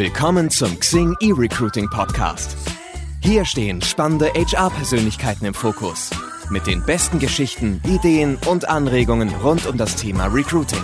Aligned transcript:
Willkommen 0.00 0.48
zum 0.48 0.80
Xing 0.80 1.14
E-Recruiting 1.20 1.90
Podcast. 1.90 2.56
Hier 3.22 3.44
stehen 3.44 3.82
spannende 3.82 4.30
HR-Persönlichkeiten 4.32 5.44
im 5.44 5.52
Fokus. 5.52 6.08
Mit 6.48 6.66
den 6.66 6.82
besten 6.86 7.18
Geschichten, 7.18 7.82
Ideen 7.86 8.38
und 8.46 8.66
Anregungen 8.66 9.28
rund 9.28 9.66
um 9.66 9.76
das 9.76 9.96
Thema 9.96 10.28
Recruiting. 10.28 10.82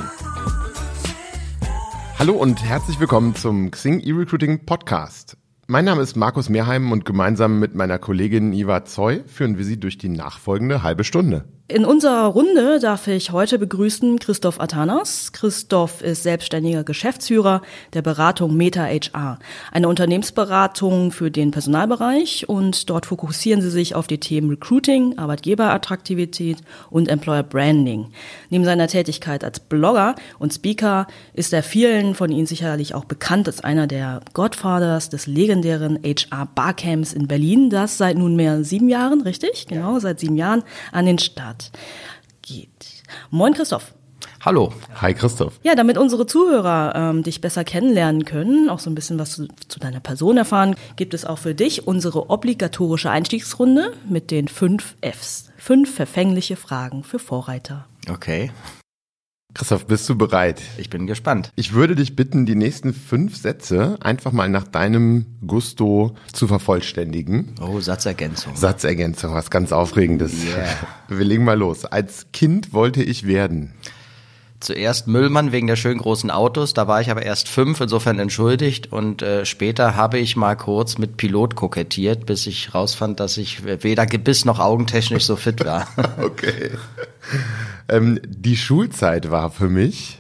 Hallo 2.19 2.35
und 2.35 2.63
herzlich 2.63 3.01
willkommen 3.01 3.35
zum 3.35 3.71
Xing 3.71 4.01
E-Recruiting 4.01 4.67
Podcast. 4.67 5.39
Mein 5.67 5.87
Name 5.87 6.03
ist 6.03 6.17
Markus 6.17 6.51
Mehrheim 6.51 6.93
und 6.93 7.07
gemeinsam 7.07 7.59
mit 7.59 7.75
meiner 7.75 7.99
Kollegin 7.99 8.53
Iva 8.53 8.85
Zoy 8.85 9.25
führen 9.27 9.57
wir 9.57 9.65
Sie 9.65 9.81
durch 9.81 9.97
die 9.97 10.11
nachfolgende 10.11 10.83
halbe 10.83 11.05
Stunde. 11.05 11.47
In 11.69 11.85
unserer 11.85 12.27
Runde 12.27 12.79
darf 12.79 13.09
ich 13.09 13.33
heute 13.33 13.59
begrüßen 13.59 14.21
Christoph 14.21 14.61
Atanas. 14.61 15.33
Christoph 15.33 16.01
ist 16.01 16.23
selbstständiger 16.23 16.85
Geschäftsführer 16.85 17.61
der 17.93 18.03
Beratung 18.03 18.57
Meta 18.57 18.85
HR, 18.85 19.41
eine 19.73 19.89
Unternehmensberatung 19.89 21.11
für 21.11 21.33
den 21.33 21.51
Personalbereich 21.51 22.49
und 22.49 22.89
dort 22.89 23.07
fokussieren 23.07 23.63
sie 23.63 23.71
sich 23.71 23.97
auf 23.97 24.07
die 24.07 24.21
Themen 24.21 24.49
Recruiting, 24.49 25.19
Arbeitgeberattraktivität 25.19 26.59
und 26.89 27.09
Employer 27.09 27.43
Branding. 27.43 28.13
Neben 28.49 28.65
seiner 28.65 28.87
Tätigkeit 28.87 29.43
als 29.43 29.59
Blogger 29.59 30.15
und 30.39 30.55
Speaker 30.55 31.09
ist 31.35 31.53
er 31.53 31.65
vielen 31.65 32.15
von 32.15 32.31
Ihnen 32.31 32.47
sicherlich 32.47 32.95
auch 32.95 33.07
bekannt 33.07 33.49
als 33.49 33.65
einer 33.65 33.89
der 33.89 34.21
Godfathers 34.35 35.09
des 35.09 35.27
legendären 35.27 35.99
HR 36.05 36.47
Barcamps 36.55 37.13
in 37.13 37.27
Berlin, 37.27 37.71
das 37.71 37.99
seit 37.99 38.17
nunmehr 38.17 38.63
sieben 38.63 38.89
Jahren, 38.89 39.23
richtig? 39.23 39.67
Genau, 39.67 39.99
seit 39.99 40.21
sieben 40.21 40.37
Jahren 40.37 40.63
an 40.93 41.07
den 41.07 41.19
Start 41.19 41.56
geht. 42.43 43.03
Moin 43.31 43.55
Christoph. 43.55 43.95
Hallo. 44.47 44.73
Hi 45.01 45.13
Christoph. 45.13 45.59
Ja, 45.65 45.75
damit 45.75 45.99
unsere 45.99 46.27
Zuhörer 46.27 46.95
ähm, 46.95 47.23
dich 47.23 47.41
besser 47.41 47.65
kennenlernen 47.65 48.25
können, 48.25 48.71
auch 48.71 48.79
so 48.79 48.89
ein 48.89 48.95
bisschen 48.95 49.19
was 49.19 49.33
zu, 49.33 49.49
zu, 49.67 49.81
deiner 49.81 50.01
Person 50.01 50.37
erfahren, 50.37 50.77
gibt 50.95 51.15
es 51.15 51.25
auch 51.25 51.39
für 51.39 51.55
dich 51.55 51.87
unsere 51.87 52.31
obligatorische 52.31 53.11
Einstiegsrunde 53.11 53.93
mit 54.09 54.31
den 54.31 54.47
fünf 54.47 54.95
Fs. 55.03 55.51
Fünf 55.57 55.93
verfängliche 55.93 56.55
Fragen 56.55 57.03
für 57.03 57.19
Vorreiter. 57.19 57.87
Okay. 58.09 58.53
Christoph, 59.57 59.87
bist 59.87 60.07
du 60.11 60.19
bereit? 60.19 60.61
Ich 60.77 60.91
bin 60.91 61.07
gespannt. 61.07 61.51
Ich 61.57 61.73
würde 61.73 61.97
dich 61.97 62.15
bitten, 62.15 62.45
die 62.45 62.55
nächsten 62.55 62.93
fünf 62.93 63.39
Sätze 63.39 63.97
einfach 64.03 64.31
mal 64.31 64.51
nach 64.51 64.69
deinem 64.69 65.25
Gusto 65.47 66.15
zu 66.31 66.47
vervollständigen. 66.47 67.55
Oh, 67.63 67.81
Satzergänzung. 67.81 68.55
Satzergänzung, 68.55 69.33
was 69.33 69.49
ganz 69.49 69.73
Aufregendes. 69.73 70.45
Yeah. 70.45 70.67
Wir 71.09 71.25
legen 71.25 71.45
mal 71.45 71.59
los. 71.59 71.87
Als 71.87 72.27
Kind 72.35 72.75
wollte 72.75 73.03
ich 73.03 73.27
werden. 73.27 73.73
Zuerst 74.67 75.07
Müllmann 75.07 75.53
wegen 75.53 75.69
der 75.69 75.77
schönen 75.77 76.01
großen 76.01 76.29
Autos, 76.29 76.75
da 76.75 76.89
war 76.89 77.01
ich 77.01 77.09
aber 77.13 77.23
erst 77.23 77.49
fünf, 77.49 77.81
insofern 77.81 78.19
entschuldigt. 78.19 78.93
Und 78.93 79.23
äh, 79.23 79.47
später 79.47 79.95
habe 79.95 80.19
ich 80.19 80.35
mal 80.35 80.57
kurz 80.57 80.99
mit 80.99 81.17
Pilot 81.17 81.55
kokettiert, 81.55 82.27
bis 82.27 82.49
ich 82.49 82.75
rausfand, 82.75 83.21
dass 83.21 83.37
ich 83.37 83.63
weder 83.65 84.07
Gebiss 84.07 84.45
noch 84.45 84.59
augentechnisch 84.59 85.25
so 85.25 85.37
fit 85.37 85.65
war. 85.65 85.87
okay. 86.21 86.73
Ähm, 87.89 88.19
die 88.27 88.57
Schulzeit 88.57 89.31
war 89.31 89.53
für 89.53 89.69
mich 89.69 90.19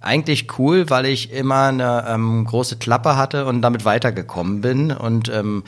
eigentlich 0.00 0.58
cool, 0.58 0.90
weil 0.90 1.06
ich 1.06 1.32
immer 1.32 1.68
eine 1.68 2.04
ähm, 2.08 2.44
große 2.46 2.78
Klappe 2.78 3.16
hatte 3.16 3.46
und 3.46 3.62
damit 3.62 3.84
weitergekommen 3.84 4.60
bin 4.60 4.90
und 4.90 5.28
ähm, 5.28 5.62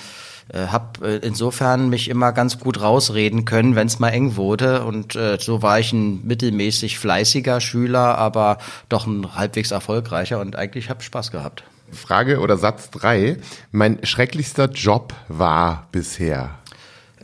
äh, 0.52 0.66
habe 0.68 1.08
äh, 1.08 1.26
insofern 1.26 1.88
mich 1.88 2.08
immer 2.08 2.32
ganz 2.32 2.58
gut 2.58 2.80
rausreden 2.80 3.44
können, 3.44 3.74
wenn 3.74 3.86
es 3.86 3.98
mal 3.98 4.10
eng 4.10 4.36
wurde. 4.36 4.84
Und 4.84 5.16
äh, 5.16 5.38
so 5.40 5.62
war 5.62 5.80
ich 5.80 5.92
ein 5.92 6.26
mittelmäßig 6.26 6.98
fleißiger 6.98 7.60
Schüler, 7.60 8.16
aber 8.18 8.58
doch 8.88 9.06
ein 9.06 9.34
halbwegs 9.34 9.70
erfolgreicher 9.70 10.40
und 10.40 10.56
eigentlich 10.56 10.88
habe 10.88 11.02
Spaß 11.02 11.30
gehabt. 11.32 11.64
Frage 11.90 12.40
oder 12.40 12.56
Satz 12.56 12.90
drei: 12.90 13.38
Mein 13.72 14.04
schrecklichster 14.04 14.70
Job 14.70 15.14
war 15.28 15.88
bisher. 15.92 16.58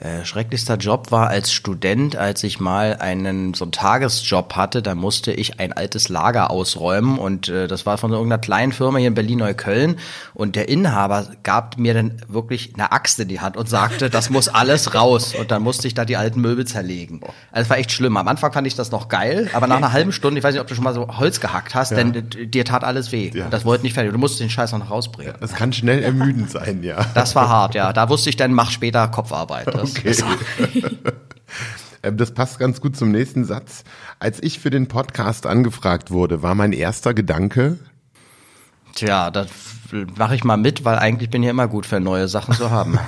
Äh, 0.03 0.25
schrecklichster 0.25 0.79
Job 0.79 1.13
war 1.13 1.29
als 1.29 1.53
Student, 1.53 2.17
als 2.17 2.43
ich 2.43 2.59
mal 2.59 2.97
einen 2.97 3.55
so 3.55 3.65
einen 3.65 3.71
Tagesjob 3.71 4.57
hatte, 4.57 4.83
da 4.83 4.97
musste 4.97 5.33
ich 5.33 5.61
ein 5.61 5.73
altes 5.73 6.09
Lager 6.09 6.51
ausräumen 6.51 7.19
und 7.19 7.49
äh, 7.49 7.69
das 7.69 7.87
war 7.87 7.99
von 7.99 8.11
irgendeiner 8.11 8.41
kleinen 8.41 8.73
Firma 8.73 8.99
hier 8.99 9.07
in 9.07 9.15
Berlin-Neukölln 9.15 9.99
und 10.35 10.57
der 10.57 10.69
Inhaber 10.69 11.29
gab 11.45 11.79
mir 11.79 11.95
dann 11.95 12.21
wirklich 12.27 12.73
eine 12.75 12.91
Axt 12.91 13.21
in 13.21 13.29
die 13.29 13.39
Hand 13.39 13.57
und 13.57 13.69
sagte, 13.69 14.11
das 14.11 14.29
muss 14.29 14.49
alles 14.49 14.93
raus 14.93 15.37
und 15.39 15.53
dann 15.53 15.63
musste 15.63 15.87
ich 15.87 15.95
da 15.95 16.05
die 16.05 16.17
alten 16.17 16.41
Möbel 16.41 16.67
zerlegen. 16.67 17.21
Also 17.53 17.67
es 17.67 17.71
war 17.71 17.79
echt 17.79 17.93
schlimm. 17.93 18.17
Am 18.17 18.27
Anfang 18.27 18.53
fand 18.53 18.67
ich 18.67 18.75
das 18.75 18.91
noch 18.91 19.07
geil, 19.07 19.51
aber 19.53 19.69
nach 19.69 19.77
einer 19.77 19.93
halben 19.93 20.11
Stunde, 20.11 20.39
ich 20.39 20.45
weiß 20.45 20.55
nicht, 20.55 20.63
ob 20.63 20.67
du 20.67 20.75
schon 20.75 20.83
mal 20.83 20.95
so 20.95 21.07
Holz 21.17 21.39
gehackt 21.39 21.77
hast, 21.77 21.93
ja. 21.93 21.99
denn 21.99 22.29
dir 22.51 22.65
tat 22.65 22.83
alles 22.83 23.13
weh. 23.13 23.31
Ja. 23.33 23.47
Das 23.51 23.65
wollte 23.65 23.85
nicht 23.85 23.93
fertig. 23.93 24.11
Du 24.11 24.19
musstest 24.19 24.41
den 24.41 24.51
Scheiß 24.51 24.73
noch 24.73 24.91
rausbringen. 24.91 25.35
Das 25.39 25.55
kann 25.55 25.73
schnell 25.73 26.03
ermüdend 26.03 26.51
sein, 26.51 26.83
ja. 26.83 27.07
Das 27.15 27.37
war 27.37 27.49
hart, 27.49 27.77
ja. 27.77 27.93
Da 27.93 28.09
wusste 28.09 28.31
ich 28.31 28.37
dann, 28.37 28.53
mach 28.53 28.73
später 28.73 29.07
Kopfarbeit. 29.07 29.69
Das 29.83 29.92
Okay. 30.05 30.83
Ähm, 32.05 32.17
das 32.17 32.33
passt 32.33 32.59
ganz 32.59 32.81
gut 32.81 32.97
zum 32.97 33.13
nächsten 33.13 33.45
Satz. 33.45 33.85
Als 34.19 34.43
ich 34.43 34.59
für 34.59 34.71
den 34.71 34.89
Podcast 34.89 35.47
angefragt 35.47 36.11
wurde, 36.11 36.43
war 36.43 36.55
mein 36.55 36.73
erster 36.73 37.15
Gedanke. 37.15 37.79
Tja, 38.95 39.31
das 39.31 39.49
mache 40.17 40.35
ich 40.35 40.45
mal 40.45 40.57
mit, 40.57 40.85
weil 40.85 40.99
eigentlich 40.99 41.31
bin 41.31 41.43
ich 41.43 41.49
immer 41.49 41.69
gut 41.69 41.87
für 41.87 42.01
neue 42.01 42.29
Sachen 42.29 42.55
zu 42.55 42.71
haben. 42.71 42.99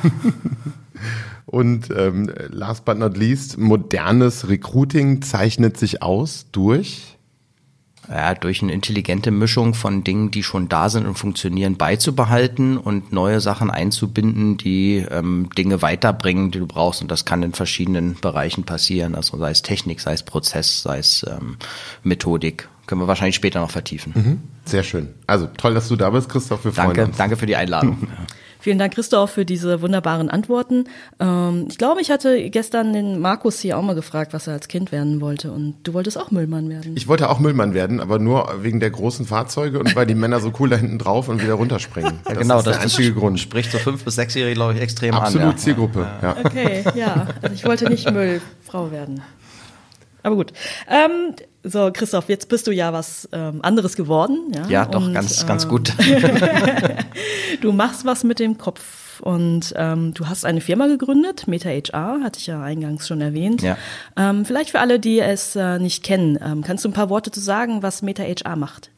Und 1.46 1.90
ähm, 1.96 2.30
last 2.50 2.84
but 2.84 2.98
not 2.98 3.16
least, 3.16 3.58
modernes 3.58 4.48
Recruiting 4.48 5.22
zeichnet 5.22 5.76
sich 5.76 6.02
aus 6.02 6.46
durch 6.52 7.13
ja, 8.08 8.34
durch 8.34 8.62
eine 8.62 8.72
intelligente 8.72 9.30
Mischung 9.30 9.74
von 9.74 10.04
Dingen, 10.04 10.30
die 10.30 10.42
schon 10.42 10.68
da 10.68 10.88
sind 10.88 11.06
und 11.06 11.18
funktionieren, 11.18 11.76
beizubehalten 11.76 12.76
und 12.76 13.12
neue 13.12 13.40
Sachen 13.40 13.70
einzubinden, 13.70 14.56
die 14.56 15.04
ähm, 15.10 15.48
Dinge 15.56 15.82
weiterbringen, 15.82 16.50
die 16.50 16.58
du 16.58 16.66
brauchst. 16.66 17.02
Und 17.02 17.10
das 17.10 17.24
kann 17.24 17.42
in 17.42 17.52
verschiedenen 17.52 18.16
Bereichen 18.20 18.64
passieren. 18.64 19.14
Also 19.14 19.38
sei 19.38 19.50
es 19.50 19.62
Technik, 19.62 20.00
sei 20.00 20.12
es 20.12 20.22
Prozess, 20.22 20.82
sei 20.82 20.98
es 20.98 21.24
ähm, 21.28 21.56
Methodik. 22.02 22.68
Können 22.86 23.00
wir 23.00 23.08
wahrscheinlich 23.08 23.36
später 23.36 23.60
noch 23.60 23.70
vertiefen. 23.70 24.12
Mhm. 24.14 24.40
Sehr 24.66 24.82
schön. 24.82 25.08
Also 25.26 25.48
toll, 25.56 25.72
dass 25.72 25.88
du 25.88 25.96
da 25.96 26.10
bist, 26.10 26.28
Christoph. 26.28 26.64
Wir 26.64 26.72
danke, 26.72 27.06
uns. 27.06 27.16
danke 27.16 27.36
für 27.36 27.46
die 27.46 27.56
Einladung. 27.56 28.08
Vielen 28.64 28.78
Dank, 28.78 28.94
Christoph, 28.94 29.32
für 29.32 29.44
diese 29.44 29.82
wunderbaren 29.82 30.30
Antworten. 30.30 30.84
Ähm, 31.20 31.66
ich 31.68 31.76
glaube, 31.76 32.00
ich 32.00 32.10
hatte 32.10 32.48
gestern 32.48 32.94
den 32.94 33.20
Markus 33.20 33.60
hier 33.60 33.76
auch 33.76 33.82
mal 33.82 33.94
gefragt, 33.94 34.32
was 34.32 34.46
er 34.46 34.54
als 34.54 34.68
Kind 34.68 34.90
werden 34.90 35.20
wollte. 35.20 35.52
Und 35.52 35.74
du 35.82 35.92
wolltest 35.92 36.16
auch 36.16 36.30
Müllmann 36.30 36.70
werden. 36.70 36.96
Ich 36.96 37.06
wollte 37.06 37.28
auch 37.28 37.40
Müllmann 37.40 37.74
werden, 37.74 38.00
aber 38.00 38.18
nur 38.18 38.62
wegen 38.62 38.80
der 38.80 38.88
großen 38.88 39.26
Fahrzeuge 39.26 39.78
und 39.78 39.94
weil 39.94 40.06
die 40.06 40.14
Männer 40.14 40.40
so 40.40 40.50
cool 40.58 40.70
da 40.70 40.76
hinten 40.76 40.98
drauf 40.98 41.28
und 41.28 41.42
wieder 41.42 41.52
runterspringen. 41.52 42.20
Ja, 42.26 42.36
genau, 42.36 42.62
das 42.62 42.68
ist 42.68 42.72
der 42.72 42.80
einzige 42.80 43.10
das 43.10 43.18
Grund. 43.20 43.38
Spricht 43.38 43.70
so 43.70 43.76
fünf 43.76 44.02
bis 44.02 44.14
sechsjährige, 44.14 44.54
glaube 44.54 44.72
ich, 44.72 44.80
extrem 44.80 45.14
Absolut 45.14 45.42
an. 45.42 45.48
Absolut 45.50 45.60
Zielgruppe, 45.60 46.06
ja. 46.22 46.36
Okay, 46.42 46.84
ja. 46.94 47.26
Also 47.42 47.54
ich 47.54 47.66
wollte 47.66 47.90
nicht 47.90 48.10
Müllfrau 48.10 48.90
werden. 48.90 49.20
Aber 50.22 50.36
gut. 50.36 50.54
Ähm, 50.88 51.34
so, 51.64 51.90
Christoph, 51.92 52.28
jetzt 52.28 52.48
bist 52.48 52.66
du 52.66 52.72
ja 52.72 52.92
was 52.92 53.28
ähm, 53.32 53.60
anderes 53.62 53.96
geworden. 53.96 54.52
Ja, 54.54 54.66
ja 54.68 54.84
doch, 54.84 55.06
und, 55.06 55.14
ganz, 55.14 55.46
ganz 55.46 55.66
gut. 55.66 55.94
du 57.62 57.72
machst 57.72 58.04
was 58.04 58.22
mit 58.22 58.38
dem 58.38 58.58
Kopf 58.58 59.20
und 59.22 59.72
ähm, 59.76 60.12
du 60.12 60.28
hast 60.28 60.44
eine 60.44 60.60
Firma 60.60 60.86
gegründet, 60.86 61.48
Meta 61.48 61.70
HR, 61.70 62.20
hatte 62.22 62.38
ich 62.38 62.46
ja 62.46 62.62
eingangs 62.62 63.08
schon 63.08 63.20
erwähnt. 63.20 63.62
Ja. 63.62 63.78
Ähm, 64.16 64.44
vielleicht 64.44 64.70
für 64.70 64.80
alle, 64.80 65.00
die 65.00 65.20
es 65.20 65.56
äh, 65.56 65.78
nicht 65.78 66.04
kennen, 66.04 66.38
ähm, 66.44 66.62
kannst 66.62 66.84
du 66.84 66.90
ein 66.90 66.94
paar 66.94 67.08
Worte 67.08 67.30
zu 67.30 67.40
sagen, 67.40 67.82
was 67.82 68.02
Meta 68.02 68.22
HR 68.22 68.56
macht? 68.56 68.90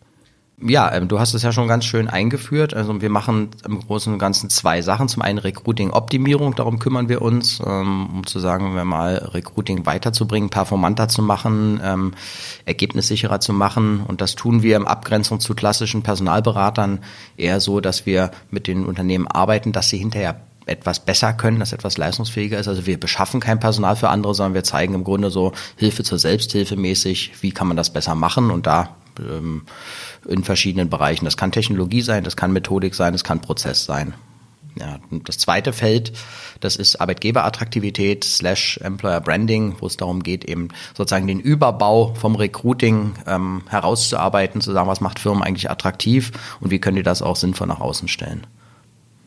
Ja, 0.58 0.90
ähm, 0.94 1.06
du 1.06 1.20
hast 1.20 1.34
es 1.34 1.42
ja 1.42 1.52
schon 1.52 1.68
ganz 1.68 1.84
schön 1.84 2.08
eingeführt. 2.08 2.72
Also 2.72 3.02
wir 3.02 3.10
machen 3.10 3.50
im 3.66 3.78
Großen 3.78 4.10
und 4.10 4.18
Ganzen 4.18 4.48
zwei 4.48 4.80
Sachen. 4.80 5.06
Zum 5.06 5.20
einen 5.20 5.38
Recruiting-Optimierung, 5.38 6.54
darum 6.54 6.78
kümmern 6.78 7.10
wir 7.10 7.20
uns, 7.20 7.60
ähm, 7.60 8.06
um 8.06 8.26
zu 8.26 8.38
sagen, 8.38 8.74
wir 8.74 8.86
mal 8.86 9.16
Recruiting 9.16 9.84
weiterzubringen, 9.84 10.48
performanter 10.48 11.08
zu 11.08 11.20
machen, 11.20 11.78
ähm, 11.84 12.14
ergebnissicherer 12.64 13.38
zu 13.38 13.52
machen. 13.52 14.00
Und 14.08 14.22
das 14.22 14.34
tun 14.34 14.62
wir 14.62 14.76
im 14.76 14.86
Abgrenzung 14.86 15.40
zu 15.40 15.54
klassischen 15.54 16.02
Personalberatern 16.02 17.00
eher 17.36 17.60
so, 17.60 17.80
dass 17.80 18.06
wir 18.06 18.30
mit 18.50 18.66
den 18.66 18.86
Unternehmen 18.86 19.26
arbeiten, 19.26 19.72
dass 19.72 19.90
sie 19.90 19.98
hinterher 19.98 20.40
etwas 20.64 21.00
besser 21.00 21.34
können, 21.34 21.60
dass 21.60 21.74
etwas 21.74 21.98
leistungsfähiger 21.98 22.58
ist. 22.58 22.66
Also 22.66 22.86
wir 22.86 22.98
beschaffen 22.98 23.40
kein 23.40 23.60
Personal 23.60 23.94
für 23.94 24.08
andere, 24.08 24.34
sondern 24.34 24.54
wir 24.54 24.64
zeigen 24.64 24.94
im 24.94 25.04
Grunde 25.04 25.30
so 25.30 25.52
Hilfe 25.76 26.02
zur 26.02 26.18
Selbsthilfe 26.18 26.76
mäßig, 26.76 27.34
wie 27.42 27.52
kann 27.52 27.68
man 27.68 27.76
das 27.76 27.92
besser 27.92 28.14
machen 28.14 28.50
und 28.50 28.66
da 28.66 28.96
ähm, 29.20 29.62
in 30.28 30.44
verschiedenen 30.44 30.90
Bereichen. 30.90 31.24
Das 31.24 31.36
kann 31.36 31.52
Technologie 31.52 32.02
sein, 32.02 32.24
das 32.24 32.36
kann 32.36 32.52
Methodik 32.52 32.94
sein, 32.94 33.12
das 33.12 33.24
kann 33.24 33.40
Prozess 33.40 33.84
sein. 33.84 34.14
Ja, 34.78 34.98
das 35.24 35.38
zweite 35.38 35.72
Feld, 35.72 36.12
das 36.60 36.76
ist 36.76 37.00
Arbeitgeberattraktivität 37.00 38.24
slash 38.24 38.78
Employer 38.82 39.22
Branding, 39.22 39.76
wo 39.80 39.86
es 39.86 39.96
darum 39.96 40.22
geht, 40.22 40.44
eben 40.44 40.68
sozusagen 40.94 41.26
den 41.26 41.40
Überbau 41.40 42.12
vom 42.14 42.34
Recruiting 42.34 43.14
ähm, 43.26 43.62
herauszuarbeiten, 43.68 44.60
zu 44.60 44.72
sagen, 44.72 44.88
was 44.88 45.00
macht 45.00 45.18
Firmen 45.18 45.42
eigentlich 45.42 45.70
attraktiv 45.70 46.32
und 46.60 46.70
wie 46.70 46.78
können 46.78 46.96
die 46.96 47.02
das 47.02 47.22
auch 47.22 47.36
sinnvoll 47.36 47.68
nach 47.68 47.80
außen 47.80 48.08
stellen. 48.08 48.46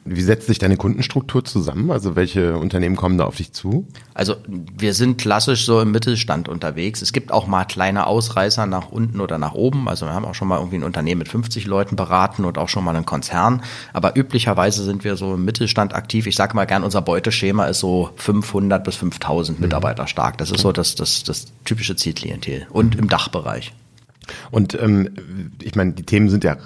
Wie 0.06 0.22
setzt 0.22 0.48
sich 0.48 0.58
deine 0.58 0.78
Kundenstruktur 0.78 1.44
zusammen? 1.46 1.92
Also 1.92 2.16
welche 2.16 2.58
Unternehmen 2.58 2.96
kommen 2.96 3.18
da 3.18 3.26
auf 3.26 3.36
dich 3.36 3.52
zu? 3.52 3.86
Also 4.14 4.36
wir 4.48 4.94
sind 4.94 5.20
klassisch 5.20 5.66
so 5.66 5.82
im 5.82 5.92
Mittelstand 5.92 6.48
unterwegs. 6.48 7.02
Es 7.02 7.14
gibt 7.14 7.32
auch 7.32 7.48
mal 7.48 7.66
kleine 7.66 8.08
Ausreißer 8.08 8.66
nach 8.66 8.90
unten 8.90 9.20
oder 9.20 9.38
nach 9.38 9.54
oben. 9.54 9.88
Also 9.88 10.06
wir 10.06 10.14
haben 10.14 10.26
auch 10.26 10.36
schon 10.36 10.48
mal 10.48 10.58
irgendwie 10.58 10.78
ein 10.78 10.84
Unternehmen 10.84 11.20
mit 11.20 11.28
50 11.28 11.68
Leuten 11.68 11.96
beraten 11.96 12.46
und 12.46 12.58
auch 12.58 12.70
schon 12.70 12.84
mal 12.84 12.96
einen 12.96 13.06
Konzern. 13.06 13.62
Aber 13.94 14.18
üblicherweise 14.18 14.84
sind 14.84 15.04
wir 15.04 15.16
so 15.16 15.36
im 15.36 15.46
Mittelstand 15.46 15.94
aktiv. 15.94 16.28
Ich 16.28 16.36
sage 16.36 16.56
mal 16.56 16.66
gern, 16.66 16.84
unser 16.84 17.02
Beuteschema 17.02 17.66
ist 17.66 17.80
so 17.80 18.10
500 18.16 18.84
bis 18.84 18.96
5000 18.96 19.60
Mitarbeiter 19.60 20.08
stark. 20.08 20.38
Das 20.38 20.50
ist 20.50 20.62
so 20.62 20.72
das, 20.72 20.96
das, 20.96 21.24
das 21.24 21.48
typische 21.66 21.96
Zielklientel 21.96 22.68
und 22.72 22.96
im 22.96 23.10
Dachbereich. 23.10 23.74
Und 24.52 24.80
ähm, 24.80 25.10
ich 25.62 25.76
meine, 25.76 25.94
die 25.94 26.04
Themen 26.04 26.30
sind 26.30 26.44
ja 26.44 26.58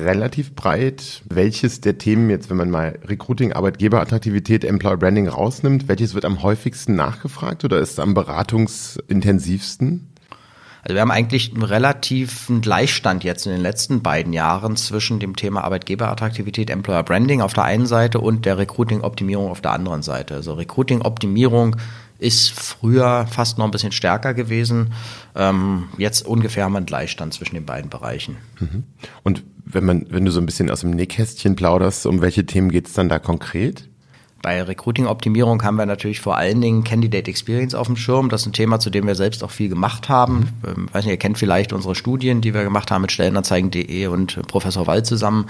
relativ 0.00 0.54
breit. 0.54 1.22
Welches 1.28 1.80
der 1.80 1.98
Themen 1.98 2.30
jetzt, 2.30 2.50
wenn 2.50 2.56
man 2.56 2.70
mal 2.70 2.98
Recruiting, 3.04 3.52
Arbeitgeberattraktivität, 3.52 4.64
Employer 4.64 4.96
Branding 4.96 5.28
rausnimmt, 5.28 5.88
welches 5.88 6.14
wird 6.14 6.24
am 6.24 6.42
häufigsten 6.42 6.94
nachgefragt 6.94 7.64
oder 7.64 7.78
ist 7.78 8.00
am 8.00 8.14
beratungsintensivsten? 8.14 10.08
Also 10.86 10.94
wir 10.94 11.00
haben 11.00 11.10
eigentlich 11.10 11.52
einen 11.52 11.64
relativen 11.64 12.60
Gleichstand 12.60 13.24
jetzt 13.24 13.44
in 13.44 13.50
den 13.50 13.60
letzten 13.60 14.02
beiden 14.02 14.32
Jahren 14.32 14.76
zwischen 14.76 15.18
dem 15.18 15.34
Thema 15.34 15.64
Arbeitgeberattraktivität, 15.64 16.70
Employer 16.70 17.02
Branding 17.02 17.40
auf 17.40 17.54
der 17.54 17.64
einen 17.64 17.86
Seite 17.86 18.20
und 18.20 18.46
der 18.46 18.56
Recruiting-Optimierung 18.56 19.50
auf 19.50 19.60
der 19.60 19.72
anderen 19.72 20.02
Seite. 20.02 20.34
Also 20.34 20.54
Recruiting-Optimierung 20.54 21.74
ist 22.18 22.50
früher 22.50 23.26
fast 23.26 23.58
noch 23.58 23.64
ein 23.64 23.70
bisschen 23.70 23.92
stärker 23.92 24.34
gewesen. 24.34 24.92
Ähm, 25.34 25.88
jetzt 25.98 26.26
ungefähr 26.26 26.64
haben 26.64 26.72
wir 26.72 26.78
einen 26.78 26.86
Gleichstand 26.86 27.34
zwischen 27.34 27.54
den 27.54 27.66
beiden 27.66 27.90
Bereichen. 27.90 28.36
Mhm. 28.58 28.84
Und 29.22 29.42
wenn 29.64 29.84
man, 29.84 30.06
wenn 30.10 30.24
du 30.24 30.30
so 30.30 30.40
ein 30.40 30.46
bisschen 30.46 30.70
aus 30.70 30.80
dem 30.80 30.90
Nähkästchen 30.90 31.56
plauderst, 31.56 32.06
um 32.06 32.20
welche 32.20 32.46
Themen 32.46 32.70
geht 32.70 32.86
es 32.86 32.94
dann 32.94 33.08
da 33.08 33.18
konkret? 33.18 33.88
Bei 34.42 34.62
Recruiting-Optimierung 34.62 35.62
haben 35.64 35.76
wir 35.76 35.86
natürlich 35.86 36.20
vor 36.20 36.36
allen 36.36 36.60
Dingen 36.60 36.84
Candidate 36.84 37.28
Experience 37.28 37.74
auf 37.74 37.88
dem 37.88 37.96
Schirm. 37.96 38.28
Das 38.28 38.42
ist 38.42 38.46
ein 38.46 38.52
Thema, 38.52 38.78
zu 38.78 38.90
dem 38.90 39.06
wir 39.06 39.16
selbst 39.16 39.42
auch 39.42 39.50
viel 39.50 39.68
gemacht 39.68 40.08
haben. 40.08 40.50
Ähm, 40.64 40.88
weiß 40.92 41.04
nicht, 41.04 41.12
ihr 41.12 41.18
kennt 41.18 41.38
vielleicht 41.38 41.72
unsere 41.72 41.94
Studien, 41.94 42.42
die 42.42 42.54
wir 42.54 42.62
gemacht 42.62 42.90
haben 42.90 43.02
mit 43.02 43.12
Stellenanzeigen.de 43.12 44.06
und 44.06 44.46
Professor 44.46 44.86
Wald 44.86 45.06
zusammen. 45.06 45.46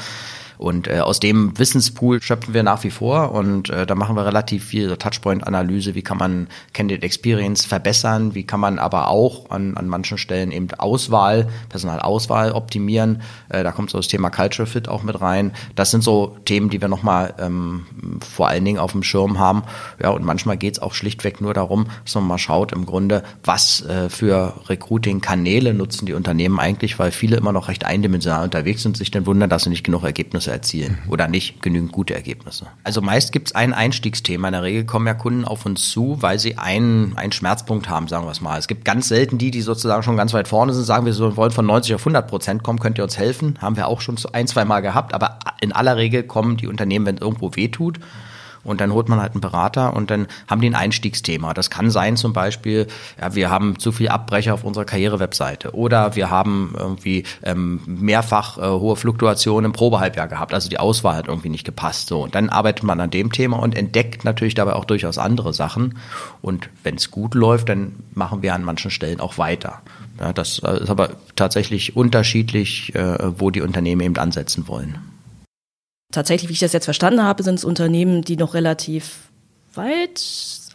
Und 0.58 0.88
äh, 0.88 1.00
aus 1.00 1.20
dem 1.20 1.58
Wissenspool 1.58 2.22
schöpfen 2.22 2.54
wir 2.54 2.62
nach 2.62 2.84
wie 2.84 2.90
vor 2.90 3.32
und 3.32 3.70
äh, 3.70 3.86
da 3.86 3.94
machen 3.94 4.16
wir 4.16 4.24
relativ 4.24 4.64
viel 4.64 4.96
Touchpoint-Analyse, 4.96 5.94
wie 5.94 6.02
kann 6.02 6.18
man 6.18 6.48
Candidate 6.72 7.04
Experience 7.04 7.64
verbessern, 7.64 8.34
wie 8.34 8.44
kann 8.44 8.60
man 8.60 8.78
aber 8.78 9.08
auch 9.08 9.50
an, 9.50 9.76
an 9.76 9.88
manchen 9.88 10.18
Stellen 10.18 10.52
eben 10.52 10.68
Auswahl, 10.78 11.48
Personalauswahl 11.68 12.52
optimieren. 12.52 13.22
Äh, 13.48 13.62
da 13.62 13.72
kommt 13.72 13.90
so 13.90 13.98
das 13.98 14.08
Thema 14.08 14.30
Culture 14.30 14.66
Fit 14.66 14.88
auch 14.88 15.02
mit 15.02 15.20
rein. 15.20 15.52
Das 15.74 15.90
sind 15.90 16.02
so 16.02 16.36
Themen, 16.44 16.70
die 16.70 16.80
wir 16.80 16.88
nochmal 16.88 17.34
ähm, 17.38 17.86
vor 18.20 18.48
allen 18.48 18.64
Dingen 18.64 18.78
auf 18.78 18.92
dem 18.92 19.02
Schirm 19.02 19.38
haben. 19.38 19.62
Ja, 20.02 20.10
und 20.10 20.24
manchmal 20.24 20.56
geht 20.56 20.74
es 20.74 20.82
auch 20.82 20.94
schlichtweg 20.94 21.40
nur 21.40 21.54
darum, 21.54 21.86
dass 22.04 22.14
man 22.14 22.26
mal 22.26 22.38
schaut 22.38 22.72
im 22.72 22.86
Grunde, 22.86 23.22
was 23.44 23.82
äh, 23.82 24.08
für 24.08 24.54
Recruiting-Kanäle 24.68 25.74
nutzen 25.74 26.06
die 26.06 26.14
Unternehmen 26.14 26.58
eigentlich, 26.58 26.98
weil 26.98 27.10
viele 27.10 27.36
immer 27.36 27.52
noch 27.52 27.68
recht 27.68 27.84
eindimensional 27.84 28.44
unterwegs 28.44 28.82
sind, 28.82 28.96
sich 28.96 29.10
dann 29.10 29.26
wundern, 29.26 29.50
dass 29.50 29.64
sie 29.64 29.70
nicht 29.70 29.84
genug 29.84 30.04
Ergebnisse 30.04 30.45
Ergebnisse 30.46 30.50
erzielen 30.50 30.98
oder 31.08 31.28
nicht 31.28 31.62
genügend 31.62 31.92
gute 31.92 32.14
Ergebnisse. 32.14 32.66
Also 32.84 33.00
meist 33.00 33.32
gibt 33.32 33.48
es 33.48 33.54
ein 33.54 33.72
Einstiegsthema. 33.72 34.48
In 34.48 34.52
der 34.52 34.62
Regel 34.62 34.84
kommen 34.84 35.06
ja 35.06 35.14
Kunden 35.14 35.44
auf 35.44 35.66
uns 35.66 35.90
zu, 35.90 36.18
weil 36.20 36.38
sie 36.38 36.58
einen, 36.58 37.16
einen 37.16 37.32
Schmerzpunkt 37.32 37.88
haben, 37.88 38.08
sagen 38.08 38.26
wir 38.26 38.30
es 38.30 38.40
mal. 38.40 38.58
Es 38.58 38.68
gibt 38.68 38.84
ganz 38.84 39.08
selten 39.08 39.38
die, 39.38 39.50
die 39.50 39.62
sozusagen 39.62 40.02
schon 40.02 40.16
ganz 40.16 40.32
weit 40.32 40.48
vorne 40.48 40.72
sind, 40.72 40.84
sagen 40.84 41.06
wir 41.06 41.36
wollen 41.36 41.50
von 41.50 41.66
90 41.66 41.94
auf 41.94 42.02
100 42.02 42.28
Prozent 42.28 42.62
kommen, 42.62 42.78
könnt 42.78 42.98
ihr 42.98 43.04
uns 43.04 43.18
helfen? 43.18 43.58
Haben 43.60 43.76
wir 43.76 43.88
auch 43.88 44.00
schon 44.00 44.16
ein, 44.32 44.46
zwei 44.46 44.64
Mal 44.64 44.80
gehabt, 44.80 45.14
aber 45.14 45.38
in 45.60 45.72
aller 45.72 45.96
Regel 45.96 46.22
kommen 46.22 46.56
die 46.56 46.66
Unternehmen, 46.66 47.06
wenn 47.06 47.16
es 47.16 47.22
irgendwo 47.22 47.54
weh 47.54 47.68
tut 47.68 48.00
und 48.66 48.80
dann 48.80 48.92
holt 48.92 49.08
man 49.08 49.20
halt 49.20 49.32
einen 49.32 49.40
Berater 49.40 49.94
und 49.94 50.10
dann 50.10 50.26
haben 50.48 50.60
die 50.60 50.68
ein 50.68 50.74
Einstiegsthema. 50.74 51.54
Das 51.54 51.70
kann 51.70 51.90
sein 51.90 52.16
zum 52.16 52.32
Beispiel, 52.32 52.86
ja, 53.20 53.34
wir 53.34 53.50
haben 53.50 53.78
zu 53.78 53.92
viel 53.92 54.08
Abbrecher 54.08 54.54
auf 54.54 54.64
unserer 54.64 54.84
Karrierewebseite 54.84 55.74
oder 55.74 56.16
wir 56.16 56.30
haben 56.30 56.74
irgendwie 56.76 57.24
ähm, 57.42 57.80
mehrfach 57.86 58.58
äh, 58.58 58.62
hohe 58.62 58.96
Fluktuationen 58.96 59.66
im 59.66 59.72
Probehalbjahr 59.72 60.28
gehabt. 60.28 60.52
Also 60.54 60.68
die 60.68 60.78
Auswahl 60.78 61.16
hat 61.16 61.28
irgendwie 61.28 61.48
nicht 61.48 61.64
gepasst. 61.64 62.08
So, 62.08 62.24
und 62.24 62.34
dann 62.34 62.48
arbeitet 62.48 62.84
man 62.84 63.00
an 63.00 63.10
dem 63.10 63.32
Thema 63.32 63.58
und 63.58 63.76
entdeckt 63.76 64.24
natürlich 64.24 64.54
dabei 64.54 64.74
auch 64.74 64.84
durchaus 64.84 65.18
andere 65.18 65.54
Sachen. 65.54 65.98
Und 66.42 66.68
wenn 66.82 66.96
es 66.96 67.10
gut 67.10 67.34
läuft, 67.34 67.68
dann 67.68 67.92
machen 68.14 68.42
wir 68.42 68.54
an 68.54 68.64
manchen 68.64 68.90
Stellen 68.90 69.20
auch 69.20 69.38
weiter. 69.38 69.82
Ja, 70.20 70.32
das 70.32 70.58
äh, 70.60 70.82
ist 70.82 70.90
aber 70.90 71.10
tatsächlich 71.36 71.96
unterschiedlich, 71.96 72.94
äh, 72.94 73.18
wo 73.38 73.50
die 73.50 73.60
Unternehmen 73.60 74.00
eben 74.00 74.16
ansetzen 74.16 74.68
wollen. 74.68 74.98
Tatsächlich, 76.12 76.48
wie 76.48 76.54
ich 76.54 76.60
das 76.60 76.72
jetzt 76.72 76.84
verstanden 76.84 77.22
habe, 77.22 77.42
sind 77.42 77.56
es 77.56 77.64
Unternehmen, 77.64 78.22
die 78.22 78.36
noch 78.36 78.54
relativ 78.54 79.30
weit 79.74 80.18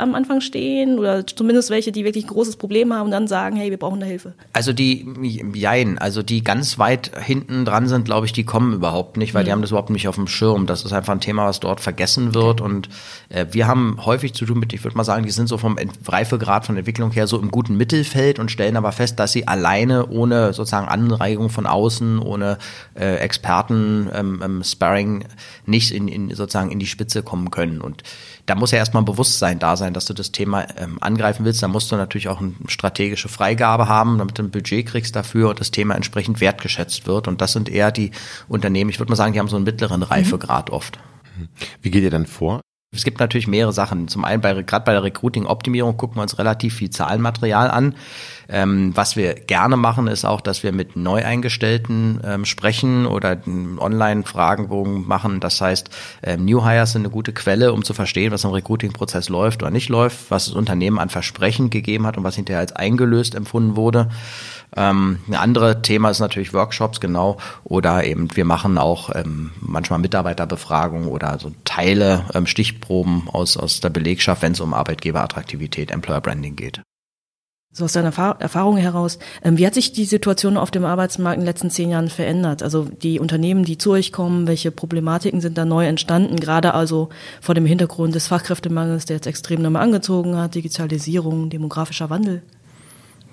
am 0.01 0.15
Anfang 0.15 0.41
stehen 0.41 0.97
oder 0.99 1.25
zumindest 1.25 1.69
welche, 1.69 1.91
die 1.91 2.03
wirklich 2.03 2.27
großes 2.27 2.57
Problem 2.57 2.93
haben 2.93 3.05
und 3.05 3.11
dann 3.11 3.27
sagen, 3.27 3.55
hey, 3.55 3.69
wir 3.69 3.77
brauchen 3.77 3.99
da 3.99 4.05
Hilfe? 4.05 4.33
Also 4.53 4.73
die, 4.73 5.07
jein, 5.53 5.97
also 5.97 6.23
die 6.23 6.43
ganz 6.43 6.79
weit 6.79 7.11
hinten 7.23 7.65
dran 7.65 7.87
sind, 7.87 8.05
glaube 8.05 8.25
ich, 8.25 8.33
die 8.33 8.43
kommen 8.43 8.73
überhaupt 8.73 9.17
nicht, 9.17 9.33
weil 9.33 9.43
mhm. 9.43 9.45
die 9.45 9.51
haben 9.51 9.61
das 9.61 9.71
überhaupt 9.71 9.89
nicht 9.91 10.07
auf 10.07 10.15
dem 10.15 10.27
Schirm. 10.27 10.65
Das 10.65 10.83
ist 10.83 10.91
einfach 10.93 11.13
ein 11.13 11.19
Thema, 11.19 11.45
was 11.45 11.59
dort 11.59 11.79
vergessen 11.79 12.33
wird 12.33 12.61
und 12.61 12.89
äh, 13.29 13.45
wir 13.51 13.67
haben 13.67 13.97
häufig 14.05 14.33
zu 14.33 14.45
tun 14.45 14.59
mit, 14.59 14.73
ich 14.73 14.83
würde 14.83 14.97
mal 14.97 15.03
sagen, 15.03 15.23
die 15.23 15.31
sind 15.31 15.47
so 15.47 15.57
vom 15.57 15.77
Reifegrad 16.07 16.65
von 16.65 16.77
Entwicklung 16.77 17.11
her 17.11 17.27
so 17.27 17.39
im 17.39 17.51
guten 17.51 17.77
Mittelfeld 17.77 18.39
und 18.39 18.51
stellen 18.51 18.77
aber 18.77 18.91
fest, 18.91 19.19
dass 19.19 19.31
sie 19.31 19.47
alleine 19.47 20.07
ohne 20.07 20.53
sozusagen 20.53 20.87
Anregung 20.87 21.49
von 21.49 21.67
außen, 21.67 22.19
ohne 22.19 22.57
äh, 22.95 23.15
Experten, 23.17 24.09
ähm, 24.13 24.41
ähm, 24.43 24.63
Sparring 24.63 25.25
nicht 25.65 25.91
in, 25.91 26.07
in 26.07 26.33
sozusagen 26.33 26.71
in 26.71 26.79
die 26.79 26.87
Spitze 26.87 27.21
kommen 27.21 27.51
können 27.51 27.81
und 27.81 28.03
da 28.45 28.55
muss 28.55 28.71
ja 28.71 28.79
erstmal 28.79 29.03
ein 29.03 29.05
Bewusstsein 29.05 29.59
da 29.59 29.77
sein, 29.77 29.90
dass 29.93 30.05
du 30.05 30.13
das 30.13 30.31
Thema 30.31 30.65
ähm, 30.77 30.97
angreifen 31.01 31.45
willst. 31.45 31.61
Da 31.63 31.67
musst 31.67 31.91
du 31.91 31.95
natürlich 31.95 32.27
auch 32.27 32.39
eine 32.39 32.53
strategische 32.67 33.29
Freigabe 33.29 33.87
haben, 33.87 34.17
damit 34.17 34.37
du 34.37 34.43
ein 34.43 34.51
Budget 34.51 34.85
kriegst 34.85 35.15
dafür 35.15 35.49
und 35.49 35.59
das 35.59 35.71
Thema 35.71 35.95
entsprechend 35.95 36.41
wertgeschätzt 36.41 37.07
wird. 37.07 37.27
Und 37.27 37.41
das 37.41 37.53
sind 37.53 37.69
eher 37.69 37.91
die 37.91 38.11
Unternehmen, 38.47 38.89
ich 38.89 38.99
würde 38.99 39.11
mal 39.11 39.15
sagen, 39.15 39.33
die 39.33 39.39
haben 39.39 39.47
so 39.47 39.55
einen 39.55 39.65
mittleren 39.65 40.03
Reifegrad 40.03 40.69
mhm. 40.69 40.75
oft. 40.75 40.99
Wie 41.81 41.91
geht 41.91 42.03
ihr 42.03 42.11
dann 42.11 42.25
vor? 42.25 42.61
Es 42.93 43.05
gibt 43.05 43.21
natürlich 43.21 43.47
mehrere 43.47 43.71
Sachen. 43.71 44.09
Zum 44.09 44.25
einen 44.25 44.41
bei 44.41 44.51
gerade 44.63 44.83
bei 44.83 44.91
der 44.91 45.03
Recruiting-Optimierung 45.03 45.95
gucken 45.95 46.17
wir 46.17 46.23
uns 46.23 46.37
relativ 46.37 46.75
viel 46.75 46.89
Zahlenmaterial 46.89 47.71
an. 47.71 47.95
Ähm, 48.49 48.91
was 48.93 49.15
wir 49.15 49.33
gerne 49.33 49.77
machen, 49.77 50.07
ist 50.07 50.25
auch, 50.25 50.41
dass 50.41 50.61
wir 50.61 50.73
mit 50.73 50.97
Neueingestellten 50.97 52.19
ähm, 52.21 52.43
sprechen 52.43 53.05
oder 53.05 53.37
Online-Fragenbogen 53.47 55.07
machen. 55.07 55.39
Das 55.39 55.61
heißt, 55.61 55.89
ähm, 56.21 56.43
New 56.43 56.65
Hires 56.65 56.91
sind 56.91 57.03
eine 57.03 57.11
gute 57.11 57.31
Quelle, 57.31 57.71
um 57.71 57.85
zu 57.85 57.93
verstehen, 57.93 58.33
was 58.33 58.43
im 58.43 58.51
Recruiting-Prozess 58.51 59.29
läuft 59.29 59.63
oder 59.63 59.71
nicht 59.71 59.87
läuft, 59.87 60.29
was 60.29 60.47
das 60.47 60.53
Unternehmen 60.53 60.99
an 60.99 61.07
Versprechen 61.07 61.69
gegeben 61.69 62.05
hat 62.05 62.17
und 62.17 62.25
was 62.25 62.35
hinterher 62.35 62.59
als 62.59 62.73
eingelöst 62.73 63.35
empfunden 63.35 63.77
wurde. 63.77 64.09
Ähm, 64.75 65.19
ein 65.27 65.35
anderes 65.35 65.77
Thema 65.81 66.09
ist 66.09 66.19
natürlich 66.19 66.53
Workshops, 66.53 66.99
genau. 66.99 67.37
Oder 67.63 68.05
eben, 68.05 68.35
wir 68.35 68.45
machen 68.45 68.77
auch 68.77 69.13
ähm, 69.13 69.51
manchmal 69.59 69.99
Mitarbeiterbefragungen 69.99 71.09
oder 71.09 71.37
so 71.39 71.51
Teile, 71.65 72.25
ähm, 72.33 72.47
Stichproben 72.47 73.27
aus, 73.31 73.57
aus 73.57 73.81
der 73.81 73.89
Belegschaft, 73.89 74.41
wenn 74.41 74.53
es 74.53 74.61
um 74.61 74.73
Arbeitgeberattraktivität, 74.73 75.91
Employer 75.91 76.21
Branding 76.21 76.55
geht. 76.55 76.81
So 77.73 77.85
aus 77.85 77.93
deiner 77.93 78.11
Erfahrung 78.39 78.75
heraus, 78.75 79.17
wie 79.45 79.65
hat 79.65 79.75
sich 79.75 79.93
die 79.93 80.03
Situation 80.03 80.57
auf 80.57 80.71
dem 80.71 80.83
Arbeitsmarkt 80.83 81.35
in 81.35 81.41
den 81.41 81.45
letzten 81.45 81.69
zehn 81.69 81.89
Jahren 81.89 82.09
verändert? 82.09 82.63
Also 82.63 82.83
die 82.83 83.17
Unternehmen, 83.17 83.63
die 83.63 83.77
zu 83.77 83.91
euch 83.91 84.11
kommen, 84.11 84.45
welche 84.45 84.71
Problematiken 84.71 85.39
sind 85.39 85.57
da 85.57 85.63
neu 85.63 85.85
entstanden? 85.87 86.35
Gerade 86.35 86.73
also 86.73 87.07
vor 87.39 87.55
dem 87.55 87.65
Hintergrund 87.65 88.13
des 88.13 88.27
Fachkräftemangels, 88.27 89.05
der 89.05 89.15
jetzt 89.17 89.27
extrem 89.27 89.61
nochmal 89.61 89.83
angezogen 89.83 90.35
hat, 90.35 90.55
Digitalisierung, 90.55 91.49
demografischer 91.49 92.09
Wandel? 92.09 92.43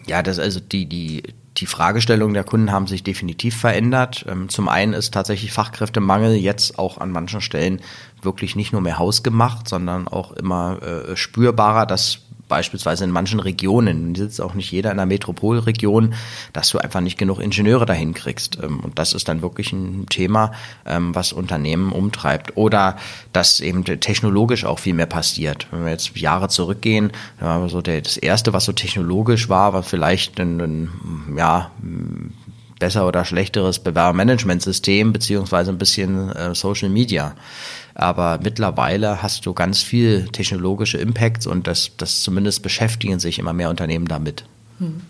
Ja, 0.08 0.22
das 0.22 0.38
also 0.38 0.60
die, 0.60 0.86
die, 0.86 1.22
die 1.58 1.66
Fragestellungen 1.66 2.34
der 2.34 2.44
Kunden 2.44 2.72
haben 2.72 2.86
sich 2.86 3.02
definitiv 3.02 3.56
verändert. 3.56 4.24
Ähm, 4.28 4.48
zum 4.48 4.68
einen 4.68 4.92
ist 4.92 5.12
tatsächlich 5.12 5.52
Fachkräftemangel 5.52 6.34
jetzt 6.34 6.78
auch 6.78 6.98
an 6.98 7.10
manchen 7.10 7.40
Stellen 7.40 7.80
wirklich 8.22 8.56
nicht 8.56 8.72
nur 8.72 8.80
mehr 8.80 8.98
hausgemacht, 8.98 9.68
sondern 9.68 10.08
auch 10.08 10.32
immer 10.32 10.80
äh, 10.82 11.16
spürbarer. 11.16 11.86
Das 11.86 12.20
beispielsweise 12.48 13.04
in 13.04 13.10
manchen 13.10 13.40
Regionen, 13.40 14.14
sitzt 14.14 14.40
auch 14.40 14.54
nicht 14.54 14.70
jeder 14.72 14.90
in 14.90 14.98
einer 14.98 15.06
Metropolregion, 15.06 16.14
dass 16.52 16.70
du 16.70 16.78
einfach 16.78 17.00
nicht 17.00 17.18
genug 17.18 17.40
Ingenieure 17.40 17.86
dahin 17.86 18.14
kriegst. 18.14 18.58
Ähm, 18.62 18.80
und 18.80 18.98
das 18.98 19.12
ist 19.12 19.28
dann 19.28 19.42
wirklich 19.42 19.72
ein 19.72 20.06
Thema, 20.08 20.52
ähm, 20.86 21.14
was 21.14 21.32
Unternehmen 21.32 21.92
umtreibt. 21.92 22.56
Oder 22.56 22.96
dass 23.32 23.60
eben 23.60 23.84
technologisch 23.84 24.64
auch 24.64 24.78
viel 24.78 24.94
mehr 24.94 25.06
passiert. 25.06 25.68
Wenn 25.70 25.84
wir 25.84 25.92
jetzt 25.92 26.16
Jahre 26.16 26.48
zurückgehen, 26.48 27.12
so 27.68 27.82
das 27.82 28.16
erste, 28.16 28.52
was 28.52 28.64
so 28.64 28.72
technologisch 28.72 29.48
war, 29.48 29.72
war 29.72 29.82
vielleicht 29.82 30.40
ein, 30.40 30.60
ein 30.60 31.36
ja, 31.36 31.70
besser 32.78 33.06
oder 33.06 33.24
schlechteres 33.24 33.78
Bewerbermanagementsystem 33.80 35.12
beziehungsweise 35.12 35.70
ein 35.70 35.78
bisschen 35.78 36.30
äh, 36.30 36.54
Social 36.54 36.88
Media. 36.88 37.34
Aber 37.98 38.38
mittlerweile 38.40 39.22
hast 39.22 39.44
du 39.44 39.52
ganz 39.52 39.82
viel 39.82 40.28
technologische 40.28 40.98
Impacts 40.98 41.48
und 41.48 41.66
das, 41.66 41.90
das 41.96 42.22
zumindest 42.22 42.62
beschäftigen 42.62 43.18
sich 43.18 43.40
immer 43.40 43.52
mehr 43.52 43.70
Unternehmen 43.70 44.06
damit. 44.06 44.44
Hm. 44.78 45.00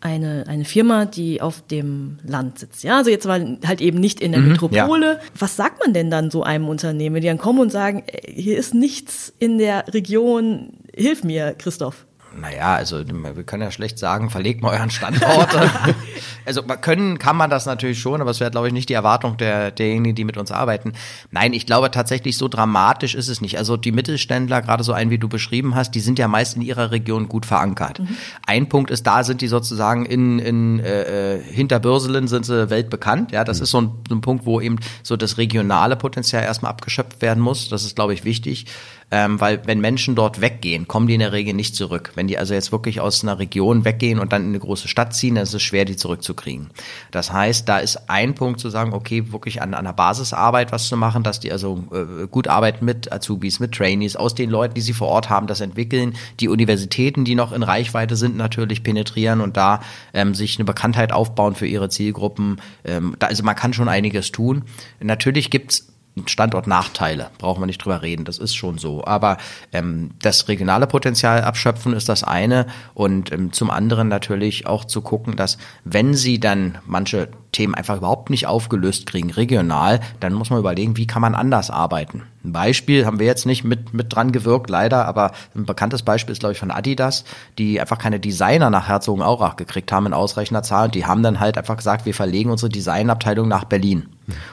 eine, 0.00 0.44
eine 0.46 0.64
Firma, 0.64 1.06
die 1.06 1.42
auf 1.42 1.60
dem 1.66 2.20
Land 2.24 2.60
sitzt. 2.60 2.84
Ja, 2.84 2.98
also 2.98 3.10
jetzt 3.10 3.26
mal 3.26 3.58
halt 3.66 3.80
eben 3.80 3.98
nicht 3.98 4.20
in 4.20 4.30
der 4.30 4.40
mhm, 4.40 4.50
Metropole. 4.50 5.14
Ja. 5.14 5.20
Was 5.36 5.56
sagt 5.56 5.80
man 5.82 5.92
denn 5.92 6.08
dann 6.08 6.30
so 6.30 6.44
einem 6.44 6.68
Unternehmen, 6.68 7.20
die 7.20 7.26
dann 7.26 7.38
kommen 7.38 7.58
und 7.58 7.72
sagen, 7.72 8.04
hier 8.24 8.56
ist 8.56 8.74
nichts 8.74 9.32
in 9.40 9.58
der 9.58 9.92
Region, 9.92 10.74
hilf 10.94 11.24
mir, 11.24 11.52
Christoph? 11.58 12.06
Naja, 12.40 12.74
also 12.74 13.02
wir 13.06 13.44
können 13.44 13.62
ja 13.62 13.70
schlecht 13.70 13.98
sagen, 13.98 14.30
verlegt 14.30 14.62
mal 14.62 14.72
euren 14.72 14.90
Standort. 14.90 15.56
also 16.44 16.62
können 16.62 17.18
kann 17.18 17.36
man 17.36 17.50
das 17.50 17.66
natürlich 17.66 17.98
schon, 17.98 18.20
aber 18.20 18.30
es 18.30 18.40
wäre, 18.40 18.50
glaube 18.50 18.66
ich, 18.66 18.72
nicht 18.72 18.88
die 18.88 18.94
Erwartung 18.94 19.36
der, 19.36 19.70
derjenigen, 19.70 20.14
die 20.14 20.24
mit 20.24 20.36
uns 20.36 20.50
arbeiten. 20.50 20.92
Nein, 21.30 21.52
ich 21.52 21.66
glaube 21.66 21.90
tatsächlich, 21.90 22.36
so 22.36 22.48
dramatisch 22.48 23.14
ist 23.14 23.28
es 23.28 23.40
nicht. 23.40 23.58
Also 23.58 23.76
die 23.76 23.92
Mittelständler, 23.92 24.62
gerade 24.62 24.84
so 24.84 24.92
einen, 24.92 25.10
wie 25.10 25.18
du 25.18 25.28
beschrieben 25.28 25.74
hast, 25.74 25.92
die 25.92 26.00
sind 26.00 26.18
ja 26.18 26.28
meist 26.28 26.56
in 26.56 26.62
ihrer 26.62 26.90
Region 26.90 27.28
gut 27.28 27.46
verankert. 27.46 28.00
Mhm. 28.00 28.08
Ein 28.46 28.68
Punkt 28.68 28.90
ist, 28.90 29.06
da 29.06 29.24
sind 29.24 29.40
die 29.40 29.48
sozusagen 29.48 30.06
in, 30.06 30.38
in 30.38 30.80
äh, 30.80 31.40
hinter 31.42 31.80
Bürselen 31.80 32.28
sind 32.28 32.44
sie 32.44 32.70
weltbekannt. 32.70 33.32
Ja, 33.32 33.44
das 33.44 33.58
mhm. 33.58 33.62
ist 33.64 33.70
so 33.70 33.80
ein, 33.80 33.90
so 34.08 34.14
ein 34.14 34.20
Punkt, 34.20 34.46
wo 34.46 34.60
eben 34.60 34.76
so 35.02 35.16
das 35.16 35.38
regionale 35.38 35.96
Potenzial 35.96 36.44
erstmal 36.44 36.70
abgeschöpft 36.70 37.22
werden 37.22 37.42
muss. 37.42 37.68
Das 37.68 37.84
ist, 37.84 37.96
glaube 37.96 38.14
ich, 38.14 38.24
wichtig 38.24 38.66
ähm, 39.12 39.40
weil 39.40 39.62
wenn 39.66 39.80
Menschen 39.80 40.16
dort 40.16 40.40
weggehen, 40.40 40.88
kommen 40.88 41.06
die 41.06 41.14
in 41.14 41.20
der 41.20 41.32
Regel 41.32 41.54
nicht 41.54 41.76
zurück. 41.76 42.12
Wenn 42.16 42.26
die 42.26 42.38
also 42.38 42.54
jetzt 42.54 42.72
wirklich 42.72 43.00
aus 43.00 43.22
einer 43.22 43.38
Region 43.38 43.84
weggehen 43.84 44.18
und 44.18 44.32
dann 44.32 44.42
in 44.42 44.48
eine 44.48 44.58
große 44.58 44.88
Stadt 44.88 45.14
ziehen, 45.14 45.36
dann 45.36 45.44
ist 45.44 45.54
es 45.54 45.62
schwer, 45.62 45.84
die 45.84 45.96
zurückzukriegen. 45.96 46.70
Das 47.12 47.32
heißt, 47.32 47.68
da 47.68 47.78
ist 47.78 48.10
ein 48.10 48.34
Punkt 48.34 48.58
zu 48.58 48.68
sagen, 48.68 48.92
okay, 48.92 49.30
wirklich 49.30 49.62
an, 49.62 49.70
der 49.70 49.92
Basisarbeit 49.92 50.72
was 50.72 50.88
zu 50.88 50.96
machen, 50.96 51.22
dass 51.22 51.38
die 51.38 51.52
also 51.52 51.84
äh, 51.92 52.26
gut 52.26 52.48
arbeiten 52.48 52.84
mit 52.84 53.12
Azubis, 53.12 53.60
mit 53.60 53.72
Trainees, 53.72 54.16
aus 54.16 54.34
den 54.34 54.50
Leuten, 54.50 54.74
die 54.74 54.80
sie 54.80 54.92
vor 54.92 55.08
Ort 55.08 55.30
haben, 55.30 55.46
das 55.46 55.60
entwickeln, 55.60 56.16
die 56.40 56.48
Universitäten, 56.48 57.24
die 57.24 57.36
noch 57.36 57.52
in 57.52 57.62
Reichweite 57.62 58.16
sind, 58.16 58.36
natürlich 58.36 58.82
penetrieren 58.82 59.40
und 59.40 59.56
da 59.56 59.80
ähm, 60.14 60.34
sich 60.34 60.58
eine 60.58 60.64
Bekanntheit 60.64 61.12
aufbauen 61.12 61.54
für 61.54 61.66
ihre 61.66 61.88
Zielgruppen. 61.88 62.60
Ähm, 62.84 63.14
da, 63.20 63.28
also 63.28 63.44
man 63.44 63.54
kann 63.54 63.72
schon 63.72 63.88
einiges 63.88 64.32
tun. 64.32 64.64
Natürlich 65.00 65.50
gibt's 65.50 65.86
Standortnachteile, 66.24 67.30
brauchen 67.38 67.60
wir 67.60 67.66
nicht 67.66 67.84
drüber 67.84 68.00
reden, 68.00 68.24
das 68.24 68.38
ist 68.38 68.54
schon 68.54 68.78
so. 68.78 69.04
Aber 69.04 69.36
ähm, 69.72 70.12
das 70.22 70.48
regionale 70.48 70.86
Potenzial 70.86 71.42
abschöpfen 71.42 71.92
ist 71.92 72.08
das 72.08 72.24
eine 72.24 72.66
und 72.94 73.32
ähm, 73.32 73.52
zum 73.52 73.70
anderen 73.70 74.08
natürlich 74.08 74.66
auch 74.66 74.86
zu 74.86 75.02
gucken, 75.02 75.36
dass 75.36 75.58
wenn 75.84 76.14
sie 76.14 76.40
dann 76.40 76.78
manche 76.86 77.28
Themen 77.52 77.74
einfach 77.74 77.98
überhaupt 77.98 78.30
nicht 78.30 78.46
aufgelöst 78.46 79.06
kriegen, 79.06 79.30
regional, 79.30 80.00
dann 80.20 80.32
muss 80.32 80.50
man 80.50 80.58
überlegen, 80.58 80.96
wie 80.96 81.06
kann 81.06 81.22
man 81.22 81.34
anders 81.34 81.70
arbeiten. 81.70 82.22
Ein 82.46 82.52
Beispiel 82.52 83.06
haben 83.06 83.18
wir 83.18 83.26
jetzt 83.26 83.44
nicht 83.44 83.64
mit, 83.64 83.92
mit 83.92 84.14
dran 84.14 84.30
gewirkt, 84.30 84.70
leider, 84.70 85.04
aber 85.06 85.32
ein 85.56 85.66
bekanntes 85.66 86.02
Beispiel 86.02 86.32
ist, 86.32 86.38
glaube 86.38 86.52
ich, 86.52 86.60
von 86.60 86.70
Adidas, 86.70 87.24
die 87.58 87.80
einfach 87.80 87.98
keine 87.98 88.20
Designer 88.20 88.70
nach 88.70 88.86
Herzogenaurach 88.86 89.56
gekriegt 89.56 89.90
haben 89.90 90.06
in 90.06 90.12
ausreichender 90.12 90.62
Zahl 90.62 90.86
und 90.86 90.94
die 90.94 91.06
haben 91.06 91.24
dann 91.24 91.40
halt 91.40 91.58
einfach 91.58 91.76
gesagt, 91.76 92.06
wir 92.06 92.14
verlegen 92.14 92.50
unsere 92.50 92.70
Designabteilung 92.70 93.48
nach 93.48 93.64
Berlin. 93.64 94.08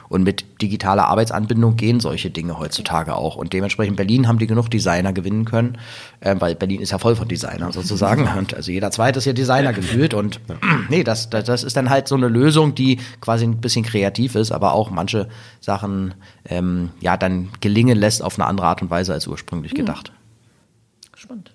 Und 0.09 0.23
mit 0.23 0.62
digitaler 0.62 1.07
Arbeitsanbindung 1.07 1.75
gehen 1.75 2.00
solche 2.00 2.29
Dinge 2.29 2.59
heutzutage 2.59 3.15
auch. 3.15 3.35
Und 3.35 3.53
dementsprechend 3.53 3.97
Berlin 3.97 4.27
haben 4.27 4.38
die 4.38 4.47
genug 4.47 4.69
Designer 4.69 5.13
gewinnen 5.13 5.45
können, 5.45 5.77
äh, 6.19 6.35
weil 6.38 6.55
Berlin 6.55 6.81
ist 6.81 6.91
ja 6.91 7.00
voll 7.00 7.15
von 7.15 7.27
Designern 7.27 7.71
sozusagen. 7.71 8.27
Und 8.38 8.53
also 8.53 8.71
jeder 8.71 8.91
zweite 8.91 9.19
ist 9.19 9.25
ja 9.25 9.33
Designer 9.33 9.73
gefühlt. 9.73 10.13
Und 10.13 10.39
nee, 10.89 11.03
das, 11.03 11.29
das, 11.29 11.45
das 11.45 11.63
ist 11.63 11.75
dann 11.75 11.89
halt 11.89 12.07
so 12.07 12.15
eine 12.15 12.27
Lösung, 12.27 12.75
die 12.75 13.00
quasi 13.19 13.45
ein 13.45 13.62
bisschen 13.62 13.83
kreativ 13.83 14.35
ist, 14.35 14.51
aber 14.51 14.73
auch 14.73 14.91
manche 14.91 15.27
Sachen 15.59 16.13
ähm, 16.45 16.91
ja 17.00 17.17
dann 17.17 17.50
gelingen 17.62 17.82
lässt 17.91 18.23
auf 18.23 18.39
eine 18.39 18.47
andere 18.47 18.67
Art 18.67 18.81
und 18.81 18.89
Weise 18.89 19.13
als 19.13 19.27
ursprünglich 19.27 19.71
hm. 19.71 19.79
gedacht. 19.79 20.13
Spannend. 21.15 21.51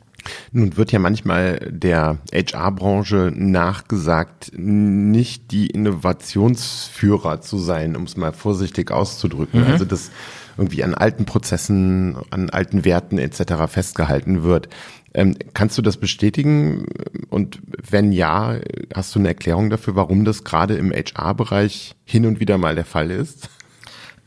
Nun 0.53 0.77
wird 0.77 0.93
ja 0.93 0.99
manchmal 0.99 1.59
der 1.71 2.19
HR-Branche 2.33 3.33
nachgesagt, 3.35 4.53
nicht 4.55 5.51
die 5.53 5.69
Innovationsführer 5.69 7.41
zu 7.41 7.59
sein, 7.59 7.97
um 7.97 8.05
es 8.05 8.17
mal 8.17 8.33
vorsichtig 8.33 8.91
auszudrücken. 8.91 9.61
Mhm. 9.61 9.67
Also 9.67 9.85
dass 9.85 10.11
irgendwie 10.57 10.83
an 10.83 10.95
alten 10.95 11.25
Prozessen, 11.25 12.17
an 12.31 12.51
alten 12.51 12.85
Werten 12.85 13.19
etc. 13.19 13.69
festgehalten 13.69 14.43
wird. 14.43 14.69
Ähm, 15.15 15.37
kannst 15.55 15.79
du 15.79 15.83
das 15.83 15.97
bestätigen? 15.97 16.87
Und 17.31 17.61
wenn 17.89 18.13
ja, 18.13 18.59
hast 18.95 19.15
du 19.15 19.21
eine 19.21 19.29
Erklärung 19.29 19.71
dafür, 19.71 19.95
warum 19.95 20.25
das 20.25 20.45
gerade 20.45 20.75
im 20.75 20.93
HR-Bereich 20.93 21.95
hin 22.05 22.27
und 22.27 22.41
wieder 22.41 22.59
mal 22.59 22.75
der 22.75 22.85
Fall 22.85 23.11
ist? 23.11 23.49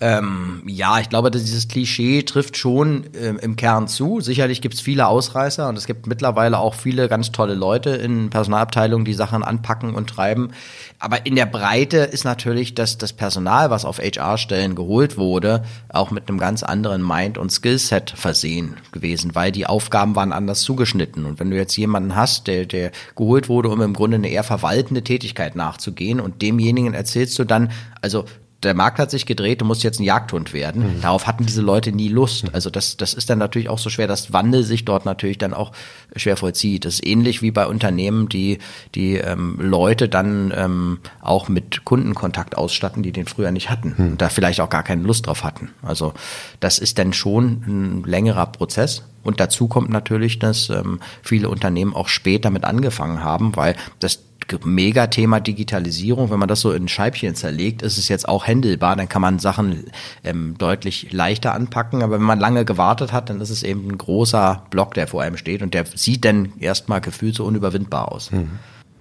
Ähm, 0.04 0.64
ja, 0.66 1.00
ich 1.00 1.10
glaube, 1.10 1.30
dieses 1.30 1.68
Klischee 1.68 2.24
trifft 2.24 2.58
schon 2.58 3.04
ähm, 3.16 3.38
im 3.38 3.56
Kern 3.56 3.88
zu. 3.88 4.20
Sicherlich 4.20 4.60
gibt 4.60 4.74
es 4.74 4.82
viele 4.82 5.06
Ausreißer 5.06 5.70
und 5.70 5.78
es 5.78 5.86
gibt 5.86 6.08
mittlerweile 6.08 6.58
auch 6.58 6.74
viele 6.74 7.08
ganz 7.08 7.32
tolle 7.32 7.54
Leute 7.54 7.92
in 7.92 8.32
Personalabteilungen, 8.32 9.06
die 9.06 9.14
Sachen 9.14 9.44
anpacken 9.44 9.94
und 9.94 10.10
treiben. 10.10 10.54
Aber 10.98 11.28
in 11.28 11.36
der 11.36 11.46
Breite 11.46 11.98
ist 11.98 12.24
natürlich 12.24 12.74
das, 12.74 12.98
das 12.98 13.14
Personal, 13.14 13.70
was 13.70 13.86
auf 13.86 14.00
HR-Stellen 14.00 14.74
geholt 14.74 15.20
wurde, 15.20 15.64
auch 15.90 16.10
mit 16.10 16.28
einem 16.28 16.40
ganz 16.40 16.64
anderen 16.64 17.06
Mind- 17.08 17.38
und 17.38 17.52
Skillset 17.52 18.10
versehen 18.10 18.78
gewesen, 18.92 19.36
weil 19.36 19.52
die 19.52 19.68
Aufgaben 19.68 20.16
waren 20.16 20.34
anders 20.34 20.62
zugeschnitten. 20.62 21.26
Und 21.26 21.40
wenn 21.40 21.52
du 21.52 21.58
jetzt 21.58 21.78
jemanden 21.78 22.16
hast, 22.16 22.48
der, 22.48 22.66
der 22.66 22.92
geholt 23.16 23.50
wurde, 23.50 23.70
um 23.70 23.80
im 23.82 23.94
Grunde 23.94 24.16
eine 24.16 24.30
eher 24.30 24.44
verwaltende 24.44 25.04
Tätigkeit 25.04 25.56
nachzugehen 25.56 26.20
und 26.20 26.42
demjenigen 26.42 26.96
erzählst 26.96 27.38
du 27.38 27.44
dann, 27.44 27.72
also 28.02 28.26
der 28.64 28.74
Markt 28.74 29.00
hat 29.00 29.10
sich 29.10 29.26
gedreht, 29.26 29.62
du 29.62 29.66
musst 29.66 29.84
jetzt 29.84 30.00
ein 30.00 30.04
Jagdhund 30.04 30.54
werden. 30.54 30.98
Mhm. 30.98 31.02
Darauf 31.02 31.28
hatten 31.28 31.46
diese 31.46 31.62
Leute 31.62 31.92
nie 31.92 32.10
Lust. 32.10 32.54
Also 32.54 32.70
das, 32.70 32.98
das 32.98 33.14
ist 33.14 33.30
dann 33.30 33.40
natürlich 33.40 33.70
auch 33.70 33.80
so 33.80 33.90
schwer, 33.90 34.08
dass 34.08 34.34
Wandel 34.34 34.64
sich 34.64 34.86
dort 34.86 35.06
natürlich 35.06 35.38
dann 35.38 35.54
auch 35.54 35.72
schwer 36.16 36.38
vollzieht. 36.38 36.86
Das 36.86 36.96
ist 36.96 37.06
ähnlich 37.06 37.42
wie 37.42 37.52
bei 37.52 37.66
Unternehmen, 37.66 38.30
die 38.30 38.60
die 38.94 39.16
ähm, 39.16 39.58
Leute 39.60 40.10
dann 40.10 40.54
ähm, 40.56 41.00
auch 41.22 41.50
mit 41.50 41.86
Kundenkontakt 41.86 42.56
ausstatten, 42.56 43.04
die 43.04 43.12
den 43.12 43.26
früher 43.26 43.52
nicht 43.52 43.70
hatten 43.70 43.96
mhm. 43.98 44.12
und 44.12 44.22
da 44.22 44.30
vielleicht 44.30 44.62
auch 44.62 44.70
gar 44.70 44.84
keine 44.84 45.04
Lust 45.04 45.28
drauf 45.28 45.44
hatten. 45.44 45.72
Also 45.82 46.14
das 46.60 46.78
ist 46.78 47.00
dann 47.00 47.14
schon 47.14 47.64
ein 47.68 48.04
längerer 48.04 48.46
Prozess. 48.46 49.04
Und 49.24 49.40
dazu 49.40 49.68
kommt 49.68 49.90
natürlich, 49.90 50.40
dass 50.40 50.70
ähm, 50.70 51.00
viele 51.22 51.50
Unternehmen 51.50 51.94
auch 51.94 52.08
spät 52.08 52.44
damit 52.44 52.64
angefangen 52.64 53.24
haben, 53.24 53.56
weil 53.56 53.76
das 54.00 54.20
Megathema 54.64 55.40
Digitalisierung, 55.40 56.30
wenn 56.30 56.40
man 56.40 56.48
das 56.48 56.62
so 56.62 56.72
in 56.72 56.88
Scheibchen 56.88 57.36
zerlegt, 57.36 57.82
ist 57.82 57.98
es 57.98 58.08
jetzt 58.08 58.28
auch 58.28 58.48
händelbar, 58.48 58.96
dann 58.96 59.10
kann 59.10 59.22
man 59.22 59.40
Sachen 59.40 59.86
ähm, 60.24 60.56
deutlich 60.58 61.12
leichter 61.12 61.54
anpacken. 61.54 62.04
Aber 62.04 62.20
wenn 62.20 62.26
man 62.26 62.40
lange 62.40 62.66
gewartet 62.66 63.12
hat, 63.14 63.30
dann 63.30 63.42
ist 63.42 63.50
es 63.50 63.64
eben 63.64 63.88
ein 63.88 63.98
großer 63.98 64.66
Block, 64.70 64.94
der 64.94 65.08
vor 65.08 65.22
einem 65.22 65.38
steht 65.38 65.62
und 65.62 65.74
der 65.74 65.86
sieht 65.86 66.26
dann 66.26 66.54
erstmal 66.60 67.02
gefühlt 67.02 67.36
so 67.36 67.46
unüberwindbar 67.46 68.12
aus. 68.12 68.32
Hm. 68.32 68.50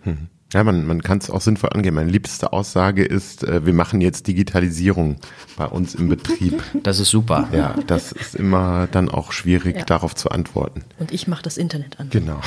Hm. 0.02 0.28
Ja, 0.52 0.64
man, 0.64 0.84
man 0.84 1.00
kann 1.02 1.18
es 1.18 1.30
auch 1.30 1.40
sinnvoll 1.40 1.70
angehen. 1.72 1.94
Meine 1.94 2.10
liebste 2.10 2.52
Aussage 2.52 3.04
ist, 3.04 3.44
äh, 3.44 3.64
wir 3.64 3.72
machen 3.72 4.00
jetzt 4.00 4.26
Digitalisierung 4.26 5.16
bei 5.56 5.66
uns 5.66 5.94
im 5.94 6.08
Betrieb. 6.08 6.62
Das 6.82 6.98
ist 6.98 7.10
super. 7.10 7.48
Ja, 7.52 7.74
das 7.86 8.10
ist 8.10 8.34
immer 8.34 8.88
dann 8.90 9.08
auch 9.08 9.32
schwierig, 9.32 9.76
ja. 9.76 9.84
darauf 9.84 10.14
zu 10.14 10.30
antworten. 10.30 10.82
Und 10.98 11.12
ich 11.12 11.28
mache 11.28 11.42
das 11.42 11.56
Internet 11.56 12.00
an. 12.00 12.08
Genau. 12.10 12.40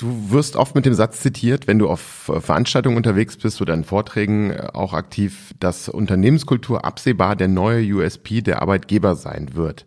Du 0.00 0.30
wirst 0.30 0.56
oft 0.56 0.74
mit 0.74 0.86
dem 0.86 0.94
Satz 0.94 1.20
zitiert, 1.20 1.66
wenn 1.66 1.78
du 1.78 1.86
auf 1.86 2.00
Veranstaltungen 2.00 2.96
unterwegs 2.96 3.36
bist 3.36 3.60
oder 3.60 3.74
in 3.74 3.84
Vorträgen 3.84 4.50
äh, 4.50 4.68
auch 4.72 4.94
aktiv, 4.94 5.54
dass 5.60 5.90
Unternehmenskultur 5.90 6.86
absehbar 6.86 7.36
der 7.36 7.48
neue 7.48 7.84
USP 7.96 8.40
der 8.40 8.62
Arbeitgeber 8.62 9.14
sein 9.14 9.54
wird. 9.54 9.84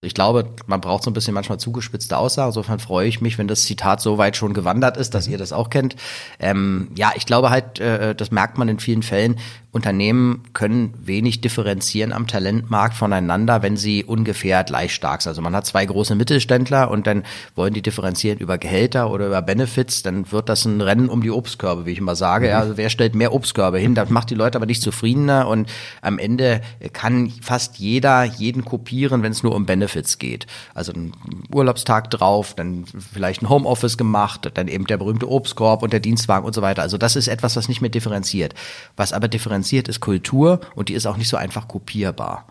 Ich 0.00 0.14
glaube, 0.14 0.54
man 0.66 0.80
braucht 0.80 1.02
so 1.02 1.10
ein 1.10 1.14
bisschen 1.14 1.34
manchmal 1.34 1.58
zugespitzte 1.58 2.16
Aussagen. 2.16 2.50
Insofern 2.50 2.78
freue 2.78 3.08
ich 3.08 3.20
mich, 3.20 3.36
wenn 3.36 3.48
das 3.48 3.64
Zitat 3.64 4.00
so 4.00 4.16
weit 4.16 4.36
schon 4.36 4.54
gewandert 4.54 4.96
ist, 4.96 5.14
dass 5.14 5.26
ihr 5.26 5.38
das 5.38 5.52
auch 5.52 5.70
kennt. 5.70 5.96
Ähm, 6.38 6.92
ja, 6.94 7.12
ich 7.16 7.26
glaube 7.26 7.50
halt, 7.50 7.80
äh, 7.80 8.14
das 8.14 8.30
merkt 8.30 8.58
man 8.58 8.68
in 8.68 8.78
vielen 8.78 9.02
Fällen. 9.02 9.40
Unternehmen 9.76 10.42
können 10.54 10.94
wenig 10.98 11.42
differenzieren 11.42 12.12
am 12.12 12.26
Talentmarkt 12.26 12.94
voneinander, 12.94 13.62
wenn 13.62 13.76
sie 13.76 14.02
ungefähr 14.04 14.64
gleich 14.64 14.94
stark 14.94 15.20
sind. 15.20 15.30
Also 15.30 15.42
man 15.42 15.54
hat 15.54 15.66
zwei 15.66 15.84
große 15.84 16.14
Mittelständler 16.14 16.90
und 16.90 17.06
dann 17.06 17.24
wollen 17.54 17.74
die 17.74 17.82
differenzieren 17.82 18.38
über 18.38 18.56
Gehälter 18.56 19.10
oder 19.10 19.26
über 19.26 19.42
Benefits, 19.42 20.02
dann 20.02 20.32
wird 20.32 20.48
das 20.48 20.64
ein 20.64 20.80
Rennen 20.80 21.10
um 21.10 21.22
die 21.22 21.30
Obstkörbe, 21.30 21.84
wie 21.84 21.92
ich 21.92 21.98
immer 21.98 22.16
sage. 22.16 22.48
Ja, 22.48 22.60
also 22.60 22.78
wer 22.78 22.88
stellt 22.88 23.14
mehr 23.14 23.34
Obstkörbe 23.34 23.78
hin? 23.78 23.94
Das 23.94 24.08
macht 24.08 24.30
die 24.30 24.34
Leute 24.34 24.56
aber 24.56 24.64
nicht 24.64 24.80
zufriedener 24.80 25.46
und 25.46 25.68
am 26.00 26.18
Ende 26.18 26.62
kann 26.94 27.30
fast 27.42 27.76
jeder 27.76 28.24
jeden 28.24 28.64
kopieren, 28.64 29.22
wenn 29.22 29.32
es 29.32 29.42
nur 29.42 29.54
um 29.54 29.66
Benefits 29.66 30.18
geht. 30.18 30.46
Also 30.72 30.92
ein 30.92 31.12
Urlaubstag 31.52 32.10
drauf, 32.10 32.54
dann 32.54 32.86
vielleicht 33.12 33.42
ein 33.42 33.50
Homeoffice 33.50 33.98
gemacht, 33.98 34.50
dann 34.54 34.68
eben 34.68 34.86
der 34.86 34.96
berühmte 34.96 35.30
Obstkorb 35.30 35.82
und 35.82 35.92
der 35.92 36.00
Dienstwagen 36.00 36.46
und 36.46 36.54
so 36.54 36.62
weiter. 36.62 36.80
Also 36.80 36.96
das 36.96 37.14
ist 37.14 37.28
etwas, 37.28 37.56
was 37.56 37.68
nicht 37.68 37.82
mehr 37.82 37.90
differenziert. 37.90 38.54
Was 38.96 39.12
aber 39.12 39.28
differenziert 39.28 39.65
differenziert 39.66 39.88
ist 39.88 40.00
Kultur 40.00 40.60
und 40.74 40.88
die 40.88 40.94
ist 40.94 41.06
auch 41.06 41.16
nicht 41.16 41.28
so 41.28 41.36
einfach 41.36 41.68
kopierbar. 41.68 42.46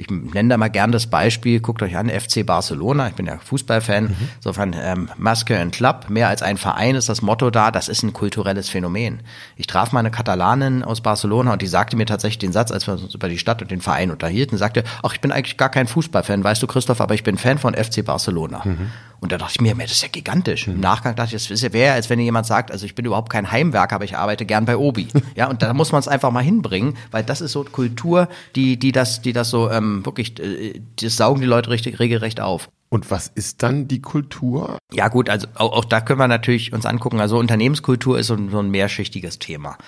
Ich 0.00 0.10
nenne 0.10 0.48
da 0.48 0.56
mal 0.56 0.68
gern 0.68 0.92
das 0.92 1.06
Beispiel, 1.06 1.60
guckt 1.60 1.82
euch 1.82 1.96
an, 1.96 2.08
FC 2.08 2.44
Barcelona, 2.44 3.08
ich 3.08 3.14
bin 3.14 3.26
ja 3.26 3.38
Fußballfan, 3.38 4.04
mhm. 4.04 4.16
insofern 4.36 4.74
ähm, 4.80 5.10
Maske 5.16 5.58
and 5.58 5.74
Club, 5.74 6.06
mehr 6.08 6.28
als 6.28 6.42
ein 6.42 6.56
Verein 6.56 6.94
ist 6.94 7.08
das 7.08 7.22
Motto 7.22 7.50
da, 7.50 7.70
das 7.70 7.88
ist 7.88 8.02
ein 8.02 8.12
kulturelles 8.12 8.68
Phänomen. 8.68 9.20
Ich 9.56 9.66
traf 9.66 9.92
mal 9.92 10.00
eine 10.00 10.10
Katalanin 10.10 10.82
aus 10.82 11.00
Barcelona 11.00 11.52
und 11.52 11.62
die 11.62 11.66
sagte 11.66 11.96
mir 11.96 12.06
tatsächlich 12.06 12.38
den 12.38 12.52
Satz, 12.52 12.72
als 12.72 12.86
wir 12.86 12.94
uns 12.94 13.14
über 13.14 13.28
die 13.28 13.38
Stadt 13.38 13.62
und 13.62 13.70
den 13.70 13.80
Verein 13.80 14.10
unterhielten, 14.10 14.58
sagte, 14.58 14.84
ach, 15.02 15.12
ich 15.12 15.20
bin 15.20 15.32
eigentlich 15.32 15.56
gar 15.56 15.68
kein 15.68 15.86
Fußballfan, 15.86 16.42
weißt 16.42 16.62
du 16.62 16.66
Christoph, 16.66 17.00
aber 17.00 17.14
ich 17.14 17.22
bin 17.22 17.36
Fan 17.36 17.58
von 17.58 17.74
FC 17.74 18.04
Barcelona. 18.04 18.62
Mhm. 18.64 18.90
Und 19.20 19.32
da 19.32 19.38
dachte 19.38 19.52
ich 19.56 19.60
mir, 19.60 19.74
das 19.74 19.92
ist 19.92 20.02
ja 20.02 20.08
gigantisch. 20.08 20.66
Mhm. 20.66 20.74
Im 20.74 20.80
Nachgang 20.80 21.14
dachte 21.14 21.36
ich, 21.36 21.48
das 21.48 21.72
wäre, 21.72 21.92
als 21.92 22.08
wenn 22.08 22.18
jemand 22.20 22.46
sagt, 22.46 22.70
also 22.70 22.86
ich 22.86 22.94
bin 22.94 23.04
überhaupt 23.04 23.30
kein 23.30 23.50
Heimwerker, 23.50 23.96
aber 23.96 24.04
ich 24.04 24.16
arbeite 24.16 24.46
gern 24.46 24.64
bei 24.64 24.76
Obi. 24.76 25.08
ja, 25.34 25.48
und 25.48 25.62
da 25.62 25.74
muss 25.74 25.92
man 25.92 25.98
es 25.98 26.08
einfach 26.08 26.30
mal 26.30 26.42
hinbringen, 26.42 26.96
weil 27.10 27.22
das 27.22 27.42
ist 27.42 27.52
so 27.52 27.62
Kultur, 27.64 28.28
die, 28.56 28.78
die 28.78 28.92
das, 28.92 29.20
die 29.20 29.34
das 29.34 29.50
so 29.50 29.70
ähm, 29.70 29.89
wirklich, 30.04 30.38
äh, 30.40 30.80
das 31.00 31.16
saugen 31.16 31.40
die 31.40 31.46
Leute 31.46 31.70
richtig 31.70 31.98
regelrecht 31.98 32.40
auf. 32.40 32.68
Und 32.88 33.10
was 33.10 33.28
ist 33.28 33.62
dann 33.62 33.86
die 33.86 34.02
Kultur? 34.02 34.78
Ja 34.92 35.08
gut, 35.08 35.28
also 35.28 35.46
auch, 35.54 35.72
auch 35.72 35.84
da 35.84 36.00
können 36.00 36.18
wir 36.18 36.26
natürlich 36.26 36.72
uns 36.72 36.86
angucken. 36.86 37.20
Also 37.20 37.38
Unternehmenskultur 37.38 38.18
ist 38.18 38.26
so 38.26 38.34
ein, 38.34 38.50
so 38.50 38.58
ein 38.58 38.70
mehrschichtiges 38.70 39.38
Thema 39.38 39.78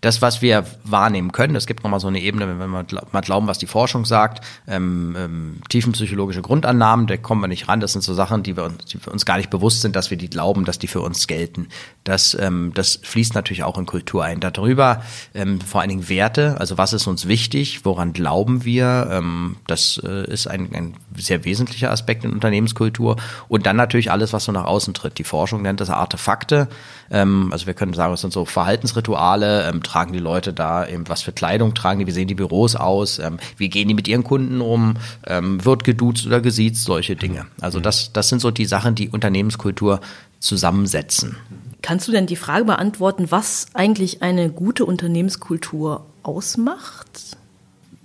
das, 0.00 0.20
was 0.20 0.42
wir 0.42 0.64
wahrnehmen 0.84 1.32
können, 1.32 1.56
es 1.56 1.66
gibt 1.66 1.82
nochmal 1.82 2.00
so 2.00 2.08
eine 2.08 2.20
Ebene, 2.20 2.46
wenn 2.48 2.58
wir 2.58 2.66
mal 2.66 3.20
glauben, 3.22 3.46
was 3.46 3.58
die 3.58 3.66
Forschung 3.66 4.04
sagt, 4.04 4.44
ähm, 4.68 5.16
ähm, 5.18 5.60
tiefenpsychologische 5.68 6.42
Grundannahmen, 6.42 7.06
da 7.06 7.16
kommen 7.16 7.40
wir 7.40 7.48
nicht 7.48 7.68
ran. 7.68 7.80
Das 7.80 7.92
sind 7.92 8.02
so 8.02 8.12
Sachen, 8.12 8.42
die 8.42 8.56
wir, 8.56 8.64
uns, 8.64 8.84
die 8.84 9.04
wir 9.04 9.12
uns 9.12 9.24
gar 9.24 9.38
nicht 9.38 9.50
bewusst 9.50 9.80
sind, 9.80 9.96
dass 9.96 10.10
wir 10.10 10.18
die 10.18 10.28
glauben, 10.28 10.64
dass 10.64 10.78
die 10.78 10.86
für 10.86 11.00
uns 11.00 11.26
gelten. 11.26 11.68
Das, 12.04 12.36
ähm, 12.38 12.72
das 12.74 13.00
fließt 13.02 13.34
natürlich 13.34 13.64
auch 13.64 13.78
in 13.78 13.86
Kultur 13.86 14.24
ein. 14.24 14.40
Darüber 14.40 15.02
ähm, 15.34 15.60
vor 15.60 15.80
allen 15.80 15.90
Dingen 15.90 16.08
Werte, 16.08 16.56
also 16.60 16.76
was 16.76 16.92
ist 16.92 17.06
uns 17.06 17.26
wichtig, 17.26 17.84
woran 17.84 18.12
glauben 18.12 18.64
wir, 18.64 19.08
ähm, 19.10 19.56
das 19.66 20.00
äh, 20.04 20.30
ist 20.30 20.46
ein, 20.46 20.70
ein 20.74 20.94
sehr 21.16 21.44
wesentlicher 21.44 21.90
Aspekt 21.90 22.24
in 22.24 22.32
Unternehmenskultur. 22.32 23.16
Und 23.48 23.66
dann 23.66 23.76
natürlich 23.76 24.10
alles, 24.10 24.32
was 24.32 24.44
so 24.44 24.52
nach 24.52 24.64
außen 24.64 24.92
tritt. 24.92 25.18
Die 25.18 25.24
Forschung 25.24 25.62
nennt 25.62 25.80
das 25.80 25.90
Artefakte. 25.90 26.68
Ähm, 27.10 27.48
also 27.50 27.66
wir 27.66 27.74
können 27.74 27.94
sagen, 27.94 28.12
es 28.12 28.20
sind 28.20 28.32
so 28.32 28.44
Verhaltensrituale, 28.44 29.68
ähm, 29.68 29.82
tragen 29.86 30.12
die 30.12 30.18
Leute 30.18 30.52
da 30.52 30.86
eben, 30.86 31.08
was 31.08 31.22
für 31.22 31.32
Kleidung 31.32 31.74
tragen 31.74 32.00
die, 32.00 32.06
wie 32.06 32.12
sehen 32.12 32.28
die 32.28 32.34
Büros 32.34 32.76
aus, 32.76 33.18
ähm, 33.18 33.38
wie 33.56 33.68
gehen 33.68 33.88
die 33.88 33.94
mit 33.94 34.08
ihren 34.08 34.24
Kunden 34.24 34.60
um, 34.60 34.94
ähm, 35.26 35.64
wird 35.64 35.84
geduzt 35.84 36.26
oder 36.26 36.40
gesiezt, 36.40 36.84
solche 36.84 37.16
Dinge. 37.16 37.46
Also 37.60 37.80
das, 37.80 38.12
das 38.12 38.28
sind 38.28 38.40
so 38.40 38.50
die 38.50 38.66
Sachen, 38.66 38.94
die 38.94 39.08
Unternehmenskultur 39.08 40.00
zusammensetzen. 40.40 41.36
Kannst 41.82 42.08
du 42.08 42.12
denn 42.12 42.26
die 42.26 42.36
Frage 42.36 42.64
beantworten, 42.64 43.30
was 43.30 43.66
eigentlich 43.74 44.22
eine 44.22 44.50
gute 44.50 44.84
Unternehmenskultur 44.84 46.04
ausmacht? 46.22 47.36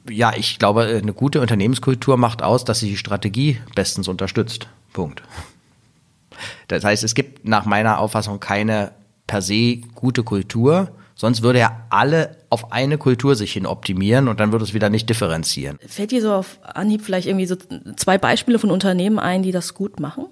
Ja, 0.09 0.33
ich 0.35 0.59
glaube, 0.59 0.83
eine 0.83 1.13
gute 1.13 1.41
Unternehmenskultur 1.41 2.17
macht 2.17 2.43
aus, 2.43 2.63
dass 2.63 2.79
sie 2.79 2.89
die 2.89 2.97
Strategie 2.97 3.59
bestens 3.75 4.07
unterstützt. 4.07 4.67
Punkt. 4.93 5.21
Das 6.67 6.83
heißt, 6.83 7.03
es 7.03 7.15
gibt 7.15 7.47
nach 7.47 7.65
meiner 7.65 7.99
Auffassung 7.99 8.39
keine 8.39 8.91
per 9.27 9.41
se 9.41 9.77
gute 9.95 10.23
Kultur, 10.23 10.91
sonst 11.21 11.43
würde 11.43 11.59
ja 11.59 11.85
alle 11.91 12.35
auf 12.49 12.71
eine 12.71 12.97
Kultur 12.97 13.35
sich 13.35 13.53
hin 13.53 13.67
optimieren 13.67 14.27
und 14.27 14.39
dann 14.39 14.51
würde 14.51 14.65
es 14.65 14.73
wieder 14.73 14.89
nicht 14.89 15.07
differenzieren. 15.07 15.77
Fällt 15.85 16.09
dir 16.09 16.19
so 16.19 16.33
auf 16.33 16.57
Anhieb 16.63 17.03
vielleicht 17.03 17.27
irgendwie 17.27 17.45
so 17.45 17.55
zwei 17.95 18.17
Beispiele 18.17 18.57
von 18.57 18.71
Unternehmen 18.71 19.19
ein, 19.19 19.43
die 19.43 19.51
das 19.51 19.75
gut 19.75 19.99
machen? 19.99 20.25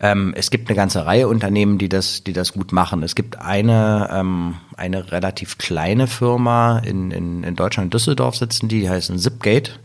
Ähm, 0.00 0.34
es 0.36 0.50
gibt 0.50 0.68
eine 0.68 0.76
ganze 0.76 1.06
Reihe 1.06 1.28
Unternehmen, 1.28 1.78
die 1.78 1.88
das, 1.88 2.24
die 2.24 2.34
das 2.34 2.52
gut 2.52 2.72
machen. 2.72 3.02
Es 3.02 3.14
gibt 3.14 3.38
eine, 3.38 4.10
ähm, 4.12 4.56
eine 4.76 5.10
relativ 5.12 5.56
kleine 5.56 6.06
Firma 6.06 6.78
in, 6.80 7.10
in, 7.10 7.42
in 7.42 7.56
Deutschland, 7.56 7.86
in 7.86 7.90
Düsseldorf 7.90 8.36
sitzen 8.36 8.68
die, 8.68 8.80
die 8.80 8.90
heißen 8.90 9.18
Zipgate. 9.18 9.80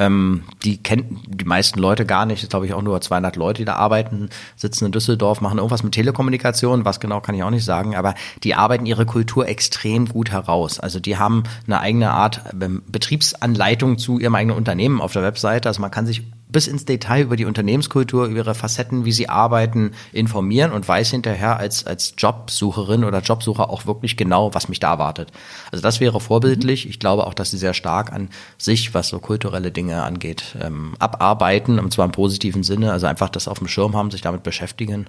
Ähm, 0.00 0.44
die 0.64 0.82
kennen 0.82 1.20
die 1.28 1.44
meisten 1.44 1.78
Leute 1.78 2.06
gar 2.06 2.24
nicht. 2.24 2.42
Das 2.42 2.48
glaube 2.48 2.64
ich 2.64 2.72
auch 2.72 2.80
nur 2.80 2.98
200 2.98 3.36
Leute, 3.36 3.60
die 3.60 3.64
da 3.66 3.74
arbeiten, 3.74 4.30
sitzen 4.56 4.86
in 4.86 4.92
Düsseldorf, 4.92 5.42
machen 5.42 5.58
irgendwas 5.58 5.82
mit 5.82 5.92
Telekommunikation. 5.92 6.86
Was 6.86 7.00
genau 7.00 7.20
kann 7.20 7.34
ich 7.34 7.42
auch 7.42 7.50
nicht 7.50 7.66
sagen. 7.66 7.94
Aber 7.94 8.14
die 8.42 8.54
arbeiten 8.54 8.86
ihre 8.86 9.04
Kultur 9.04 9.46
extrem 9.46 10.06
gut 10.06 10.30
heraus. 10.30 10.80
Also 10.80 11.00
die 11.00 11.18
haben 11.18 11.42
eine 11.66 11.80
eigene 11.80 12.12
Art 12.12 12.40
ähm, 12.58 12.82
Betriebsanleitung 12.88 13.98
zu 13.98 14.18
ihrem 14.18 14.34
eigenen 14.34 14.56
Unternehmen 14.56 15.02
auf 15.02 15.12
der 15.12 15.22
Webseite. 15.22 15.68
Also 15.68 15.82
man 15.82 15.90
kann 15.90 16.06
sich 16.06 16.22
bis 16.52 16.66
ins 16.66 16.84
Detail 16.84 17.22
über 17.22 17.36
die 17.36 17.44
Unternehmenskultur, 17.44 18.26
über 18.26 18.38
ihre 18.38 18.54
Facetten, 18.54 19.04
wie 19.04 19.12
sie 19.12 19.28
arbeiten, 19.28 19.92
informieren 20.12 20.72
und 20.72 20.86
weiß 20.86 21.10
hinterher 21.10 21.58
als, 21.58 21.86
als 21.86 22.14
Jobsucherin 22.16 23.04
oder 23.04 23.20
Jobsucher 23.20 23.70
auch 23.70 23.86
wirklich 23.86 24.16
genau, 24.16 24.54
was 24.54 24.68
mich 24.68 24.80
da 24.80 24.92
erwartet. 24.92 25.30
Also 25.70 25.82
das 25.82 26.00
wäre 26.00 26.20
vorbildlich. 26.20 26.88
Ich 26.88 26.98
glaube 26.98 27.26
auch, 27.26 27.34
dass 27.34 27.50
sie 27.50 27.58
sehr 27.58 27.74
stark 27.74 28.12
an 28.12 28.30
sich, 28.58 28.94
was 28.94 29.08
so 29.08 29.18
kulturelle 29.18 29.70
Dinge 29.70 30.02
angeht, 30.02 30.56
ähm, 30.60 30.94
abarbeiten, 30.98 31.78
und 31.78 31.92
zwar 31.92 32.06
im 32.06 32.12
positiven 32.12 32.62
Sinne, 32.62 32.92
also 32.92 33.06
einfach 33.06 33.28
das 33.28 33.48
auf 33.48 33.58
dem 33.58 33.68
Schirm 33.68 33.96
haben, 33.96 34.10
sich 34.10 34.22
damit 34.22 34.42
beschäftigen. 34.42 35.06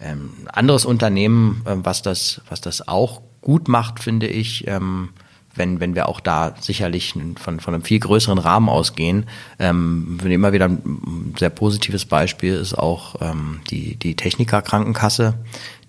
Ähm, 0.00 0.30
anderes 0.52 0.84
Unternehmen, 0.84 1.62
ähm, 1.66 1.84
was 1.84 2.02
das, 2.02 2.40
was 2.48 2.60
das 2.60 2.86
auch 2.86 3.22
gut 3.40 3.68
macht, 3.68 4.00
finde 4.00 4.26
ich, 4.26 4.66
ähm, 4.66 5.10
wenn, 5.58 5.80
wenn 5.80 5.94
wir 5.94 6.08
auch 6.08 6.20
da 6.20 6.54
sicherlich 6.60 7.14
von, 7.36 7.60
von 7.60 7.74
einem 7.74 7.82
viel 7.82 7.98
größeren 7.98 8.38
Rahmen 8.38 8.68
ausgehen. 8.68 9.26
Ähm, 9.58 10.18
immer 10.24 10.52
wieder 10.52 10.66
ein 10.66 11.34
sehr 11.38 11.50
positives 11.50 12.04
Beispiel 12.04 12.54
ist 12.54 12.74
auch 12.74 13.16
ähm, 13.20 13.60
die, 13.70 13.96
die 13.96 14.16
Techniker-Krankenkasse, 14.16 15.34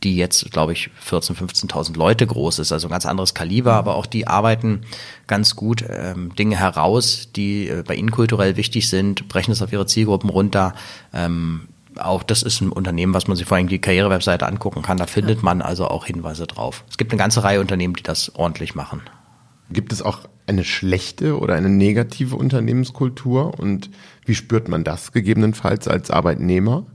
die 0.04 0.16
jetzt, 0.16 0.52
glaube 0.52 0.74
ich, 0.74 0.90
14.000, 1.08 1.36
15.000 1.70 1.98
Leute 1.98 2.26
groß 2.26 2.60
ist, 2.60 2.72
also 2.72 2.88
ein 2.88 2.92
ganz 2.92 3.06
anderes 3.06 3.34
Kaliber, 3.34 3.74
aber 3.74 3.96
auch 3.96 4.06
die 4.06 4.28
arbeiten 4.28 4.82
ganz 5.28 5.56
gut 5.56 5.84
ähm, 5.88 6.36
Dinge 6.36 6.58
heraus, 6.58 7.30
die 7.36 7.68
äh, 7.68 7.84
bei 7.86 7.96
ihnen 7.96 8.12
kulturell 8.12 8.58
wichtig 8.58 8.90
sind, 8.90 9.28
brechen 9.28 9.52
es 9.52 9.62
auf 9.62 9.74
ihre 9.74 9.86
Zielgruppen 9.86 10.30
runter. 10.30 10.74
Ähm, 11.14 11.68
auch 11.98 12.24
das 12.24 12.44
ist 12.44 12.62
ein 12.62 12.72
Unternehmen, 12.72 13.14
was 13.14 13.28
man 13.28 13.36
sich 13.36 13.46
vor 13.46 13.58
allem 13.58 13.68
die 13.68 13.80
Karrierewebseite 13.80 14.46
angucken 14.46 14.82
kann. 14.82 14.98
Da 14.98 15.06
findet 15.06 15.44
man 15.44 15.62
also 15.62 15.88
auch 15.88 16.06
Hinweise 16.06 16.48
drauf. 16.48 16.84
Es 16.90 16.98
gibt 16.98 17.12
eine 17.12 17.20
ganze 17.20 17.44
Reihe 17.44 17.60
Unternehmen, 17.60 17.96
die 17.96 18.04
das 18.04 18.36
ordentlich 18.36 18.76
machen. 18.76 19.02
Gibt 19.72 19.94
es 19.94 20.02
auch 20.02 20.28
eine 20.48 20.64
schlechte 20.64 21.38
oder 21.38 21.54
eine 21.54 21.70
negative 21.70 22.36
Unternehmenskultur 22.36 23.60
und 23.60 23.90
wie 24.26 24.36
spürt 24.36 24.68
man 24.68 24.84
das 24.84 25.12
gegebenenfalls 25.12 25.88
als 25.88 26.10
Arbeitnehmer? 26.10 26.86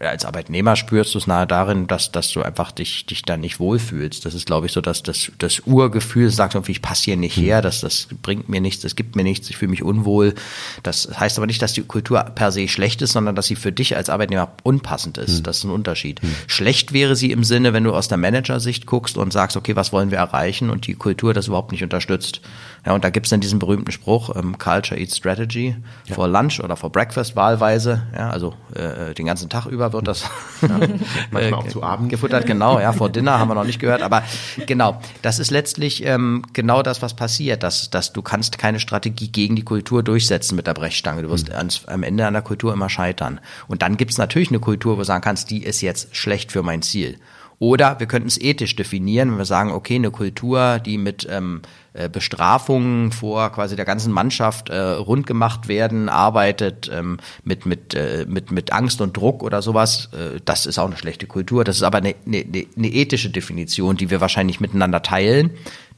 Als 0.00 0.24
Arbeitnehmer 0.24 0.76
spürst 0.76 1.14
du 1.14 1.18
es 1.18 1.26
nahe 1.26 1.46
darin, 1.46 1.86
dass, 1.86 2.10
dass 2.10 2.30
du 2.30 2.42
einfach 2.42 2.72
dich, 2.72 3.04
dich 3.04 3.22
da 3.22 3.36
nicht 3.36 3.60
wohlfühlst. 3.60 4.24
Das 4.24 4.32
ist, 4.32 4.46
glaube 4.46 4.66
ich, 4.66 4.72
so, 4.72 4.80
dass 4.80 5.02
das, 5.02 5.30
das 5.38 5.60
Urgefühl 5.60 6.30
sagt 6.30 6.54
irgendwie, 6.54 6.72
ich 6.72 6.80
passe 6.80 7.04
hier 7.04 7.16
nicht 7.18 7.36
her, 7.36 7.58
hm. 7.58 7.62
das, 7.62 7.80
das 7.80 8.08
bringt 8.22 8.48
mir 8.48 8.62
nichts, 8.62 8.82
das 8.82 8.96
gibt 8.96 9.14
mir 9.14 9.24
nichts, 9.24 9.50
ich 9.50 9.58
fühle 9.58 9.70
mich 9.70 9.82
unwohl. 9.82 10.34
Das 10.82 11.20
heißt 11.20 11.36
aber 11.36 11.46
nicht, 11.46 11.60
dass 11.60 11.74
die 11.74 11.82
Kultur 11.82 12.22
per 12.22 12.50
se 12.50 12.66
schlecht 12.66 13.02
ist, 13.02 13.12
sondern 13.12 13.34
dass 13.34 13.46
sie 13.46 13.56
für 13.56 13.72
dich 13.72 13.94
als 13.94 14.08
Arbeitnehmer 14.08 14.52
unpassend 14.62 15.18
ist. 15.18 15.38
Hm. 15.38 15.42
Das 15.42 15.58
ist 15.58 15.64
ein 15.64 15.70
Unterschied. 15.70 16.22
Hm. 16.22 16.34
Schlecht 16.46 16.94
wäre 16.94 17.14
sie 17.14 17.30
im 17.30 17.44
Sinne, 17.44 17.74
wenn 17.74 17.84
du 17.84 17.92
aus 17.92 18.08
der 18.08 18.18
Managersicht 18.18 18.86
guckst 18.86 19.18
und 19.18 19.34
sagst, 19.34 19.58
okay, 19.58 19.76
was 19.76 19.92
wollen 19.92 20.10
wir 20.10 20.18
erreichen 20.18 20.70
und 20.70 20.86
die 20.86 20.94
Kultur 20.94 21.34
das 21.34 21.48
überhaupt 21.48 21.72
nicht 21.72 21.82
unterstützt. 21.82 22.40
Ja, 22.86 22.94
und 22.94 23.04
da 23.04 23.10
gibt's 23.10 23.28
dann 23.28 23.40
diesen 23.40 23.58
berühmten 23.58 23.92
Spruch, 23.92 24.34
ähm, 24.34 24.56
Culture 24.56 24.98
Eats 24.98 25.18
Strategy, 25.18 25.76
ja. 26.06 26.14
for 26.14 26.26
Lunch 26.26 26.60
oder 26.60 26.76
for 26.76 26.90
Breakfast 26.90 27.36
wahlweise, 27.36 28.02
ja, 28.16 28.30
also 28.30 28.54
äh, 28.74 29.12
den 29.12 29.26
ganzen 29.26 29.50
Tag 29.50 29.66
über 29.66 29.89
wird 29.92 30.08
das 30.08 30.24
ja, 30.62 30.78
manchmal 31.30 31.54
auch 31.54 31.68
zu 31.68 31.82
Abend 31.82 32.08
gefuttert, 32.08 32.46
genau, 32.46 32.80
ja, 32.80 32.92
vor 32.92 33.10
Dinner 33.10 33.38
haben 33.38 33.48
wir 33.48 33.54
noch 33.54 33.64
nicht 33.64 33.80
gehört, 33.80 34.02
aber 34.02 34.22
genau, 34.66 35.00
das 35.22 35.38
ist 35.38 35.50
letztlich 35.50 36.04
ähm, 36.04 36.44
genau 36.52 36.82
das, 36.82 37.02
was 37.02 37.14
passiert, 37.14 37.62
dass, 37.62 37.90
dass 37.90 38.12
du 38.12 38.22
kannst 38.22 38.58
keine 38.58 38.80
Strategie 38.80 39.28
gegen 39.28 39.56
die 39.56 39.64
Kultur 39.64 40.02
durchsetzen 40.02 40.56
mit 40.56 40.66
der 40.66 40.74
Brechstange, 40.74 41.22
du 41.22 41.30
wirst 41.30 41.48
mhm. 41.48 41.56
ans, 41.56 41.84
am 41.86 42.02
Ende 42.02 42.26
an 42.26 42.32
der 42.32 42.42
Kultur 42.42 42.72
immer 42.72 42.88
scheitern. 42.88 43.40
Und 43.68 43.82
dann 43.82 43.96
gibt's 43.96 44.18
natürlich 44.18 44.50
eine 44.50 44.60
Kultur, 44.60 44.94
wo 44.94 45.00
du 45.00 45.04
sagen 45.04 45.22
kannst, 45.22 45.50
die 45.50 45.62
ist 45.62 45.80
jetzt 45.80 46.14
schlecht 46.14 46.52
für 46.52 46.62
mein 46.62 46.82
Ziel. 46.82 47.18
Oder 47.62 48.00
wir 48.00 48.06
könnten 48.06 48.28
es 48.28 48.40
ethisch 48.40 48.74
definieren, 48.74 49.32
wenn 49.32 49.38
wir 49.38 49.44
sagen, 49.44 49.70
okay, 49.70 49.96
eine 49.96 50.10
Kultur, 50.10 50.78
die 50.78 50.96
mit 50.96 51.28
ähm, 51.30 51.60
äh, 51.92 52.08
Bestrafungen 52.08 53.12
vor 53.12 53.52
quasi 53.52 53.76
der 53.76 53.84
ganzen 53.84 54.14
Mannschaft 54.14 54.70
äh, 54.70 54.80
rund 54.80 55.26
gemacht 55.26 55.68
werden, 55.68 56.08
arbeitet 56.08 56.90
ähm, 56.90 57.18
mit, 57.44 57.66
mit, 57.66 57.92
äh, 57.92 58.24
mit, 58.26 58.50
mit 58.50 58.72
Angst 58.72 59.02
und 59.02 59.14
Druck 59.14 59.42
oder 59.42 59.60
sowas, 59.60 60.08
äh, 60.14 60.40
das 60.42 60.64
ist 60.64 60.78
auch 60.78 60.86
eine 60.86 60.96
schlechte 60.96 61.26
Kultur. 61.26 61.62
Das 61.62 61.76
ist 61.76 61.82
aber 61.82 61.98
eine, 61.98 62.14
eine, 62.26 62.46
eine 62.78 62.88
ethische 62.88 63.28
Definition, 63.28 63.98
die 63.98 64.08
wir 64.08 64.22
wahrscheinlich 64.22 64.60
miteinander 64.60 65.02
teilen, 65.02 65.50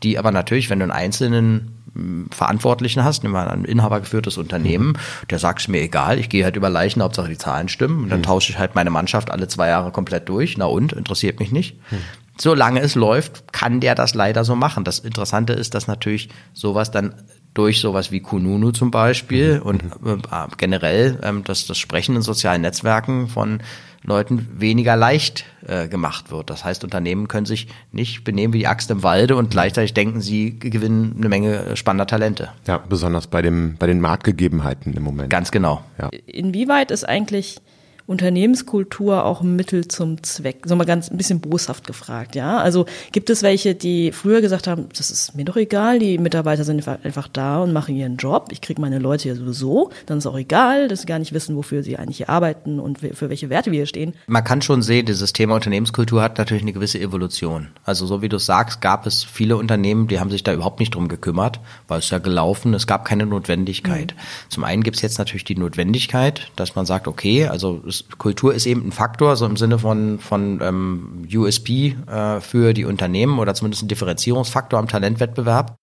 die 0.03 0.19
aber 0.19 0.33
natürlich, 0.33 0.69
wenn 0.69 0.81
du 0.81 0.87
einen 0.87 0.91
einzelnen 0.91 1.82
Verantwortlichen 2.31 3.05
hast, 3.05 3.23
nehmen 3.23 3.35
wir 3.35 3.51
ein 3.51 3.65
inhabergeführtes 3.65 4.39
Unternehmen, 4.39 4.89
mhm. 4.89 5.29
der 5.31 5.39
sagt 5.39 5.61
es 5.61 5.69
mir 5.69 5.83
egal, 5.83 6.19
ich 6.19 6.29
gehe 6.29 6.45
halt 6.45 6.57
über 6.57 6.71
Leichen, 6.71 7.03
Hauptsache 7.03 7.29
die 7.29 7.39
Zahlen 7.39 7.69
stimmen 7.69 8.05
und 8.05 8.09
dann 8.09 8.21
mhm. 8.21 8.25
tausche 8.25 8.53
ich 8.53 8.59
halt 8.59 8.75
meine 8.75 8.91
Mannschaft 8.91 9.31
alle 9.31 9.49
zwei 9.49 9.69
Jahre 9.69 9.91
komplett 9.93 10.29
durch. 10.29 10.57
Na 10.57 10.67
und, 10.67 10.93
interessiert 10.93 11.39
mich 11.41 11.53
nicht. 11.53 11.79
Mhm. 11.91 11.99
Solange 12.39 12.81
es 12.81 12.95
läuft, 12.95 13.53
kann 13.53 13.81
der 13.81 13.95
das 13.95 14.15
leider 14.15 14.45
so 14.45 14.57
machen. 14.57 14.85
Das 14.85 14.99
Interessante 15.01 15.53
ist, 15.53 15.75
dass 15.75 15.87
natürlich 15.87 16.31
sowas 16.55 16.91
dann 16.91 17.15
durch 17.55 17.81
sowas 17.81 18.11
wie 18.11 18.21
Kununu 18.21 18.73
zum 18.73 18.91
Beispiel 18.91 19.57
mhm. 19.57 19.63
und 19.63 19.83
äh, 19.83 20.47
generell 20.57 21.19
ähm, 21.23 21.45
das, 21.45 21.67
das 21.67 21.79
Sprechen 21.79 22.17
in 22.17 22.23
sozialen 22.23 22.63
Netzwerken 22.63 23.29
von 23.29 23.61
Leuten 24.05 24.49
weniger 24.59 24.97
leicht 24.97 25.45
äh, 25.67 25.89
gemacht 25.89 26.31
wird. 26.31 26.51
Das 26.51 26.65
heißt, 26.65 26.83
Unternehmen 26.85 27.29
können 27.29 27.47
sich 27.47 27.69
nicht 27.93 28.25
benehmen 28.25 28.53
wie 28.53 28.59
die 28.59 28.67
Axt 28.67 28.91
im 28.91 29.03
Walde 29.03 29.37
und 29.37 29.51
gleichzeitig 29.51 29.95
denken, 29.95 30.21
sie 30.21 30.59
gewinnen 30.59 31.15
eine 31.19 31.29
Menge 31.29 31.77
spannender 31.77 32.07
Talente. 32.07 32.51
Ja, 32.67 32.79
besonders 32.79 33.29
bei 33.29 33.43
dem 33.43 33.77
bei 33.79 33.87
den 33.87 34.01
Marktgegebenheiten 34.01 34.95
im 34.95 35.03
Moment. 35.03 35.31
Ganz 35.31 35.51
genau. 35.51 35.85
Ja. 35.99 36.11
Inwieweit 36.27 36.91
ist 36.91 37.09
eigentlich 37.09 37.61
Unternehmenskultur 38.07 39.25
auch 39.25 39.41
ein 39.41 39.57
Mittel 39.57 39.89
zum 39.89 40.23
Zweck? 40.23 40.63
So 40.67 40.77
mal 40.77 40.85
ganz 40.85 41.11
ein 41.11 41.17
bisschen 41.17 41.41
boshaft 41.41 41.87
gefragt, 41.87 42.35
ja. 42.35 42.59
Also 42.59 42.87
gibt 43.13 43.31
es 43.31 43.43
welche, 43.43 43.75
die 43.75 44.13
früher 44.13 44.41
gesagt 44.41 44.67
haben, 44.67 44.89
das 44.97 45.11
ist 45.11 45.35
mir 45.35 45.45
doch 45.45 45.57
egal, 45.57 45.99
die 45.99 46.19
Mitarbeiter 46.19 46.65
sind 46.65 46.87
einfach 46.87 47.29
da 47.29 47.63
und 47.63 47.73
machen 47.73 47.97
ihren 47.97 48.17
Job. 48.17 48.49
Ich 48.51 48.61
kriege 48.61 48.81
meine 48.81 48.99
Leute 48.99 49.29
ja 49.29 49.35
sowieso. 49.35 49.91
Dann 50.07 50.19
ist 50.19 50.27
auch 50.27 50.39
egal, 50.39 50.89
dass 50.89 51.03
sie 51.03 51.07
gar 51.07 51.19
nicht 51.19 51.33
wissen, 51.33 51.57
wofür 51.57 51.83
sie 51.83 51.97
eigentlich 51.97 52.19
hier 52.19 52.29
arbeiten 52.29 52.81
und 52.81 52.99
für 52.99 53.29
welche 53.29 53.51
Werte 53.51 53.71
wir 53.71 53.79
hier 53.79 53.87
stehen. 53.87 54.15
Man 54.27 54.45
kann 54.45 54.63
schon 54.63 54.83
sehen, 54.83 55.07
dieses 55.07 55.33
Thema 55.33 55.55
Unternehmenskultur 55.55 56.23
hat 56.23 56.39
natürlich 56.39 56.63
eine 56.63 56.73
gewisse 56.73 57.01
Evolution. 57.01 57.69
Also 57.85 58.07
so 58.07 58.23
wie 58.23 58.29
du 58.29 58.39
sagst, 58.39 58.81
gab 58.81 59.07
es 59.07 59.25
viele 59.25 59.57
Unternehmen, 59.57 60.09
die 60.09 60.21
haben 60.21 60.31
sich 60.31 60.43
da 60.43 60.53
überhaupt 60.53 60.81
nicht 60.81 60.95
drum 60.95 61.09
gekümmert, 61.09 61.61
weil 61.89 61.99
es 61.99 62.11
ja 62.11 62.19
gelaufen, 62.19 62.75
es 62.75 62.87
gab 62.87 63.05
keine 63.05 63.27
Notwendigkeit. 63.27 64.15
Mhm. 64.15 64.51
Zum 64.51 64.65
einen 64.65 64.83
gibt 64.83 64.97
es 64.97 65.03
jetzt 65.03 65.19
natürlich 65.19 65.45
die 65.45 65.57
Notwendigkeit, 65.57 66.51
dass 66.57 66.75
man 66.75 66.87
sagt, 66.87 67.09
okay, 67.09 67.47
also 67.47 67.83
es 67.87 68.02
Kultur 68.19 68.55
ist 68.55 68.67
eben 68.67 68.87
ein 68.87 68.93
Faktor, 68.93 69.37
so 69.37 69.47
im 69.47 69.57
Sinne 69.57 69.79
von, 69.79 70.19
von 70.19 70.61
ähm, 70.63 71.29
USP 71.33 71.97
äh, 72.07 72.41
für 72.41 72.75
die 72.75 72.85
Unternehmen 72.85 73.39
oder 73.39 73.55
zumindest 73.55 73.83
ein 73.83 73.89
Differenzierungsfaktor 73.89 74.79
am 74.79 74.89
Talentwettbewerb. 74.89 75.77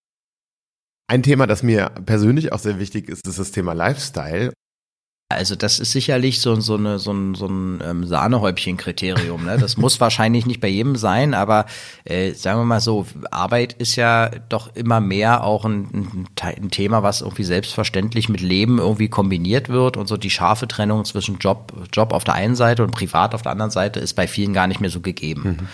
Ein 1.08 1.24
Thema, 1.24 1.48
das 1.48 1.64
mir 1.64 1.90
persönlich 2.06 2.54
auch 2.54 2.60
sehr 2.60 2.80
wichtig 2.80 3.10
ist, 3.10 3.28
ist 3.28 3.40
das 3.40 3.52
Thema 3.52 3.74
Lifestyle. 3.74 4.54
Also 5.32 5.56
das 5.56 5.78
ist 5.78 5.92
sicherlich 5.92 6.42
so, 6.42 6.60
so, 6.60 6.74
eine, 6.74 6.98
so 6.98 7.12
ein, 7.12 7.36
so 7.36 7.46
ein 7.46 7.84
ähm, 7.86 8.08
Sahnehäubchen-Kriterium. 8.08 9.46
Ne? 9.46 9.60
Das 9.60 9.78
muss 9.78 10.02
wahrscheinlich 10.02 10.48
nicht 10.48 10.60
bei 10.60 10.70
jedem 10.70 10.96
sein, 10.96 11.36
aber 11.36 11.68
äh, 12.04 12.34
sagen 12.34 12.60
wir 12.60 12.66
mal 12.66 12.80
so, 12.80 13.06
Arbeit 13.30 13.74
ist 13.74 13.96
ja 13.96 14.32
doch 14.50 14.76
immer 14.76 15.00
mehr 15.00 15.44
auch 15.44 15.66
ein, 15.66 15.88
ein, 15.94 16.28
ein, 16.42 16.72
Thema, 16.72 17.04
was 17.04 17.22
irgendwie 17.22 17.44
selbstverständlich 17.44 18.28
mit 18.28 18.42
Leben 18.42 18.80
irgendwie 18.80 19.08
kombiniert 19.08 19.70
wird 19.70 19.98
und 19.98 20.08
so 20.08 20.18
die 20.18 20.32
scharfe 20.32 20.68
Trennung 20.68 21.06
zwischen 21.06 21.38
Job, 21.38 21.74
Job 21.94 22.12
auf 22.12 22.24
der 22.24 22.34
einen 22.34 22.56
Seite 22.56 22.84
und 22.84 22.90
Privat 22.90 23.36
auf 23.36 23.44
der 23.44 23.52
anderen 23.52 23.72
Seite 23.72 24.00
ist 24.00 24.16
bei 24.16 24.28
vielen 24.28 24.54
gar 24.54 24.66
nicht 24.66 24.82
mehr 24.82 24.90
so 24.90 25.00
gegeben. 25.00 25.44
Mhm. 25.44 25.68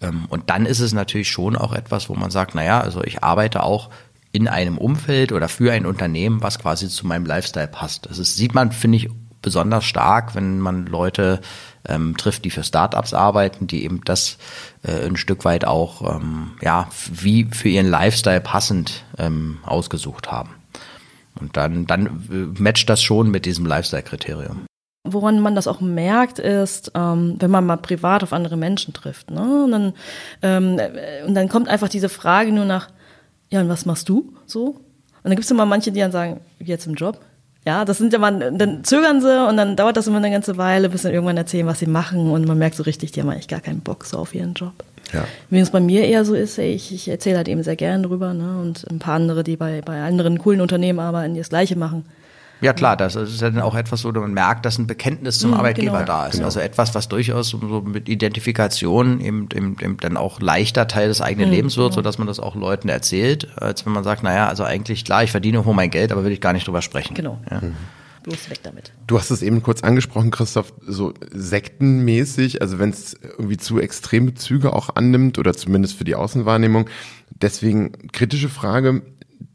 Ähm, 0.00 0.24
und 0.28 0.48
dann 0.48 0.64
ist 0.64 0.78
es 0.78 0.92
natürlich 0.92 1.28
schon 1.28 1.56
auch 1.56 1.72
etwas, 1.72 2.08
wo 2.08 2.14
man 2.14 2.30
sagt, 2.30 2.54
naja, 2.54 2.80
also 2.80 3.02
ich 3.02 3.24
arbeite 3.24 3.64
auch 3.64 3.90
in 4.32 4.48
einem 4.48 4.78
Umfeld 4.78 5.32
oder 5.32 5.48
für 5.48 5.72
ein 5.72 5.86
Unternehmen, 5.86 6.42
was 6.42 6.58
quasi 6.58 6.88
zu 6.88 7.06
meinem 7.06 7.26
Lifestyle 7.26 7.68
passt. 7.68 8.06
Das 8.06 8.18
ist, 8.18 8.36
sieht 8.36 8.54
man, 8.54 8.72
finde 8.72 8.96
ich, 8.96 9.10
besonders 9.42 9.84
stark, 9.84 10.34
wenn 10.34 10.60
man 10.60 10.86
Leute 10.86 11.40
ähm, 11.86 12.16
trifft, 12.16 12.44
die 12.44 12.50
für 12.50 12.62
Startups 12.62 13.12
arbeiten, 13.12 13.66
die 13.66 13.84
eben 13.84 14.00
das 14.04 14.38
äh, 14.84 15.04
ein 15.04 15.16
Stück 15.16 15.44
weit 15.44 15.64
auch 15.64 16.16
ähm, 16.16 16.52
ja 16.62 16.88
wie 17.10 17.46
für 17.50 17.68
ihren 17.68 17.90
Lifestyle 17.90 18.40
passend 18.40 19.04
ähm, 19.18 19.58
ausgesucht 19.64 20.30
haben. 20.30 20.50
Und 21.38 21.56
dann 21.56 21.86
dann 21.86 22.06
äh, 22.30 22.60
matcht 22.60 22.88
das 22.88 23.02
schon 23.02 23.30
mit 23.30 23.44
diesem 23.44 23.66
Lifestyle-Kriterium. 23.66 24.66
Woran 25.04 25.40
man 25.40 25.56
das 25.56 25.66
auch 25.66 25.80
merkt, 25.80 26.38
ist, 26.38 26.92
ähm, 26.94 27.34
wenn 27.40 27.50
man 27.50 27.66
mal 27.66 27.78
privat 27.78 28.22
auf 28.22 28.32
andere 28.32 28.56
Menschen 28.56 28.94
trifft. 28.94 29.32
Ne? 29.32 29.64
Und, 29.64 29.72
dann, 29.72 29.92
ähm, 30.42 30.78
äh, 30.78 31.24
und 31.26 31.34
dann 31.34 31.48
kommt 31.48 31.68
einfach 31.68 31.88
diese 31.88 32.08
Frage 32.08 32.52
nur 32.52 32.64
nach, 32.64 32.88
ja, 33.52 33.60
und 33.60 33.68
was 33.68 33.84
machst 33.84 34.08
du 34.08 34.32
so? 34.46 34.64
Und 34.64 34.78
dann 35.24 35.32
gibt 35.32 35.44
es 35.44 35.50
immer 35.50 35.66
manche, 35.66 35.92
die 35.92 36.00
dann 36.00 36.10
sagen, 36.10 36.40
jetzt 36.58 36.86
im 36.86 36.94
Job. 36.94 37.20
Ja, 37.66 37.84
das 37.84 37.98
sind 37.98 38.12
ja 38.12 38.18
mal, 38.18 38.52
dann 38.56 38.82
zögern 38.82 39.20
sie 39.20 39.46
und 39.46 39.56
dann 39.56 39.76
dauert 39.76 39.96
das 39.96 40.08
immer 40.08 40.16
eine 40.16 40.30
ganze 40.30 40.56
Weile, 40.56 40.88
bis 40.88 41.02
sie 41.02 41.12
irgendwann 41.12 41.36
erzählen, 41.36 41.66
was 41.66 41.78
sie 41.78 41.86
machen 41.86 42.30
und 42.30 42.48
man 42.48 42.58
merkt 42.58 42.74
so 42.74 42.82
richtig, 42.82 43.12
die 43.12 43.20
haben 43.20 43.28
eigentlich 43.28 43.48
gar 43.48 43.60
keinen 43.60 43.80
Bock 43.80 44.04
so 44.04 44.18
auf 44.18 44.34
ihren 44.34 44.54
Job. 44.54 44.72
Ja. 45.12 45.26
Wie 45.50 45.60
es 45.60 45.70
bei 45.70 45.80
mir 45.80 46.04
eher 46.04 46.24
so 46.24 46.34
ist, 46.34 46.58
ich, 46.58 46.92
ich 46.92 47.06
erzähle 47.08 47.36
halt 47.36 47.48
eben 47.48 47.62
sehr 47.62 47.76
gern 47.76 48.02
drüber, 48.02 48.32
ne? 48.32 48.58
Und 48.58 48.90
ein 48.90 48.98
paar 48.98 49.14
andere, 49.14 49.44
die 49.44 49.56
bei, 49.56 49.82
bei 49.82 50.02
anderen 50.02 50.38
coolen 50.38 50.62
Unternehmen 50.62 50.98
arbeiten, 50.98 51.34
die 51.34 51.40
das 51.40 51.50
Gleiche 51.50 51.76
machen. 51.76 52.06
Ja 52.62 52.72
klar, 52.72 52.96
das 52.96 53.16
ist 53.16 53.40
ja 53.40 53.50
dann 53.50 53.60
auch 53.60 53.74
etwas, 53.74 54.04
wo 54.04 54.12
man 54.12 54.32
merkt, 54.32 54.64
dass 54.64 54.78
ein 54.78 54.86
Bekenntnis 54.86 55.40
zum 55.40 55.50
mhm, 55.50 55.56
Arbeitgeber 55.56 55.98
genau. 55.98 56.06
da 56.06 56.26
ist. 56.26 56.34
Genau. 56.34 56.44
Also 56.46 56.60
etwas, 56.60 56.94
was 56.94 57.08
durchaus 57.08 57.48
so 57.48 57.58
mit 57.58 58.08
Identifikation 58.08 59.20
eben, 59.20 59.48
eben, 59.52 59.76
eben 59.80 59.96
dann 59.98 60.16
auch 60.16 60.40
leichter 60.40 60.86
Teil 60.86 61.08
des 61.08 61.20
eigenen 61.20 61.48
mhm, 61.48 61.56
Lebens 61.56 61.76
wird, 61.76 61.90
genau. 61.90 61.96
so 61.96 62.02
dass 62.02 62.18
man 62.18 62.28
das 62.28 62.38
auch 62.38 62.54
Leuten 62.54 62.88
erzählt, 62.88 63.48
als 63.56 63.84
wenn 63.84 63.92
man 63.92 64.04
sagt, 64.04 64.22
naja, 64.22 64.46
also 64.46 64.62
eigentlich 64.62 65.04
klar, 65.04 65.24
ich 65.24 65.32
verdiene 65.32 65.56
irgendwo 65.56 65.72
mein 65.72 65.90
Geld, 65.90 66.12
aber 66.12 66.24
will 66.24 66.32
ich 66.32 66.40
gar 66.40 66.52
nicht 66.52 66.66
drüber 66.66 66.82
sprechen. 66.82 67.14
Genau. 67.14 67.38
Ja. 67.50 67.60
Mhm. 67.60 67.74
Bloß 68.22 68.50
weg 68.50 68.60
damit. 68.62 68.92
Du 69.08 69.18
hast 69.18 69.30
es 69.30 69.42
eben 69.42 69.62
kurz 69.62 69.82
angesprochen, 69.82 70.30
Christoph, 70.30 70.72
so 70.86 71.12
sektenmäßig, 71.32 72.62
also 72.62 72.78
wenn 72.78 72.90
es 72.90 73.14
irgendwie 73.14 73.56
zu 73.56 73.80
extreme 73.80 74.34
Züge 74.34 74.72
auch 74.72 74.94
annimmt 74.94 75.38
oder 75.38 75.54
zumindest 75.54 75.96
für 75.96 76.04
die 76.04 76.14
Außenwahrnehmung. 76.14 76.88
Deswegen 77.30 77.90
kritische 78.12 78.48
Frage, 78.48 79.02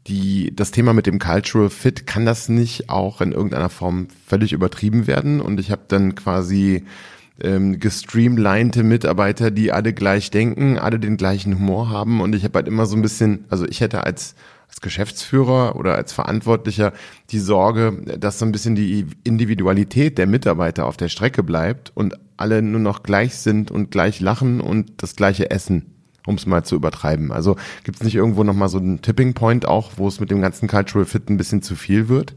die, 0.08 0.54
das 0.54 0.70
Thema 0.70 0.92
mit 0.92 1.06
dem 1.06 1.18
Cultural 1.18 1.70
Fit, 1.70 2.06
kann 2.06 2.24
das 2.24 2.48
nicht 2.48 2.90
auch 2.90 3.20
in 3.20 3.32
irgendeiner 3.32 3.68
Form 3.68 4.08
völlig 4.26 4.52
übertrieben 4.52 5.06
werden? 5.06 5.40
Und 5.40 5.60
ich 5.60 5.70
habe 5.70 5.82
dann 5.88 6.14
quasi 6.14 6.84
ähm, 7.40 7.78
gestreamlinete 7.78 8.82
Mitarbeiter, 8.82 9.50
die 9.50 9.72
alle 9.72 9.92
gleich 9.92 10.30
denken, 10.30 10.78
alle 10.78 10.98
den 10.98 11.16
gleichen 11.16 11.54
Humor 11.54 11.90
haben. 11.90 12.20
Und 12.20 12.34
ich 12.34 12.44
habe 12.44 12.58
halt 12.58 12.68
immer 12.68 12.86
so 12.86 12.96
ein 12.96 13.02
bisschen, 13.02 13.44
also 13.48 13.66
ich 13.66 13.80
hätte 13.80 14.04
als 14.04 14.34
als 14.68 14.82
Geschäftsführer 14.82 15.76
oder 15.76 15.94
als 15.94 16.12
Verantwortlicher 16.12 16.92
die 17.30 17.38
Sorge, 17.38 18.02
dass 18.18 18.38
so 18.38 18.44
ein 18.44 18.52
bisschen 18.52 18.74
die 18.74 19.06
Individualität 19.24 20.18
der 20.18 20.26
Mitarbeiter 20.26 20.84
auf 20.84 20.98
der 20.98 21.08
Strecke 21.08 21.42
bleibt 21.42 21.90
und 21.94 22.18
alle 22.36 22.60
nur 22.60 22.80
noch 22.80 23.02
gleich 23.02 23.34
sind 23.36 23.70
und 23.70 23.90
gleich 23.90 24.20
lachen 24.20 24.60
und 24.60 25.02
das 25.02 25.16
gleiche 25.16 25.50
essen 25.50 25.97
um 26.28 26.36
es 26.36 26.46
mal 26.46 26.64
zu 26.64 26.76
übertreiben. 26.76 27.32
Also 27.32 27.56
gibt 27.84 27.98
es 27.98 28.04
nicht 28.04 28.14
irgendwo 28.14 28.44
nochmal 28.44 28.68
so 28.68 28.78
einen 28.78 29.02
Tipping 29.02 29.34
Point 29.34 29.66
auch, 29.66 29.92
wo 29.96 30.06
es 30.06 30.20
mit 30.20 30.30
dem 30.30 30.40
ganzen 30.40 30.68
Cultural 30.68 31.06
Fit 31.06 31.28
ein 31.30 31.36
bisschen 31.36 31.62
zu 31.62 31.74
viel 31.74 32.08
wird? 32.08 32.34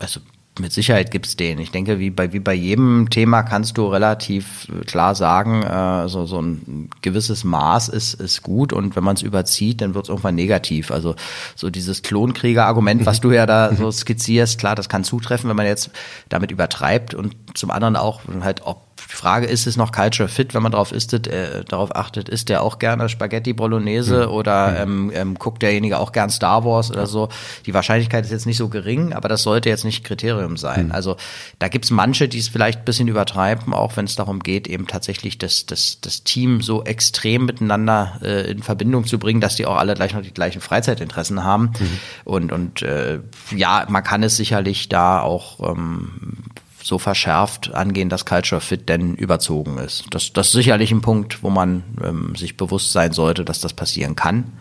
Also 0.00 0.20
mit 0.60 0.72
Sicherheit 0.72 1.10
gibt's 1.10 1.36
den. 1.36 1.58
Ich 1.58 1.70
denke, 1.70 1.98
wie 1.98 2.10
bei, 2.10 2.34
wie 2.34 2.38
bei 2.38 2.52
jedem 2.52 3.08
Thema 3.08 3.42
kannst 3.42 3.78
du 3.78 3.86
relativ 3.86 4.68
klar 4.86 5.14
sagen, 5.14 5.62
äh, 5.62 6.08
so, 6.08 6.26
so 6.26 6.42
ein 6.42 6.90
gewisses 7.00 7.42
Maß 7.42 7.88
ist, 7.88 8.14
ist 8.14 8.42
gut 8.42 8.74
und 8.74 8.94
wenn 8.94 9.02
man 9.02 9.16
es 9.16 9.22
überzieht, 9.22 9.80
dann 9.80 9.94
wird's 9.94 10.10
irgendwann 10.10 10.34
negativ. 10.34 10.90
Also 10.90 11.14
so 11.56 11.70
dieses 11.70 12.02
Klonkrieger-Argument, 12.02 13.06
was 13.06 13.20
du 13.20 13.30
ja 13.30 13.46
da 13.46 13.74
so 13.76 13.90
skizzierst, 13.90 14.58
klar, 14.58 14.74
das 14.74 14.90
kann 14.90 15.04
zutreffen, 15.04 15.48
wenn 15.48 15.56
man 15.56 15.66
jetzt 15.66 15.90
damit 16.28 16.50
übertreibt 16.50 17.14
und 17.14 17.34
zum 17.54 17.70
anderen 17.70 17.96
auch 17.96 18.20
halt, 18.42 18.60
ob 18.66 18.91
die 19.10 19.14
Frage 19.14 19.46
ist 19.46 19.66
es 19.66 19.76
noch 19.76 19.92
Culture 19.92 20.28
Fit, 20.28 20.54
wenn 20.54 20.62
man 20.62 20.72
darauf, 20.72 20.92
istet, 20.92 21.26
äh, 21.26 21.64
darauf 21.64 21.94
achtet, 21.94 22.28
ist 22.28 22.48
der 22.48 22.62
auch 22.62 22.78
gerne 22.78 23.08
Spaghetti 23.08 23.52
Bolognese 23.52 24.26
mhm. 24.26 24.32
oder 24.32 24.80
ähm, 24.80 25.12
ähm, 25.14 25.34
guckt 25.34 25.62
derjenige 25.62 25.98
auch 25.98 26.12
gern 26.12 26.30
Star 26.30 26.64
Wars 26.64 26.90
oder 26.90 27.06
so. 27.06 27.28
Die 27.66 27.74
Wahrscheinlichkeit 27.74 28.24
ist 28.24 28.30
jetzt 28.30 28.46
nicht 28.46 28.56
so 28.56 28.68
gering, 28.68 29.12
aber 29.12 29.28
das 29.28 29.42
sollte 29.42 29.68
jetzt 29.68 29.84
nicht 29.84 30.04
Kriterium 30.04 30.56
sein. 30.56 30.86
Mhm. 30.86 30.92
Also 30.92 31.16
da 31.58 31.68
gibt's 31.68 31.90
manche, 31.90 32.28
die 32.28 32.38
es 32.38 32.48
vielleicht 32.48 32.80
ein 32.80 32.84
bisschen 32.84 33.08
übertreiben, 33.08 33.72
auch 33.72 33.96
wenn 33.96 34.04
es 34.04 34.16
darum 34.16 34.40
geht, 34.40 34.68
eben 34.68 34.86
tatsächlich 34.86 35.38
das, 35.38 35.66
das, 35.66 35.98
das 36.00 36.24
Team 36.24 36.60
so 36.60 36.84
extrem 36.84 37.46
miteinander 37.46 38.18
äh, 38.22 38.50
in 38.50 38.62
Verbindung 38.62 39.06
zu 39.06 39.18
bringen, 39.18 39.40
dass 39.40 39.56
die 39.56 39.66
auch 39.66 39.76
alle 39.76 39.94
gleich 39.94 40.14
noch 40.14 40.22
die 40.22 40.34
gleichen 40.34 40.60
Freizeitinteressen 40.60 41.44
haben. 41.44 41.72
Mhm. 41.78 41.98
Und, 42.24 42.52
und 42.52 42.82
äh, 42.82 43.20
ja, 43.54 43.86
man 43.88 44.02
kann 44.02 44.22
es 44.22 44.36
sicherlich 44.36 44.88
da 44.88 45.20
auch 45.20 45.60
ähm, 45.70 46.51
so 46.82 46.98
verschärft 46.98 47.74
angehen, 47.74 48.08
dass 48.08 48.26
Culture 48.26 48.60
Fit 48.60 48.88
denn 48.88 49.14
überzogen 49.14 49.78
ist. 49.78 50.04
Das, 50.10 50.32
das 50.32 50.48
ist 50.48 50.52
sicherlich 50.52 50.90
ein 50.92 51.02
Punkt, 51.02 51.42
wo 51.42 51.50
man 51.50 51.84
ähm, 52.02 52.34
sich 52.36 52.56
bewusst 52.56 52.92
sein 52.92 53.12
sollte, 53.12 53.44
dass 53.44 53.60
das 53.60 53.74
passieren 53.74 54.16
kann. 54.16 54.52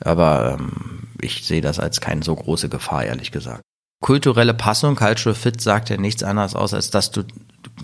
Aber 0.00 0.58
ähm, 0.58 1.08
ich 1.20 1.44
sehe 1.44 1.60
das 1.60 1.78
als 1.78 2.00
keine 2.00 2.22
so 2.22 2.34
große 2.34 2.68
Gefahr, 2.68 3.04
ehrlich 3.04 3.30
gesagt. 3.30 3.62
Kulturelle 4.00 4.52
Passung, 4.52 4.96
Cultural 4.96 5.34
Fit 5.34 5.60
sagt 5.60 5.88
ja 5.88 5.96
nichts 5.96 6.22
anderes 6.22 6.54
aus, 6.54 6.74
als 6.74 6.90
dass 6.90 7.10
du 7.10 7.22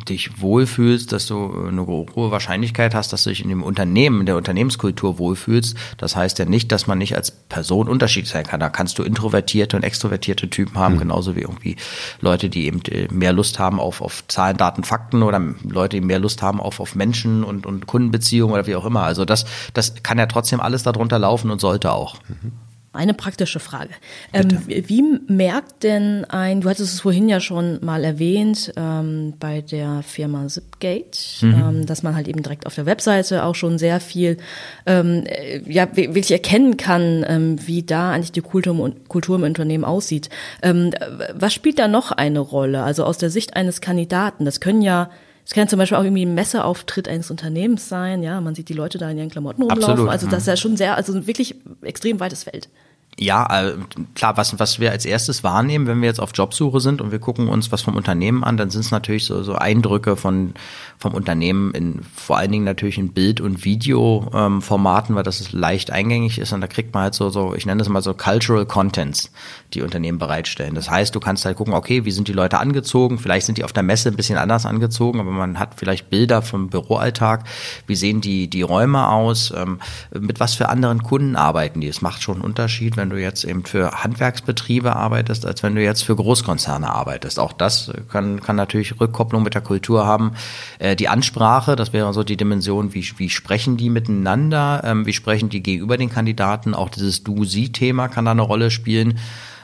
dich 0.08 0.40
wohlfühlst, 0.40 1.12
dass 1.12 1.26
du 1.26 1.66
eine 1.68 1.86
hohe 1.86 2.30
Wahrscheinlichkeit 2.30 2.94
hast, 2.94 3.12
dass 3.12 3.24
du 3.24 3.30
dich 3.30 3.42
in 3.42 3.48
dem 3.48 3.62
Unternehmen, 3.62 4.20
in 4.20 4.26
der 4.26 4.36
Unternehmenskultur 4.36 5.18
wohlfühlst. 5.18 5.76
Das 5.96 6.16
heißt 6.16 6.38
ja 6.38 6.44
nicht, 6.44 6.72
dass 6.72 6.86
man 6.86 6.98
nicht 6.98 7.16
als 7.16 7.30
Person 7.30 7.88
unterschiedlich 7.88 8.30
sein 8.30 8.46
kann. 8.46 8.60
Da 8.60 8.68
kannst 8.68 8.98
du 8.98 9.02
introvertierte 9.02 9.76
und 9.76 9.82
extrovertierte 9.82 10.48
Typen 10.50 10.76
haben, 10.76 10.94
mhm. 10.94 11.00
genauso 11.00 11.36
wie 11.36 11.40
irgendwie 11.40 11.76
Leute, 12.20 12.48
die 12.48 12.66
eben 12.66 12.82
äh, 12.86 13.08
mehr 13.10 13.32
Lust 13.32 13.58
haben 13.58 13.80
auf, 13.80 14.00
auf 14.00 14.26
Zahlen, 14.28 14.56
Daten, 14.56 14.84
Fakten 14.84 15.22
oder 15.22 15.40
Leute, 15.68 16.00
die 16.00 16.06
mehr 16.06 16.18
Lust 16.18 16.42
haben 16.42 16.60
auf, 16.60 16.80
auf 16.80 16.94
Menschen 16.94 17.44
und, 17.44 17.66
und 17.66 17.86
Kundenbeziehungen 17.86 18.54
oder 18.54 18.66
wie 18.66 18.76
auch 18.76 18.84
immer. 18.84 19.02
Also 19.02 19.24
das, 19.24 19.44
das 19.74 20.02
kann 20.02 20.18
ja 20.18 20.26
trotzdem 20.26 20.60
alles 20.60 20.82
darunter 20.82 21.18
laufen 21.18 21.50
und 21.50 21.60
sollte 21.60 21.92
auch. 21.92 22.16
Mhm. 22.28 22.52
Eine 22.92 23.14
praktische 23.14 23.60
Frage. 23.60 23.90
Ähm, 24.32 24.48
wie 24.66 25.04
merkt 25.28 25.84
denn 25.84 26.24
ein, 26.24 26.60
du 26.60 26.68
hattest 26.68 26.92
es 26.92 27.00
vorhin 27.00 27.28
ja 27.28 27.38
schon 27.38 27.78
mal 27.84 28.02
erwähnt, 28.02 28.72
ähm, 28.76 29.34
bei 29.38 29.60
der 29.60 30.02
Firma 30.02 30.48
Zipgate, 30.48 31.38
mhm. 31.42 31.54
ähm, 31.54 31.86
dass 31.86 32.02
man 32.02 32.16
halt 32.16 32.26
eben 32.26 32.42
direkt 32.42 32.66
auf 32.66 32.74
der 32.74 32.86
Webseite 32.86 33.44
auch 33.44 33.54
schon 33.54 33.78
sehr 33.78 34.00
viel, 34.00 34.38
ähm, 34.86 35.22
äh, 35.26 35.60
ja, 35.70 35.96
wirklich 35.96 36.32
erkennen 36.32 36.78
kann, 36.78 37.24
ähm, 37.28 37.64
wie 37.64 37.84
da 37.84 38.10
eigentlich 38.10 38.32
die 38.32 38.40
Kultur, 38.40 38.92
Kultur 39.06 39.36
im 39.36 39.44
Unternehmen 39.44 39.84
aussieht. 39.84 40.28
Ähm, 40.60 40.90
was 41.32 41.54
spielt 41.54 41.78
da 41.78 41.86
noch 41.86 42.10
eine 42.10 42.40
Rolle? 42.40 42.82
Also 42.82 43.04
aus 43.04 43.18
der 43.18 43.30
Sicht 43.30 43.54
eines 43.54 43.80
Kandidaten, 43.80 44.44
das 44.44 44.58
können 44.58 44.82
ja 44.82 45.10
Es 45.50 45.54
kann 45.54 45.66
zum 45.66 45.80
Beispiel 45.80 45.98
auch 45.98 46.04
irgendwie 46.04 46.24
ein 46.24 46.36
Messeauftritt 46.36 47.08
eines 47.08 47.28
Unternehmens 47.28 47.88
sein, 47.88 48.22
ja, 48.22 48.40
man 48.40 48.54
sieht 48.54 48.68
die 48.68 48.72
Leute 48.72 48.98
da 48.98 49.10
in 49.10 49.18
ihren 49.18 49.30
Klamotten 49.30 49.62
rumlaufen. 49.62 49.82
Absolut, 49.82 50.08
also 50.08 50.28
das 50.28 50.42
ist 50.42 50.46
ja 50.46 50.56
schon 50.56 50.76
sehr, 50.76 50.96
also 50.96 51.26
wirklich 51.26 51.56
extrem 51.82 52.20
weites 52.20 52.44
Feld. 52.44 52.68
Ja, 53.18 53.46
äh, 53.64 53.74
klar, 54.14 54.36
was, 54.38 54.58
was 54.58 54.80
wir 54.80 54.92
als 54.92 55.04
erstes 55.04 55.44
wahrnehmen, 55.44 55.86
wenn 55.86 56.00
wir 56.00 56.08
jetzt 56.08 56.20
auf 56.20 56.30
Jobsuche 56.32 56.80
sind 56.80 57.02
und 57.02 57.12
wir 57.12 57.18
gucken 57.18 57.48
uns 57.48 57.70
was 57.70 57.82
vom 57.82 57.96
Unternehmen 57.96 58.44
an, 58.44 58.56
dann 58.56 58.70
sind 58.70 58.80
es 58.80 58.92
natürlich 58.92 59.26
so, 59.26 59.42
so 59.42 59.56
Eindrücke 59.56 60.16
von, 60.16 60.54
vom 60.96 61.12
Unternehmen 61.12 61.72
in 61.72 62.00
vor 62.14 62.38
allen 62.38 62.50
Dingen 62.50 62.64
natürlich 62.64 62.96
in 62.96 63.12
Bild- 63.12 63.42
und 63.42 63.64
Videoformaten, 63.64 65.12
ähm, 65.12 65.16
weil 65.16 65.22
das 65.22 65.52
leicht 65.52 65.90
eingängig 65.90 66.38
ist 66.38 66.52
und 66.52 66.62
da 66.62 66.66
kriegt 66.66 66.94
man 66.94 67.02
halt 67.04 67.14
so, 67.14 67.28
so, 67.28 67.54
ich 67.54 67.66
nenne 67.66 67.80
das 67.80 67.90
mal 67.90 68.00
so 68.00 68.14
Cultural 68.14 68.64
Contents, 68.64 69.30
die 69.74 69.82
Unternehmen 69.82 70.18
bereitstellen. 70.18 70.74
Das 70.74 70.88
heißt, 70.88 71.14
du 71.14 71.20
kannst 71.20 71.44
halt 71.44 71.58
gucken, 71.58 71.74
okay, 71.74 72.06
wie 72.06 72.10
sind 72.12 72.26
die 72.26 72.32
Leute 72.32 72.58
angezogen? 72.58 73.18
Vielleicht 73.18 73.44
sind 73.44 73.58
die 73.58 73.64
auf 73.64 73.72
der 73.72 73.82
Messe 73.82 74.08
ein 74.08 74.16
bisschen 74.16 74.38
anders 74.38 74.64
angezogen, 74.64 75.20
aber 75.20 75.30
man 75.30 75.58
hat 75.58 75.74
vielleicht 75.76 76.08
Bilder 76.08 76.40
vom 76.40 76.70
Büroalltag. 76.70 77.44
Wie 77.86 77.96
sehen 77.96 78.20
die, 78.20 78.48
die 78.48 78.62
Räume 78.62 79.08
aus? 79.08 79.52
Ähm, 79.54 79.78
mit 80.18 80.40
was 80.40 80.54
für 80.54 80.70
anderen 80.70 81.02
Kunden 81.02 81.36
arbeiten 81.36 81.80
die? 81.80 81.88
Es 81.88 82.00
macht 82.00 82.22
schon 82.22 82.36
einen 82.36 82.44
Unterschied, 82.44 82.96
wenn 82.96 83.09
du 83.10 83.20
jetzt 83.20 83.44
eben 83.44 83.64
für 83.64 84.02
Handwerksbetriebe 84.02 84.96
arbeitest, 84.96 85.44
als 85.46 85.62
wenn 85.62 85.74
du 85.74 85.82
jetzt 85.82 86.02
für 86.02 86.16
Großkonzerne 86.16 86.88
arbeitest. 86.88 87.38
Auch 87.38 87.52
das 87.52 87.92
kann, 88.10 88.40
kann 88.40 88.56
natürlich 88.56 89.00
Rückkopplung 89.00 89.42
mit 89.42 89.54
der 89.54 89.62
Kultur 89.62 90.06
haben. 90.06 90.32
Äh, 90.78 90.96
die 90.96 91.08
Ansprache, 91.08 91.76
das 91.76 91.92
wäre 91.92 92.12
so 92.12 92.24
die 92.24 92.36
Dimension, 92.36 92.94
wie, 92.94 93.06
wie 93.16 93.30
sprechen 93.30 93.76
die 93.76 93.90
miteinander, 93.90 94.82
ähm, 94.84 95.06
wie 95.06 95.12
sprechen 95.12 95.48
die 95.48 95.62
gegenüber 95.62 95.96
den 95.96 96.10
Kandidaten. 96.10 96.74
Auch 96.74 96.88
dieses 96.88 97.22
Du-Sie-Thema 97.24 98.08
kann 98.08 98.24
da 98.24 98.30
eine 98.30 98.42
Rolle 98.42 98.70
spielen. 98.70 99.18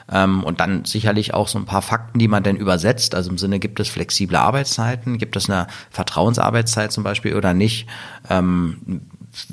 Ähm, 0.09 0.43
und 0.43 0.59
dann 0.59 0.85
sicherlich 0.85 1.33
auch 1.33 1.47
so 1.47 1.57
ein 1.59 1.65
paar 1.65 1.81
Fakten, 1.81 2.19
die 2.19 2.27
man 2.27 2.43
denn 2.43 2.55
übersetzt. 2.55 3.13
Also 3.13 3.29
im 3.29 3.37
Sinne, 3.37 3.59
gibt 3.59 3.79
es 3.79 3.89
flexible 3.89 4.37
Arbeitszeiten? 4.37 5.17
Gibt 5.17 5.35
es 5.35 5.49
eine 5.49 5.67
Vertrauensarbeitszeit 5.89 6.91
zum 6.91 7.03
Beispiel 7.03 7.35
oder 7.35 7.53
nicht? 7.53 7.87
Ähm, 8.29 9.01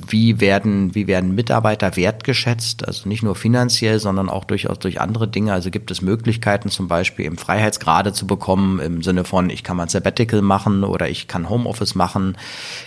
wie 0.08 0.40
werden, 0.40 0.94
wie 0.94 1.06
werden 1.06 1.34
Mitarbeiter 1.34 1.96
wertgeschätzt, 1.96 2.86
also 2.86 3.08
nicht 3.08 3.22
nur 3.22 3.34
finanziell, 3.34 3.98
sondern 3.98 4.30
auch 4.30 4.44
durchaus 4.44 4.78
durch 4.78 5.00
andere 5.00 5.28
Dinge. 5.28 5.52
Also 5.52 5.70
gibt 5.70 5.90
es 5.90 6.00
Möglichkeiten, 6.00 6.70
zum 6.70 6.88
Beispiel 6.88 7.26
im 7.26 7.36
Freiheitsgrade 7.36 8.12
zu 8.12 8.26
bekommen, 8.26 8.78
im 8.78 9.02
Sinne 9.02 9.24
von, 9.24 9.50
ich 9.50 9.62
kann 9.62 9.76
mal 9.76 9.84
ein 9.84 9.88
Sabbatical 9.88 10.42
machen 10.42 10.84
oder 10.84 11.08
ich 11.08 11.28
kann 11.28 11.50
Homeoffice 11.50 11.94
machen, 11.94 12.36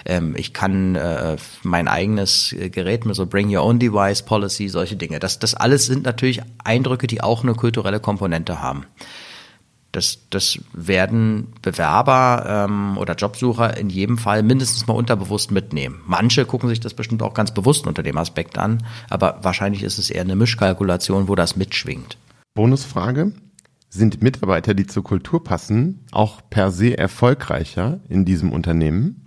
ähm, 0.05 0.33
ich 0.37 0.53
kann 0.53 0.95
äh, 0.95 1.37
mein 1.63 1.87
eigenes 1.87 2.55
Gerät 2.71 3.05
mit 3.05 3.15
so 3.15 3.25
Bring 3.25 3.55
Your 3.55 3.63
Own 3.63 3.79
Device 3.79 4.23
Policy, 4.23 4.67
solche 4.67 4.95
Dinge. 4.95 5.19
Das, 5.19 5.39
das 5.39 5.53
alles 5.53 5.85
sind 5.85 6.03
natürlich 6.03 6.41
Eindrücke, 6.63 7.07
die 7.07 7.21
auch 7.21 7.43
eine 7.43 7.53
kulturelle 7.53 7.99
Komponente 7.99 8.61
haben. 8.61 8.85
Das, 9.97 10.29
das 10.29 10.59
werden 10.73 11.47
Bewerber 11.63 12.67
ähm, 12.69 12.99
oder 12.99 13.15
Jobsucher 13.15 13.75
in 13.77 13.89
jedem 13.89 14.19
Fall 14.19 14.43
mindestens 14.43 14.85
mal 14.85 14.93
unterbewusst 14.93 15.49
mitnehmen. 15.49 16.01
Manche 16.05 16.45
gucken 16.45 16.69
sich 16.69 16.79
das 16.79 16.93
bestimmt 16.93 17.23
auch 17.23 17.33
ganz 17.33 17.51
bewusst 17.51 17.87
unter 17.87 18.03
dem 18.03 18.15
Aspekt 18.19 18.59
an, 18.59 18.85
aber 19.09 19.39
wahrscheinlich 19.41 19.81
ist 19.81 19.97
es 19.97 20.11
eher 20.11 20.21
eine 20.21 20.35
Mischkalkulation, 20.35 21.27
wo 21.27 21.33
das 21.33 21.55
mitschwingt. 21.55 22.19
Bonusfrage. 22.53 23.31
Sind 23.89 24.21
Mitarbeiter, 24.21 24.75
die 24.75 24.85
zur 24.85 25.03
Kultur 25.03 25.43
passen, 25.43 26.05
auch 26.11 26.41
per 26.47 26.69
se 26.69 26.95
erfolgreicher 26.95 27.99
in 28.07 28.23
diesem 28.23 28.51
Unternehmen? 28.51 29.23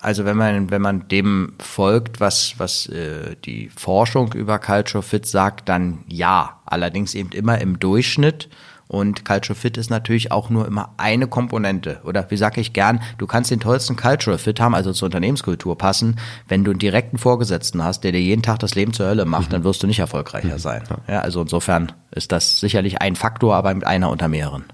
Also 0.00 0.24
wenn 0.24 0.36
man, 0.36 0.72
wenn 0.72 0.82
man 0.82 1.06
dem 1.06 1.52
folgt, 1.60 2.18
was, 2.18 2.54
was 2.58 2.88
äh, 2.88 3.36
die 3.44 3.68
Forschung 3.68 4.32
über 4.32 4.58
Culture 4.58 5.04
Fit 5.04 5.26
sagt, 5.26 5.68
dann 5.68 6.00
ja. 6.08 6.60
Allerdings 6.66 7.14
eben 7.14 7.30
immer 7.30 7.60
im 7.60 7.78
Durchschnitt 7.78 8.48
und 8.88 9.26
Cultural 9.26 9.54
Fit 9.54 9.76
ist 9.76 9.90
natürlich 9.90 10.32
auch 10.32 10.48
nur 10.48 10.66
immer 10.66 10.94
eine 10.96 11.26
Komponente. 11.26 12.00
Oder 12.04 12.30
wie 12.30 12.36
sage 12.38 12.60
ich 12.60 12.72
gern, 12.72 13.00
du 13.18 13.26
kannst 13.26 13.50
den 13.50 13.60
tollsten 13.60 13.96
Cultural 13.96 14.38
Fit 14.38 14.60
haben, 14.60 14.74
also 14.74 14.92
zur 14.92 15.06
Unternehmenskultur 15.06 15.76
passen. 15.76 16.16
Wenn 16.48 16.64
du 16.64 16.70
einen 16.70 16.80
direkten 16.80 17.18
Vorgesetzten 17.18 17.84
hast, 17.84 18.02
der 18.02 18.12
dir 18.12 18.20
jeden 18.20 18.42
Tag 18.42 18.58
das 18.60 18.74
Leben 18.74 18.94
zur 18.94 19.06
Hölle 19.06 19.26
macht, 19.26 19.48
mhm. 19.48 19.52
dann 19.52 19.64
wirst 19.64 19.82
du 19.82 19.86
nicht 19.86 19.98
erfolgreicher 19.98 20.54
mhm. 20.54 20.58
sein. 20.58 20.82
Ja, 21.06 21.20
also 21.20 21.42
insofern 21.42 21.92
ist 22.10 22.32
das 22.32 22.60
sicherlich 22.60 23.02
ein 23.02 23.14
Faktor, 23.14 23.54
aber 23.54 23.74
mit 23.74 23.86
einer 23.86 24.10
unter 24.10 24.28
mehreren. 24.28 24.64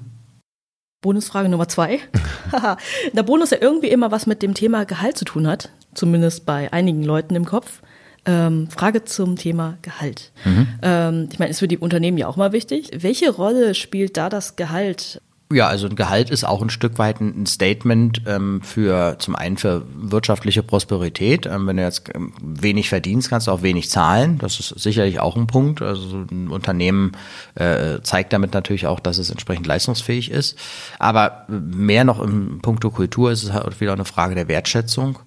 Bonusfrage 1.03 1.49
Nummer 1.49 1.69
zwei. 1.69 1.99
Der 3.13 3.23
Bonus 3.25 3.51
ja 3.51 3.59
irgendwie 3.61 3.89
immer 3.89 4.13
was 4.13 4.27
mit 4.27 4.43
dem 4.43 4.55
Thema 4.55 4.85
Gehalt 4.85 5.19
zu 5.19 5.25
tun 5.25 5.49
hat, 5.49 5.71
zumindest 5.93 6.47
bei 6.47 6.73
einigen 6.73 7.03
Leuten 7.03 7.35
im 7.35 7.45
Kopf. 7.45 7.83
Ähm, 8.27 8.69
Frage 8.71 9.05
zum 9.05 9.37
Thema 9.37 9.77
Gehalt. 9.83 10.33
Mhm. 10.45 10.69
Ähm, 10.83 11.29
ich 11.31 11.39
meine, 11.39 11.51
ist 11.51 11.59
für 11.59 11.69
die 11.69 11.79
Unternehmen 11.79 12.17
ja 12.17 12.27
auch 12.27 12.37
mal 12.37 12.53
wichtig. 12.53 12.91
Welche 12.97 13.31
Rolle 13.31 13.75
spielt 13.75 14.17
da 14.17 14.29
das 14.29 14.57
Gehalt? 14.57 15.21
Ja, 15.53 15.69
also 15.69 15.87
ein 15.87 15.95
Gehalt 15.95 16.31
ist 16.31 16.45
auch 16.45 16.63
ein 16.63 16.71
Stück 16.71 16.99
weit 16.99 17.21
ein 17.21 17.45
Statement 17.45 18.23
ähm, 18.27 18.63
für 18.63 19.17
zum 19.19 19.37
einen 19.37 19.59
für 19.59 19.83
wirtschaftliche 19.95 20.63
Prosperität. 20.63 21.45
Ähm, 21.45 21.67
wenn 21.67 21.77
du 21.77 21.83
jetzt 21.83 22.11
ähm, 22.15 22.33
wenig 22.43 22.89
verdienst, 22.89 23.29
kannst 23.29 23.47
du 23.47 23.53
auch 23.53 23.63
wenig 23.63 23.91
zahlen. 23.91 24.39
Das 24.39 24.59
ist 24.59 24.71
sicherlich 24.81 25.21
auch 25.21 25.37
ein 25.37 25.47
Punkt. 25.47 25.83
Also 25.83 26.25
ein 26.31 26.49
Unternehmen 26.49 27.13
äh, 27.57 28.01
zeigt 28.03 28.33
damit 28.33 28.55
natürlich 28.55 28.87
auch, 28.87 29.01
dass 29.01 29.19
es 29.19 29.31
entsprechend 29.31 29.67
leistungsfähig 29.67 30.31
ist. 30.31 30.59
Aber 30.99 31.45
mehr 31.49 32.05
noch 32.05 32.21
im 32.21 32.61
Punkto 32.63 32.91
Kultur 32.91 33.31
ist 33.31 33.45
es 33.45 33.53
halt 33.53 33.81
wieder 33.83 33.93
eine 33.93 34.07
Frage 34.07 34.35
der 34.35 34.49
Wertschätzung. 34.49 35.19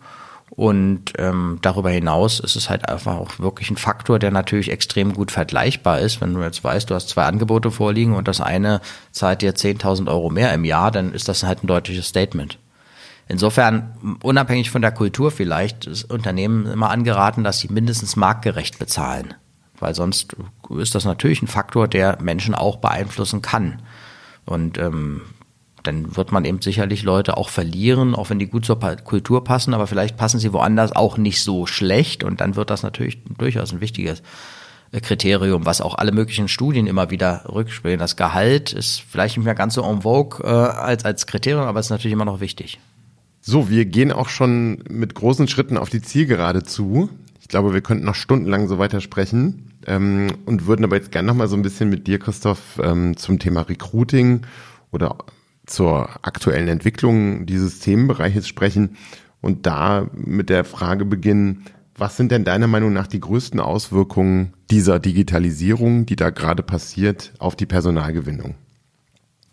Und 0.50 1.14
ähm, 1.18 1.60
darüber 1.62 1.90
hinaus 1.90 2.40
ist 2.40 2.56
es 2.56 2.70
halt 2.70 2.88
einfach 2.88 3.18
auch 3.18 3.38
wirklich 3.38 3.70
ein 3.70 3.78
Faktor, 3.78 4.18
der 4.18 4.32
natürlich 4.32 4.72
extrem 4.72 5.14
gut 5.14 5.32
vergleichbar 5.32 6.00
ist. 6.00 6.22
Wenn 6.22 6.34
du 6.34 6.42
jetzt 6.42 6.64
weißt, 6.64 6.90
du 6.90 6.96
hast 6.96 7.10
zwei 7.10 7.26
Angebote 7.26 7.70
vorliegen 7.70 8.16
und 8.16 8.28
das 8.28 8.42
eine 8.42 8.82
zahlt 9.12 9.42
dir 9.42 9.54
10.000 9.54 10.08
Euro 10.08 10.30
mehr 10.30 10.54
im 10.54 10.64
Jahr, 10.64 10.90
dann 10.92 11.14
ist 11.14 11.28
das 11.28 11.44
halt 11.44 11.64
ein 11.64 11.68
deutliches 11.68 12.08
Statement. 12.08 12.58
Insofern, 13.28 14.18
unabhängig 14.24 14.72
von 14.72 14.82
der 14.82 14.94
Kultur 14.94 15.32
vielleicht, 15.32 15.86
ist 15.86 16.10
Unternehmen 16.10 16.66
immer 16.66 16.90
angeraten, 16.90 17.44
dass 17.44 17.60
sie 17.60 17.68
mindestens 17.68 18.16
marktgerecht 18.16 18.80
bezahlen. 18.80 19.34
Weil 19.80 19.94
sonst 19.96 20.36
ist 20.70 20.96
das 20.96 21.04
natürlich 21.04 21.42
ein 21.42 21.48
Faktor, 21.48 21.90
der 21.90 22.18
Menschen 22.22 22.56
auch 22.56 22.78
beeinflussen 22.78 23.42
kann. 23.42 23.82
Und 24.46 24.78
ähm, 24.78 25.22
dann 25.84 26.16
wird 26.16 26.32
man 26.32 26.46
eben 26.46 26.62
sicherlich 26.62 27.04
Leute 27.04 27.38
auch 27.38 27.50
verlieren, 27.50 28.16
auch 28.16 28.30
wenn 28.30 28.40
die 28.40 28.48
gut 28.48 28.66
zur 28.66 28.80
Kultur 28.80 29.44
passen, 29.44 29.74
aber 29.74 29.88
vielleicht 29.88 30.18
passen 30.18 30.40
sie 30.40 30.54
woanders 30.54 30.92
auch 30.92 31.18
nicht 31.18 31.42
so 31.44 31.66
schlecht 31.66 32.24
und 32.24 32.42
dann 32.42 32.56
wird 32.56 32.70
das 32.70 32.84
natürlich 32.84 33.20
durchaus 33.38 33.72
ein 33.72 33.82
wichtiges 33.82 34.22
äh, 34.92 35.00
Kriterium, 35.00 35.66
was 35.66 35.82
auch 35.82 35.96
alle 35.96 36.12
möglichen 36.12 36.48
Studien 36.48 36.88
immer 36.88 37.10
wieder 37.10 37.46
rückspielen. 37.48 38.00
Das 38.00 38.16
Gehalt 38.16 38.74
ist 38.74 39.02
vielleicht 39.02 39.38
nicht 39.38 39.46
mehr 39.46 39.56
ganz 39.56 39.76
so 39.76 39.84
en 39.84 40.02
vogue 40.02 40.44
äh, 40.44 40.48
als, 40.48 41.06
als 41.06 41.28
Kriterium, 41.28 41.66
aber 41.66 41.80
es 41.80 41.88
ist 41.88 41.92
natürlich 41.92 42.14
immer 42.14 42.26
noch 42.26 42.40
wichtig. 42.40 42.80
So, 43.42 43.70
wir 43.70 43.86
gehen 43.86 44.12
auch 44.12 44.30
schon 44.30 44.84
mit 44.90 45.16
großen 45.16 45.48
Schritten 45.48 45.78
auf 45.78 45.90
die 45.90 46.02
Zielgerade 46.02 46.64
zu. 46.64 47.10
Ich 47.40 47.48
glaube, 47.48 47.74
wir 47.74 47.82
könnten 47.82 48.06
noch 48.06 48.16
stundenlang 48.16 48.68
so 48.68 48.78
weitersprechen 48.78 49.72
ähm, 49.86 50.28
und 50.46 50.68
würden 50.68 50.84
aber 50.84 50.98
jetzt 50.98 51.14
gerne 51.14 51.28
noch 51.28 51.36
mal 51.36 51.48
so 51.48 51.56
ein 51.56 51.62
bisschen 51.62 51.90
mit 51.90 52.08
dir, 52.08 52.20
Christoph, 52.20 52.80
ähm, 52.84 53.16
zum 53.16 53.40
Thema 53.40 53.62
Recruiting 53.62 54.42
oder 54.92 55.16
zur 55.68 56.10
aktuellen 56.26 56.68
Entwicklung 56.68 57.46
dieses 57.46 57.80
Themenbereiches 57.80 58.48
sprechen 58.48 58.98
und 59.42 59.66
da 59.68 60.08
mit 60.14 60.50
der 60.50 60.64
Frage 60.64 61.06
beginnen, 61.06 61.66
was 61.96 62.18
sind 62.18 62.32
denn 62.32 62.44
deiner 62.44 62.68
Meinung 62.68 62.94
nach 62.94 63.08
die 63.08 63.20
größten 63.20 63.60
Auswirkungen 63.60 64.54
dieser 64.70 65.00
Digitalisierung, 65.00 66.06
die 66.06 66.16
da 66.16 66.30
gerade 66.30 66.64
passiert, 66.64 67.34
auf 67.40 67.56
die 67.56 67.66
Personalgewinnung? 67.66 68.56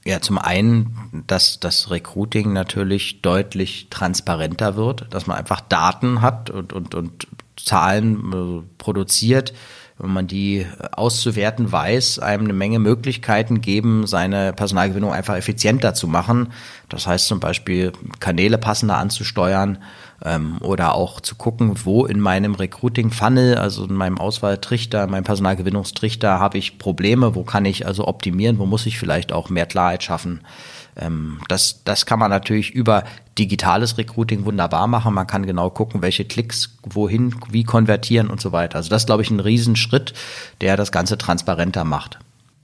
Ja, 0.06 0.20
zum 0.20 0.36
einen, 0.36 1.24
dass 1.26 1.60
das 1.60 1.90
Recruiting 1.90 2.52
natürlich 2.52 3.22
deutlich 3.22 3.88
transparenter 3.88 4.76
wird, 4.76 5.06
dass 5.10 5.26
man 5.26 5.38
einfach 5.38 5.62
Daten 5.62 6.20
hat 6.20 6.50
und, 6.50 6.74
und, 6.74 6.94
und 6.94 7.26
Zahlen 7.56 8.32
äh, 8.32 8.62
produziert, 8.76 9.54
wenn 9.98 10.12
man 10.12 10.26
die 10.26 10.66
auszuwerten 10.92 11.70
weiß, 11.70 12.18
einem 12.18 12.44
eine 12.44 12.52
Menge 12.52 12.80
Möglichkeiten 12.80 13.60
geben, 13.60 14.06
seine 14.06 14.52
Personalgewinnung 14.52 15.12
einfach 15.12 15.36
effizienter 15.36 15.94
zu 15.94 16.08
machen. 16.08 16.52
Das 16.88 17.06
heißt 17.06 17.28
zum 17.28 17.38
Beispiel 17.38 17.92
Kanäle 18.18 18.58
passender 18.58 18.98
anzusteuern 18.98 19.78
ähm, 20.24 20.58
oder 20.60 20.94
auch 20.94 21.20
zu 21.20 21.36
gucken, 21.36 21.76
wo 21.84 22.06
in 22.06 22.18
meinem 22.18 22.54
Recruiting-Funnel, 22.56 23.56
also 23.56 23.84
in 23.84 23.94
meinem 23.94 24.18
Auswahltrichter, 24.18 25.06
meinem 25.06 25.24
Personalgewinnungstrichter 25.24 26.40
habe 26.40 26.58
ich 26.58 26.78
Probleme, 26.78 27.36
wo 27.36 27.44
kann 27.44 27.64
ich 27.64 27.86
also 27.86 28.08
optimieren, 28.08 28.58
wo 28.58 28.66
muss 28.66 28.86
ich 28.86 28.98
vielleicht 28.98 29.32
auch 29.32 29.48
mehr 29.48 29.66
Klarheit 29.66 30.02
schaffen. 30.02 30.40
Ähm, 30.96 31.38
das, 31.48 31.82
das 31.84 32.06
kann 32.06 32.18
man 32.18 32.30
natürlich 32.30 32.70
über 32.70 33.04
digitales 33.38 33.98
Recruiting 33.98 34.44
wunderbar 34.44 34.86
machen. 34.86 35.14
Man 35.14 35.26
kann 35.26 35.46
genau 35.46 35.70
gucken, 35.70 36.02
welche 36.02 36.24
Klicks 36.24 36.76
wohin, 36.82 37.34
wie 37.50 37.64
konvertieren 37.64 38.30
und 38.30 38.40
so 38.40 38.52
weiter. 38.52 38.76
Also 38.76 38.90
das 38.90 39.02
ist, 39.02 39.06
glaube 39.06 39.22
ich, 39.22 39.30
ein 39.30 39.40
Riesenschritt, 39.40 40.14
der 40.60 40.76
das 40.76 40.92
Ganze 40.92 41.18
transparenter 41.18 41.84
macht. 41.84 42.18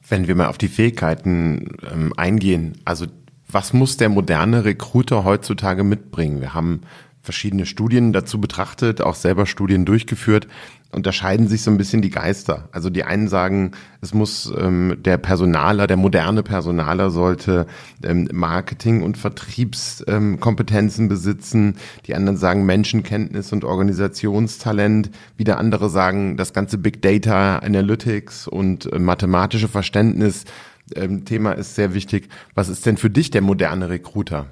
Wenn 0.09 0.27
wir 0.27 0.35
mal 0.35 0.49
auf 0.49 0.59
die 0.59 0.69
Fähigkeiten 0.69 1.77
ähm, 1.91 2.13
eingehen, 2.17 2.79
also 2.85 3.07
was 3.49 3.73
muss 3.73 3.97
der 3.97 4.09
moderne 4.09 4.65
Recruiter 4.65 5.25
heutzutage 5.25 5.85
mitbringen? 5.85 6.41
Wir 6.41 6.55
haben 6.55 6.83
verschiedene 7.23 7.67
Studien 7.67 8.13
dazu 8.13 8.41
betrachtet, 8.41 9.01
auch 9.01 9.15
selber 9.15 9.47
Studien 9.47 9.85
durchgeführt 9.85 10.47
unterscheiden 10.93 11.47
sich 11.47 11.63
so 11.63 11.71
ein 11.71 11.79
bisschen 11.79 12.03
die 12.03 12.11
Geister. 12.11 12.69
Also 12.73 12.91
die 12.91 13.05
einen 13.05 13.29
sagen, 13.29 13.73
es 14.01 14.13
muss 14.13 14.53
ähm, 14.57 14.97
der 14.99 15.19
Personaler, 15.19 15.87
der 15.87 15.97
moderne 15.97 16.43
Personaler 16.43 17.11
sollte 17.11 17.67
ähm, 18.03 18.29
Marketing- 18.33 19.03
und 19.03 19.17
Vertriebskompetenzen 19.17 21.05
ähm, 21.05 21.09
besitzen. 21.09 21.77
Die 22.07 22.15
anderen 22.15 22.37
sagen 22.37 22.67
Menschenkenntnis 22.67 23.53
und 23.53 23.65
Organisationstalent. 23.65 25.11
Wieder 25.37 25.59
andere 25.59 25.91
sagen, 25.91 26.37
das 26.37 26.53
ganze 26.53 26.79
Big 26.79 27.03
Data, 27.03 27.59
Analytics 27.59 28.49
und 28.49 28.93
äh, 28.93 28.99
mathematische 28.99 29.69
Verständnis 29.69 30.45
ähm, 30.97 31.25
Thema 31.25 31.53
ist 31.53 31.77
sehr 31.77 31.95
wichtig. 31.95 32.29
Was 32.55 32.69
ist 32.69 32.85
denn 32.85 32.97
für 32.97 33.11
dich 33.11 33.31
der 33.31 33.43
moderne 33.43 33.91
Recruiter? 33.91 34.49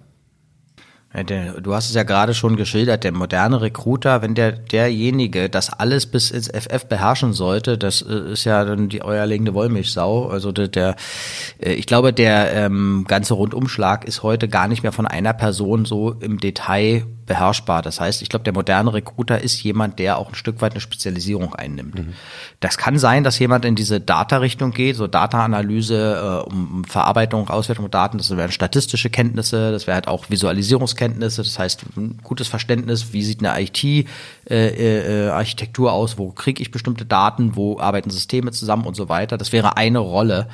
Du 1.62 1.74
hast 1.74 1.88
es 1.88 1.94
ja 1.94 2.02
gerade 2.02 2.34
schon 2.34 2.56
geschildert, 2.56 3.02
der 3.02 3.12
moderne 3.12 3.62
Recruiter, 3.62 4.20
wenn 4.20 4.34
der 4.34 4.52
derjenige 4.52 5.48
das 5.48 5.72
alles 5.72 6.04
bis 6.04 6.30
ins 6.30 6.48
FF 6.48 6.84
beherrschen 6.84 7.32
sollte, 7.32 7.78
das 7.78 8.02
äh, 8.02 8.32
ist 8.32 8.44
ja 8.44 8.62
dann 8.66 8.90
die 8.90 9.02
eierlegende 9.02 9.54
Wollmilchsau. 9.54 10.28
Also 10.28 10.52
der, 10.52 10.68
der 10.68 10.96
äh, 11.60 11.72
ich 11.72 11.86
glaube, 11.86 12.12
der 12.12 12.52
ähm, 12.52 13.06
ganze 13.08 13.32
Rundumschlag 13.32 14.04
ist 14.04 14.22
heute 14.22 14.48
gar 14.48 14.68
nicht 14.68 14.82
mehr 14.82 14.92
von 14.92 15.06
einer 15.06 15.32
Person 15.32 15.86
so 15.86 16.12
im 16.12 16.40
Detail 16.40 17.06
beherrschbar. 17.28 17.82
Das 17.82 18.00
heißt, 18.00 18.22
ich 18.22 18.28
glaube, 18.28 18.42
der 18.42 18.52
moderne 18.52 18.92
Recruiter 18.92 19.40
ist 19.40 19.62
jemand, 19.62 20.00
der 20.00 20.18
auch 20.18 20.30
ein 20.30 20.34
Stück 20.34 20.60
weit 20.60 20.72
eine 20.72 20.80
Spezialisierung 20.80 21.54
einnimmt. 21.54 21.94
Mhm. 21.94 22.14
Das 22.58 22.78
kann 22.78 22.98
sein, 22.98 23.22
dass 23.22 23.38
jemand 23.38 23.64
in 23.64 23.76
diese 23.76 24.00
Data-Richtung 24.00 24.72
geht, 24.72 24.96
so 24.96 25.06
Data-Analyse, 25.06 26.42
äh, 26.46 26.48
um 26.48 26.84
Verarbeitung, 26.84 27.48
Auswertung 27.48 27.84
von 27.84 27.92
Daten, 27.92 28.18
das 28.18 28.36
wären 28.36 28.50
statistische 28.50 29.10
Kenntnisse, 29.10 29.70
das 29.70 29.86
wäre 29.86 29.94
halt 29.94 30.08
auch 30.08 30.30
Visualisierungskenntnisse, 30.30 31.42
das 31.42 31.56
heißt 31.58 31.84
ein 31.96 32.18
gutes 32.24 32.48
Verständnis, 32.48 33.12
wie 33.12 33.22
sieht 33.22 33.44
eine 33.44 33.60
IT-Architektur 33.60 35.88
äh, 35.88 35.92
äh, 35.92 35.94
aus, 35.94 36.18
wo 36.18 36.30
kriege 36.30 36.60
ich 36.62 36.72
bestimmte 36.72 37.04
Daten, 37.04 37.54
wo 37.54 37.78
arbeiten 37.78 38.10
Systeme 38.10 38.50
zusammen 38.50 38.86
und 38.86 38.96
so 38.96 39.08
weiter. 39.08 39.38
Das 39.38 39.52
wäre 39.52 39.76
eine 39.76 40.00
Rolle. 40.00 40.48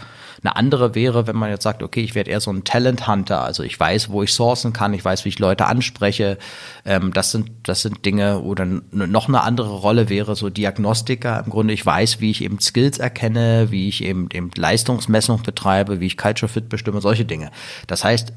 Eine 0.44 0.56
andere 0.56 0.94
wäre, 0.94 1.26
wenn 1.26 1.36
man 1.36 1.48
jetzt 1.48 1.62
sagt, 1.62 1.82
okay, 1.82 2.02
ich 2.02 2.14
werde 2.14 2.30
eher 2.30 2.40
so 2.40 2.52
ein 2.52 2.64
Talent 2.64 3.08
Hunter, 3.08 3.42
also 3.42 3.62
ich 3.62 3.80
weiß, 3.80 4.10
wo 4.10 4.22
ich 4.22 4.34
sourcen 4.34 4.74
kann, 4.74 4.92
ich 4.92 5.02
weiß, 5.02 5.24
wie 5.24 5.30
ich 5.30 5.38
Leute 5.38 5.64
anspreche. 5.64 6.36
Ähm, 6.84 7.14
das 7.14 7.30
sind 7.30 7.50
das 7.62 7.80
sind 7.80 8.04
Dinge 8.04 8.40
oder 8.40 8.66
noch 8.66 9.28
eine 9.28 9.40
andere 9.40 9.70
Rolle 9.70 10.10
wäre 10.10 10.36
so 10.36 10.50
Diagnostiker. 10.50 11.42
Im 11.42 11.50
Grunde 11.50 11.72
ich 11.72 11.84
weiß, 11.84 12.20
wie 12.20 12.30
ich 12.30 12.44
eben 12.44 12.60
Skills 12.60 12.98
erkenne, 12.98 13.70
wie 13.70 13.88
ich 13.88 14.04
eben 14.04 14.28
eben 14.34 14.50
Leistungsmessung 14.54 15.42
betreibe, 15.42 16.00
wie 16.00 16.06
ich 16.06 16.18
Culture 16.18 16.52
Fit 16.52 16.68
bestimme, 16.68 17.00
solche 17.00 17.24
Dinge. 17.24 17.50
Das 17.86 18.04
heißt, 18.04 18.34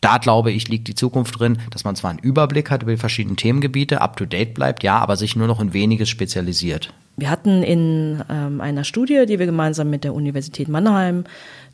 da 0.00 0.18
glaube 0.18 0.50
ich, 0.50 0.66
liegt 0.66 0.88
die 0.88 0.96
Zukunft 0.96 1.38
drin, 1.38 1.58
dass 1.70 1.84
man 1.84 1.94
zwar 1.94 2.10
einen 2.10 2.18
Überblick 2.18 2.72
hat 2.72 2.82
über 2.82 2.90
die 2.90 2.98
verschiedenen 2.98 3.36
Themengebiete, 3.36 4.00
up 4.00 4.16
to 4.16 4.26
date 4.26 4.54
bleibt, 4.54 4.82
ja, 4.82 4.98
aber 4.98 5.16
sich 5.16 5.36
nur 5.36 5.46
noch 5.46 5.60
in 5.60 5.72
weniges 5.72 6.08
spezialisiert. 6.08 6.92
Wir 7.16 7.30
hatten 7.30 7.62
in 7.62 8.22
ähm, 8.28 8.60
einer 8.60 8.82
Studie, 8.84 9.24
die 9.26 9.38
wir 9.38 9.46
gemeinsam 9.46 9.88
mit 9.90 10.02
der 10.04 10.14
Universität 10.14 10.68
Mannheim 10.68 11.24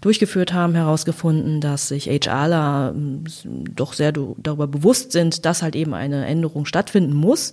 durchgeführt 0.01 0.55
haben, 0.55 0.75
herausgefunden, 0.75 1.61
dass 1.61 1.89
sich 1.89 2.07
HRler 2.07 2.95
ähm, 2.95 3.25
doch 3.75 3.93
sehr 3.93 4.13
darüber 4.13 4.67
bewusst 4.67 5.13
sind, 5.13 5.45
dass 5.45 5.63
halt 5.63 5.77
eben 5.77 5.93
eine 5.93 6.25
Änderung 6.25 6.65
stattfinden 6.65 7.13
muss. 7.13 7.53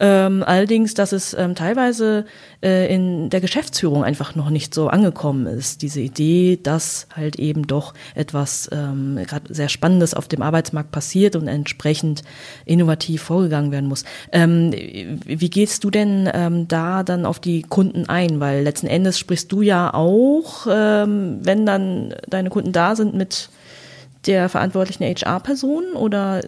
Ähm, 0.00 0.42
allerdings, 0.44 0.94
dass 0.94 1.12
es 1.12 1.34
ähm, 1.34 1.54
teilweise 1.54 2.24
äh, 2.62 2.92
in 2.92 3.30
der 3.30 3.40
Geschäftsführung 3.40 4.02
einfach 4.02 4.34
noch 4.34 4.50
nicht 4.50 4.74
so 4.74 4.88
angekommen 4.88 5.46
ist. 5.46 5.82
Diese 5.82 6.00
Idee, 6.00 6.58
dass 6.60 7.06
halt 7.14 7.36
eben 7.36 7.66
doch 7.66 7.94
etwas 8.16 8.68
ähm, 8.72 9.20
gerade 9.24 9.54
sehr 9.54 9.68
Spannendes 9.68 10.14
auf 10.14 10.26
dem 10.26 10.42
Arbeitsmarkt 10.42 10.90
passiert 10.90 11.36
und 11.36 11.46
entsprechend 11.46 12.22
innovativ 12.64 13.22
vorgegangen 13.22 13.70
werden 13.70 13.88
muss. 13.88 14.04
Ähm, 14.32 14.72
wie 14.72 15.50
gehst 15.50 15.84
du 15.84 15.90
denn 15.90 16.28
ähm, 16.32 16.66
da 16.66 17.04
dann 17.04 17.24
auf 17.24 17.38
die 17.38 17.62
Kunden 17.62 18.08
ein? 18.08 18.40
Weil 18.40 18.64
letzten 18.64 18.88
Endes 18.88 19.16
sprichst 19.16 19.52
du 19.52 19.62
ja 19.62 19.94
auch, 19.94 20.66
ähm, 20.68 21.38
wenn 21.42 21.64
dann 21.64 21.83
dann 21.84 22.14
deine 22.28 22.50
Kunden 22.50 22.72
da 22.72 22.96
sind 22.96 23.14
mit 23.14 23.48
der 24.26 24.48
verantwortlichen 24.48 25.04
HR-Person 25.04 25.92
oder 25.94 26.40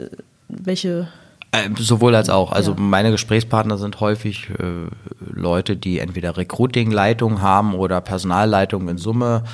welche? 0.49 1.09
Äh, 1.53 1.69
sowohl 1.79 2.15
als 2.15 2.31
auch. 2.31 2.53
Also 2.53 2.73
ja. 2.73 2.81
meine 2.81 3.11
Gesprächspartner 3.11 3.79
sind 3.79 4.01
häufig 4.01 4.51
äh, 4.51 4.89
Leute, 5.33 5.77
die 5.77 5.99
entweder 5.99 6.37
Recruiting-Leitung 6.37 7.43
haben 7.43 7.75
oder 7.75 8.01
Personalleitung 8.01 8.89
in 8.89 8.99
Summe. 8.99 9.45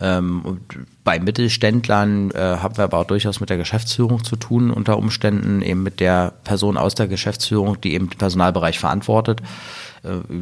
Ähm, 0.00 0.60
bei 1.04 1.18
Mittelständlern 1.18 2.30
äh, 2.30 2.38
haben 2.38 2.76
wir 2.76 2.84
aber 2.84 2.98
auch 2.98 3.06
durchaus 3.06 3.40
mit 3.40 3.50
der 3.50 3.58
Geschäftsführung 3.58 4.24
zu 4.24 4.36
tun, 4.36 4.70
unter 4.70 4.96
Umständen 4.96 5.60
eben 5.60 5.82
mit 5.82 6.00
der 6.00 6.32
Person 6.44 6.76
aus 6.76 6.94
der 6.94 7.08
Geschäftsführung, 7.08 7.80
die 7.80 7.94
eben 7.94 8.08
den 8.08 8.18
Personalbereich 8.18 8.78
verantwortet. 8.78 9.40
Äh, 9.40 9.44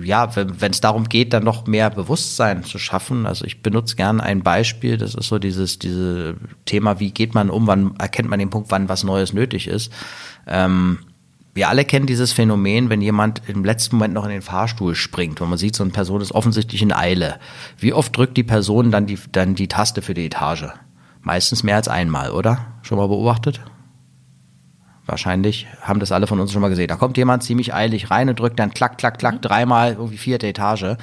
ja, 0.03 0.35
wenn 0.35 0.71
es 0.71 0.81
darum 0.81 1.09
geht, 1.09 1.33
dann 1.35 1.45
noch 1.45 1.67
mehr 1.67 1.91
Bewusstsein 1.91 2.65
zu 2.65 2.79
schaffen. 2.79 3.27
Also 3.27 3.45
ich 3.45 3.63
benutze 3.63 3.95
gerne 3.95 4.23
ein 4.23 4.43
Beispiel, 4.43 4.97
das 4.97 5.15
ist 5.15 5.29
so 5.29 5.39
dieses 5.39 5.79
diese 5.79 6.37
Thema, 6.65 6.99
wie 6.99 7.11
geht 7.11 7.35
man 7.35 7.51
um, 7.51 7.67
wann 7.67 7.95
erkennt 7.99 8.31
man 8.31 8.39
den 8.39 8.49
Punkt, 8.49 8.71
wann 8.71 8.89
was 8.89 9.05
Neues 9.05 9.35
nötig 9.35 9.69
ist. 9.69 9.93
Ähm, 10.47 11.01
wir 11.53 11.69
alle 11.69 11.85
kennen 11.85 12.07
dieses 12.07 12.33
Phänomen, 12.33 12.89
wenn 12.89 13.03
jemand 13.03 13.43
im 13.49 13.65
letzten 13.65 13.97
Moment 13.97 14.15
noch 14.15 14.25
in 14.25 14.31
den 14.31 14.43
Fahrstuhl 14.43 14.95
springt, 14.95 15.41
und 15.41 15.51
man 15.51 15.59
sieht, 15.59 15.75
so 15.75 15.83
eine 15.83 15.93
Person 15.93 16.21
ist 16.21 16.33
offensichtlich 16.33 16.81
in 16.81 16.93
Eile. 16.93 17.39
Wie 17.77 17.93
oft 17.93 18.17
drückt 18.17 18.37
die 18.37 18.45
Person 18.45 18.91
dann 18.91 19.07
die, 19.07 19.19
dann 19.33 19.57
die 19.57 19.69
Taste 19.69 20.01
für 20.01 20.15
die 20.15 20.27
Etage? 20.27 20.69
Meistens 21.23 21.65
mehr 21.65 21.77
als 21.77 21.89
einmal, 21.89 22.31
oder? 22.31 22.67
Schon 22.83 22.99
mal 22.99 23.09
beobachtet? 23.09 23.61
Wahrscheinlich 25.07 25.67
haben 25.81 25.99
das 26.01 26.13
alle 26.13 26.27
von 26.27 26.39
uns 26.41 26.53
schon 26.53 26.63
mal 26.63 26.69
gesehen. 26.69 26.89
Da 26.89 26.97
kommt 26.97 27.17
jemand 27.17 27.43
ziemlich 27.43 27.75
eilig 27.75 28.11
rein 28.11 28.29
und 28.29 28.39
drückt 28.39 28.59
dann 28.59 28.73
klack, 28.73 28.99
klack, 28.99 29.19
klack, 29.19 29.43
dreimal 29.43 29.93
irgendwie 29.95 30.19
vierte 30.19 30.47
Etage. 30.47 30.97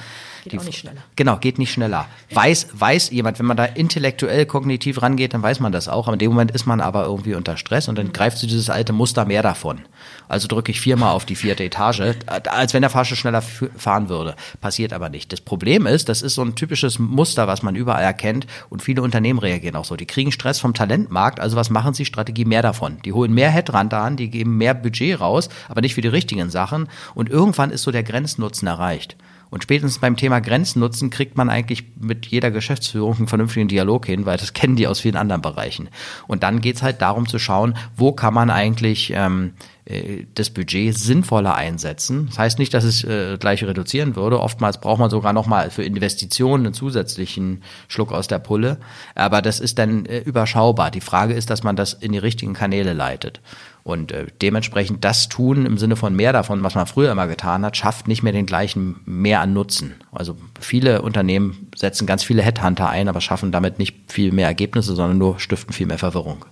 Geht 0.44 0.52
die, 0.52 0.58
auch 0.58 0.64
nicht 0.64 0.78
schneller. 0.78 1.02
Genau, 1.16 1.36
geht 1.36 1.58
nicht 1.58 1.72
schneller. 1.72 2.06
Weiß, 2.30 2.68
weiß 2.72 3.10
jemand, 3.10 3.38
wenn 3.38 3.46
man 3.46 3.56
da 3.56 3.64
intellektuell, 3.64 4.46
kognitiv 4.46 5.02
rangeht, 5.02 5.34
dann 5.34 5.42
weiß 5.42 5.60
man 5.60 5.72
das 5.72 5.88
auch. 5.88 6.06
Aber 6.06 6.14
in 6.14 6.18
dem 6.18 6.30
Moment 6.30 6.50
ist 6.50 6.66
man 6.66 6.80
aber 6.80 7.04
irgendwie 7.04 7.34
unter 7.34 7.56
Stress 7.56 7.88
und 7.88 7.98
dann 7.98 8.08
mhm. 8.08 8.12
greift 8.12 8.38
zu 8.38 8.46
dieses 8.46 8.70
alte 8.70 8.92
Muster 8.92 9.24
mehr 9.24 9.42
davon. 9.42 9.80
Also 10.28 10.46
drücke 10.46 10.72
ich 10.72 10.80
viermal 10.80 11.12
auf 11.12 11.24
die 11.24 11.36
vierte 11.36 11.64
Etage, 11.64 12.02
als 12.46 12.74
wenn 12.74 12.82
der 12.82 12.90
Fahrstuhl 12.90 13.16
schneller 13.16 13.42
fahren 13.42 14.08
würde. 14.08 14.36
Passiert 14.60 14.92
aber 14.92 15.08
nicht. 15.08 15.32
Das 15.32 15.40
Problem 15.40 15.86
ist, 15.86 16.08
das 16.08 16.22
ist 16.22 16.34
so 16.34 16.42
ein 16.42 16.54
typisches 16.54 16.98
Muster, 16.98 17.46
was 17.46 17.62
man 17.62 17.76
überall 17.76 18.02
erkennt 18.02 18.46
und 18.68 18.82
viele 18.82 19.02
Unternehmen 19.02 19.38
reagieren 19.38 19.76
auch 19.76 19.84
so. 19.84 19.96
Die 19.96 20.06
kriegen 20.06 20.32
Stress 20.32 20.60
vom 20.60 20.74
Talentmarkt, 20.74 21.40
also 21.40 21.56
was 21.56 21.70
machen 21.70 21.94
sie? 21.94 22.04
Strategie 22.04 22.44
mehr 22.44 22.62
davon. 22.62 22.98
Die 23.04 23.12
holen 23.12 23.32
mehr 23.32 23.50
Headrunter 23.50 23.98
an, 23.98 24.16
die 24.16 24.30
geben 24.30 24.58
mehr 24.58 24.74
Budget 24.74 25.20
raus, 25.20 25.48
aber 25.68 25.80
nicht 25.80 25.94
für 25.94 26.02
die 26.02 26.08
richtigen 26.08 26.50
Sachen 26.50 26.88
und 27.14 27.30
irgendwann 27.30 27.70
ist 27.70 27.82
so 27.82 27.90
der 27.90 28.02
Grenznutzen 28.02 28.68
erreicht. 28.68 29.16
Und 29.50 29.62
spätestens 29.62 29.98
beim 29.98 30.16
Thema 30.16 30.40
Grenznutzen 30.40 31.10
kriegt 31.10 31.36
man 31.36 31.48
eigentlich 31.48 31.84
mit 31.98 32.26
jeder 32.26 32.50
Geschäftsführung 32.50 33.16
einen 33.16 33.28
vernünftigen 33.28 33.68
Dialog 33.68 34.06
hin, 34.06 34.26
weil 34.26 34.36
das 34.36 34.52
kennen 34.54 34.76
die 34.76 34.86
aus 34.86 35.00
vielen 35.00 35.16
anderen 35.16 35.42
Bereichen. 35.42 35.88
Und 36.26 36.42
dann 36.42 36.60
geht's 36.60 36.82
halt 36.82 37.02
darum 37.02 37.26
zu 37.26 37.38
schauen, 37.38 37.74
wo 37.96 38.12
kann 38.12 38.34
man 38.34 38.50
eigentlich 38.50 39.12
ähm, 39.14 39.52
äh, 39.88 40.26
das 40.34 40.50
Budget 40.50 40.96
sinnvoller 40.96 41.54
einsetzen. 41.54 42.26
Das 42.26 42.38
heißt 42.38 42.58
nicht, 42.58 42.74
dass 42.74 42.84
es 42.84 43.04
äh, 43.04 43.38
gleich 43.38 43.64
reduzieren 43.64 44.16
würde. 44.16 44.40
Oftmals 44.40 44.80
braucht 44.80 45.00
man 45.00 45.10
sogar 45.10 45.32
nochmal 45.32 45.70
für 45.70 45.82
Investitionen 45.82 46.66
einen 46.66 46.74
zusätzlichen 46.74 47.62
Schluck 47.88 48.12
aus 48.12 48.28
der 48.28 48.38
Pulle. 48.38 48.78
Aber 49.14 49.40
das 49.40 49.60
ist 49.60 49.78
dann 49.78 50.04
äh, 50.06 50.18
überschaubar. 50.18 50.90
Die 50.90 51.00
Frage 51.00 51.34
ist, 51.34 51.48
dass 51.50 51.62
man 51.62 51.74
das 51.74 51.94
in 51.94 52.12
die 52.12 52.18
richtigen 52.18 52.52
Kanäle 52.52 52.92
leitet. 52.92 53.40
Und 53.82 54.12
äh, 54.12 54.26
dementsprechend 54.42 55.04
das 55.04 55.30
tun 55.30 55.64
im 55.64 55.78
Sinne 55.78 55.96
von 55.96 56.14
mehr 56.14 56.34
davon, 56.34 56.62
was 56.62 56.74
man 56.74 56.86
früher 56.86 57.10
immer 57.10 57.26
getan 57.26 57.64
hat, 57.64 57.76
schafft 57.78 58.08
nicht 58.08 58.22
mehr 58.22 58.34
den 58.34 58.44
gleichen 58.44 58.96
mehr 59.06 59.40
an 59.40 59.54
Nutzen. 59.54 59.94
Also 60.12 60.36
viele 60.60 61.00
Unternehmen 61.00 61.70
setzen 61.74 62.06
ganz 62.06 62.22
viele 62.22 62.42
Headhunter 62.42 62.90
ein, 62.90 63.08
aber 63.08 63.22
schaffen 63.22 63.52
damit 63.52 63.78
nicht 63.78 63.96
viel 64.06 64.32
mehr 64.32 64.46
Ergebnisse, 64.46 64.94
sondern 64.94 65.16
nur 65.16 65.40
stiften 65.40 65.72
viel 65.72 65.86
mehr 65.86 65.98
Verwirrung. 65.98 66.44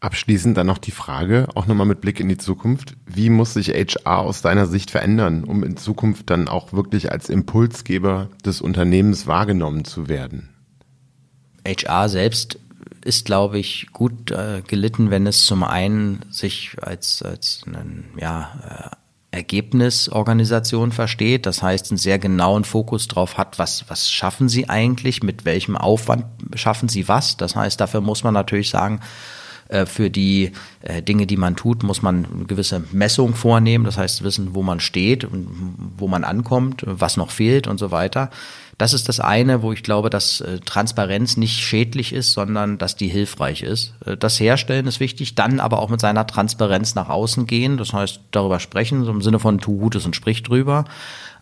Abschließend 0.00 0.56
dann 0.56 0.68
noch 0.68 0.78
die 0.78 0.92
Frage, 0.92 1.48
auch 1.56 1.66
nochmal 1.66 1.86
mit 1.86 2.00
Blick 2.00 2.20
in 2.20 2.28
die 2.28 2.38
Zukunft. 2.38 2.94
Wie 3.06 3.30
muss 3.30 3.54
sich 3.54 3.70
HR 3.70 4.18
aus 4.18 4.42
deiner 4.42 4.66
Sicht 4.66 4.92
verändern, 4.92 5.42
um 5.42 5.64
in 5.64 5.76
Zukunft 5.76 6.30
dann 6.30 6.46
auch 6.46 6.72
wirklich 6.72 7.10
als 7.10 7.28
Impulsgeber 7.28 8.28
des 8.44 8.60
Unternehmens 8.60 9.26
wahrgenommen 9.26 9.84
zu 9.84 10.08
werden? 10.08 10.50
HR 11.66 12.08
selbst 12.08 12.60
ist, 13.04 13.24
glaube 13.24 13.58
ich, 13.58 13.88
gut 13.92 14.30
äh, 14.30 14.62
gelitten, 14.66 15.10
wenn 15.10 15.26
es 15.26 15.44
zum 15.44 15.64
einen 15.64 16.20
sich 16.30 16.76
als, 16.80 17.22
als 17.22 17.62
einen, 17.66 18.04
ja, 18.16 18.92
äh, 18.92 18.96
Ergebnisorganisation 19.30 20.90
versteht, 20.90 21.44
das 21.44 21.62
heißt 21.62 21.90
einen 21.90 21.98
sehr 21.98 22.18
genauen 22.18 22.64
Fokus 22.64 23.08
drauf 23.08 23.36
hat, 23.36 23.58
was, 23.58 23.84
was 23.88 24.10
schaffen 24.10 24.48
sie 24.48 24.70
eigentlich, 24.70 25.22
mit 25.22 25.44
welchem 25.44 25.76
Aufwand 25.76 26.24
schaffen 26.54 26.88
sie 26.88 27.08
was. 27.08 27.36
Das 27.36 27.54
heißt, 27.54 27.78
dafür 27.78 28.00
muss 28.00 28.24
man 28.24 28.32
natürlich 28.32 28.70
sagen, 28.70 29.00
für 29.86 30.10
die 30.10 30.52
äh, 30.82 31.02
Dinge, 31.02 31.26
die 31.26 31.36
man 31.36 31.56
tut, 31.56 31.82
muss 31.82 32.02
man 32.02 32.24
eine 32.24 32.44
gewisse 32.44 32.82
Messung 32.92 33.34
vornehmen. 33.34 33.84
Das 33.84 33.98
heißt, 33.98 34.22
wissen, 34.22 34.54
wo 34.54 34.62
man 34.62 34.80
steht 34.80 35.24
und 35.24 35.48
wo 35.96 36.08
man 36.08 36.24
ankommt, 36.24 36.82
was 36.86 37.16
noch 37.16 37.30
fehlt 37.30 37.66
und 37.66 37.78
so 37.78 37.90
weiter. 37.90 38.30
Das 38.78 38.92
ist 38.92 39.08
das 39.08 39.18
eine, 39.18 39.62
wo 39.62 39.72
ich 39.72 39.82
glaube, 39.82 40.08
dass 40.08 40.40
äh, 40.40 40.60
Transparenz 40.60 41.36
nicht 41.36 41.58
schädlich 41.58 42.12
ist, 42.12 42.32
sondern 42.32 42.78
dass 42.78 42.94
die 42.94 43.08
hilfreich 43.08 43.62
ist. 43.62 43.94
Äh, 44.06 44.16
das 44.16 44.38
Herstellen 44.38 44.86
ist 44.86 45.00
wichtig, 45.00 45.34
dann 45.34 45.58
aber 45.58 45.80
auch 45.80 45.90
mit 45.90 46.00
seiner 46.00 46.26
Transparenz 46.28 46.94
nach 46.94 47.08
außen 47.08 47.46
gehen. 47.48 47.76
Das 47.76 47.92
heißt, 47.92 48.20
darüber 48.30 48.60
sprechen, 48.60 49.04
so 49.04 49.10
im 49.10 49.20
Sinne 49.20 49.40
von 49.40 49.58
tu 49.58 49.78
Gutes 49.78 50.06
und 50.06 50.14
sprich 50.14 50.44
drüber 50.44 50.84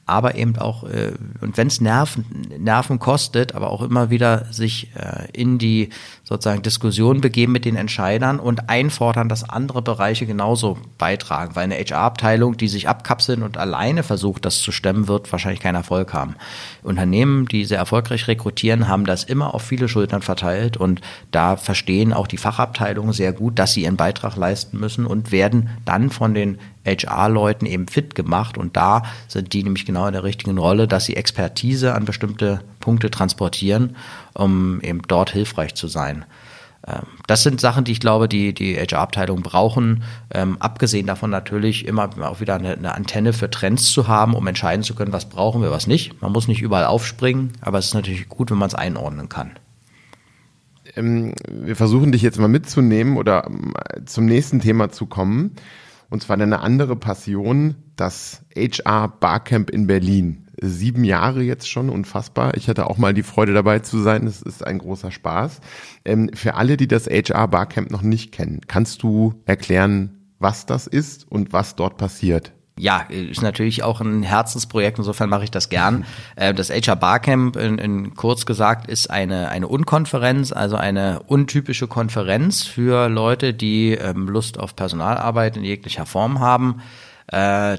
aber 0.06 0.36
eben 0.36 0.56
auch, 0.56 0.84
äh, 0.84 1.12
und 1.40 1.56
wenn 1.56 1.66
es 1.66 1.80
Nerven, 1.80 2.24
Nerven 2.58 3.00
kostet, 3.00 3.56
aber 3.56 3.70
auch 3.70 3.82
immer 3.82 4.08
wieder 4.08 4.46
sich 4.52 4.90
äh, 4.94 5.28
in 5.32 5.58
die 5.58 5.90
sozusagen 6.22 6.62
Diskussion 6.62 7.20
begeben 7.20 7.50
mit 7.52 7.64
den 7.64 7.74
Entscheidern 7.74 8.38
und 8.38 8.70
einfordern, 8.70 9.28
dass 9.28 9.48
andere 9.48 9.82
Bereiche 9.82 10.24
genauso 10.24 10.78
beitragen, 10.96 11.56
weil 11.56 11.64
eine 11.64 11.74
HR-Abteilung, 11.74 12.56
die 12.56 12.68
sich 12.68 12.88
abkapseln 12.88 13.42
und 13.42 13.58
alleine 13.58 14.04
versucht, 14.04 14.44
das 14.44 14.60
zu 14.60 14.70
stemmen, 14.70 15.08
wird 15.08 15.30
wahrscheinlich 15.32 15.60
keinen 15.60 15.74
Erfolg 15.74 16.12
haben. 16.12 16.36
Unternehmen, 16.84 17.46
die 17.46 17.64
sehr 17.64 17.78
erfolgreich 17.78 18.28
rekrutieren, 18.28 18.86
haben 18.86 19.06
das 19.06 19.24
immer 19.24 19.54
auf 19.54 19.62
viele 19.62 19.88
Schultern 19.88 20.22
verteilt 20.22 20.76
und 20.76 21.00
da 21.32 21.56
verstehen 21.56 22.12
auch 22.12 22.28
die 22.28 22.38
Fachabteilungen 22.38 23.12
sehr 23.12 23.32
gut, 23.32 23.58
dass 23.58 23.72
sie 23.72 23.82
ihren 23.82 23.96
Beitrag 23.96 24.36
leisten 24.36 24.78
müssen 24.78 25.04
und 25.04 25.32
werden 25.32 25.70
dann 25.84 26.10
von 26.10 26.32
den 26.32 26.58
HR-Leuten 26.86 27.66
eben 27.66 27.88
fit 27.88 28.14
gemacht 28.14 28.56
und 28.56 28.76
da 28.76 29.02
sind 29.28 29.52
die 29.52 29.62
nämlich 29.62 29.84
genau 29.84 30.06
in 30.06 30.12
der 30.12 30.24
richtigen 30.24 30.58
Rolle, 30.58 30.88
dass 30.88 31.04
sie 31.04 31.16
Expertise 31.16 31.94
an 31.94 32.04
bestimmte 32.04 32.60
Punkte 32.80 33.10
transportieren, 33.10 33.96
um 34.34 34.80
eben 34.80 35.02
dort 35.02 35.30
hilfreich 35.30 35.74
zu 35.74 35.88
sein. 35.88 36.24
Ähm, 36.86 37.02
das 37.26 37.42
sind 37.42 37.60
Sachen, 37.60 37.84
die 37.84 37.92
ich 37.92 38.00
glaube, 38.00 38.28
die 38.28 38.54
die 38.54 38.76
HR-Abteilung 38.76 39.42
brauchen. 39.42 40.04
Ähm, 40.32 40.56
abgesehen 40.60 41.06
davon 41.06 41.30
natürlich 41.30 41.86
immer 41.86 42.10
auch 42.22 42.40
wieder 42.40 42.54
eine, 42.54 42.72
eine, 42.72 42.94
Antenne 42.94 43.32
für 43.32 43.50
Trends 43.50 43.90
zu 43.90 44.08
haben, 44.08 44.34
um 44.34 44.46
entscheiden 44.46 44.82
zu 44.82 44.94
können, 44.94 45.12
was 45.12 45.28
brauchen 45.28 45.62
wir, 45.62 45.70
was 45.70 45.86
nicht. 45.86 46.20
Man 46.22 46.32
muss 46.32 46.48
nicht 46.48 46.62
überall 46.62 46.86
aufspringen, 46.86 47.52
aber 47.60 47.78
es 47.78 47.86
ist 47.86 47.94
natürlich 47.94 48.28
gut, 48.28 48.50
wenn 48.50 48.58
man 48.58 48.68
es 48.68 48.74
einordnen 48.74 49.28
kann. 49.28 49.52
Ähm, 50.94 51.34
wir 51.50 51.76
versuchen 51.76 52.12
dich 52.12 52.22
jetzt 52.22 52.38
mal 52.38 52.48
mitzunehmen 52.48 53.16
oder 53.16 53.50
zum 54.04 54.26
nächsten 54.26 54.60
Thema 54.60 54.90
zu 54.90 55.06
kommen. 55.06 55.56
Und 56.08 56.22
zwar 56.22 56.38
eine 56.38 56.60
andere 56.60 56.96
Passion, 56.96 57.76
das 57.96 58.44
HR 58.54 59.08
Barcamp 59.08 59.70
in 59.70 59.86
Berlin. 59.86 60.48
Sieben 60.60 61.04
Jahre 61.04 61.42
jetzt 61.42 61.68
schon, 61.68 61.90
unfassbar. 61.90 62.56
Ich 62.56 62.68
hatte 62.68 62.88
auch 62.88 62.96
mal 62.96 63.12
die 63.12 63.22
Freude 63.22 63.52
dabei 63.52 63.80
zu 63.80 63.98
sein. 63.98 64.26
Es 64.26 64.40
ist 64.40 64.66
ein 64.66 64.78
großer 64.78 65.10
Spaß. 65.10 65.60
Ähm, 66.04 66.30
für 66.34 66.54
alle, 66.54 66.76
die 66.76 66.88
das 66.88 67.06
HR 67.06 67.48
Barcamp 67.48 67.90
noch 67.90 68.02
nicht 68.02 68.32
kennen, 68.32 68.60
kannst 68.66 69.02
du 69.02 69.34
erklären, 69.44 70.32
was 70.38 70.66
das 70.66 70.86
ist 70.86 71.30
und 71.30 71.52
was 71.52 71.76
dort 71.76 71.96
passiert? 71.98 72.52
Ja, 72.78 73.00
ist 73.08 73.40
natürlich 73.40 73.82
auch 73.82 74.02
ein 74.02 74.22
Herzensprojekt, 74.22 74.98
insofern 74.98 75.30
mache 75.30 75.44
ich 75.44 75.50
das 75.50 75.70
gern. 75.70 76.04
Äh, 76.36 76.52
das 76.52 76.68
HR 76.70 76.96
Barcamp, 76.96 77.56
in, 77.56 77.78
in 77.78 78.14
kurz 78.14 78.44
gesagt, 78.44 78.88
ist 78.90 79.10
eine, 79.10 79.48
eine 79.48 79.66
Unkonferenz, 79.66 80.52
also 80.52 80.76
eine 80.76 81.20
untypische 81.26 81.86
Konferenz 81.88 82.64
für 82.64 83.08
Leute, 83.08 83.54
die 83.54 83.92
ähm, 83.92 84.28
Lust 84.28 84.60
auf 84.60 84.76
Personalarbeit 84.76 85.56
in 85.56 85.64
jeglicher 85.64 86.04
Form 86.04 86.40
haben. 86.40 86.82
Äh, 87.28 87.78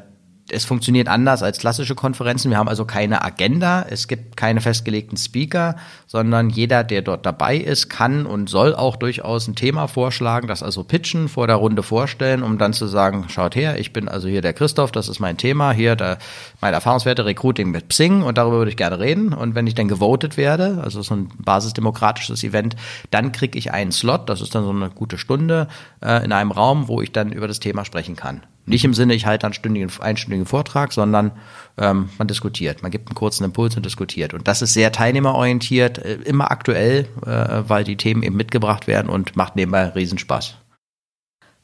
es 0.51 0.65
funktioniert 0.65 1.07
anders 1.07 1.43
als 1.43 1.57
klassische 1.57 1.95
Konferenzen. 1.95 2.51
Wir 2.51 2.57
haben 2.57 2.69
also 2.69 2.85
keine 2.85 3.23
Agenda, 3.23 3.85
es 3.89 4.07
gibt 4.07 4.37
keine 4.37 4.61
festgelegten 4.61 5.17
Speaker, 5.17 5.75
sondern 6.05 6.49
jeder, 6.49 6.83
der 6.83 7.01
dort 7.01 7.25
dabei 7.25 7.57
ist, 7.57 7.89
kann 7.89 8.25
und 8.25 8.49
soll 8.49 8.75
auch 8.75 8.95
durchaus 8.95 9.47
ein 9.47 9.55
Thema 9.55 9.87
vorschlagen, 9.87 10.47
das 10.47 10.63
also 10.63 10.83
pitchen, 10.83 11.27
vor 11.27 11.47
der 11.47 11.57
Runde 11.57 11.83
vorstellen, 11.83 12.43
um 12.43 12.57
dann 12.57 12.73
zu 12.73 12.87
sagen, 12.87 13.25
schaut 13.29 13.55
her, 13.55 13.79
ich 13.79 13.93
bin 13.93 14.07
also 14.07 14.27
hier 14.27 14.41
der 14.41 14.53
Christoph, 14.53 14.91
das 14.91 15.09
ist 15.09 15.19
mein 15.19 15.37
Thema, 15.37 15.71
hier 15.71 15.95
der, 15.95 16.17
mein 16.61 16.73
Erfahrungswerte 16.73 17.25
Recruiting 17.25 17.71
mit 17.71 17.89
Psing 17.89 18.21
und 18.21 18.37
darüber 18.37 18.57
würde 18.57 18.71
ich 18.71 18.77
gerne 18.77 18.99
reden. 18.99 19.33
Und 19.33 19.55
wenn 19.55 19.67
ich 19.67 19.75
dann 19.75 19.87
gewotet 19.87 20.37
werde, 20.37 20.81
also 20.83 21.01
so 21.01 21.15
ein 21.15 21.29
basisdemokratisches 21.37 22.43
Event, 22.43 22.75
dann 23.11 23.31
kriege 23.31 23.57
ich 23.57 23.71
einen 23.71 23.91
Slot, 23.91 24.29
das 24.29 24.41
ist 24.41 24.55
dann 24.55 24.63
so 24.63 24.71
eine 24.71 24.89
gute 24.89 25.17
Stunde 25.17 25.67
äh, 26.01 26.23
in 26.23 26.31
einem 26.31 26.51
Raum, 26.51 26.87
wo 26.87 27.01
ich 27.01 27.11
dann 27.11 27.31
über 27.31 27.47
das 27.47 27.59
Thema 27.59 27.85
sprechen 27.85 28.15
kann. 28.15 28.41
Nicht 28.67 28.83
im 28.83 28.93
Sinne, 28.93 29.15
ich 29.15 29.25
halte 29.25 29.47
einen 29.47 29.53
stündigen, 29.53 29.89
einstündigen 30.01 30.45
Vortrag, 30.45 30.91
sondern 30.91 31.31
ähm, 31.77 32.09
man 32.17 32.27
diskutiert. 32.27 32.81
Man 32.81 32.91
gibt 32.91 33.07
einen 33.07 33.15
kurzen 33.15 33.45
Impuls 33.45 33.77
und 33.77 33.85
diskutiert. 33.85 34.33
Und 34.33 34.49
das 34.49 34.61
ist 34.61 34.73
sehr 34.73 34.91
teilnehmerorientiert, 34.91 35.99
äh, 35.99 36.15
immer 36.25 36.51
aktuell, 36.51 37.07
äh, 37.25 37.63
weil 37.69 37.85
die 37.85 37.95
Themen 37.95 38.23
eben 38.23 38.35
mitgebracht 38.35 38.85
werden 38.85 39.07
und 39.09 39.37
macht 39.37 39.55
nebenbei 39.55 39.85
Riesenspaß. 39.85 40.57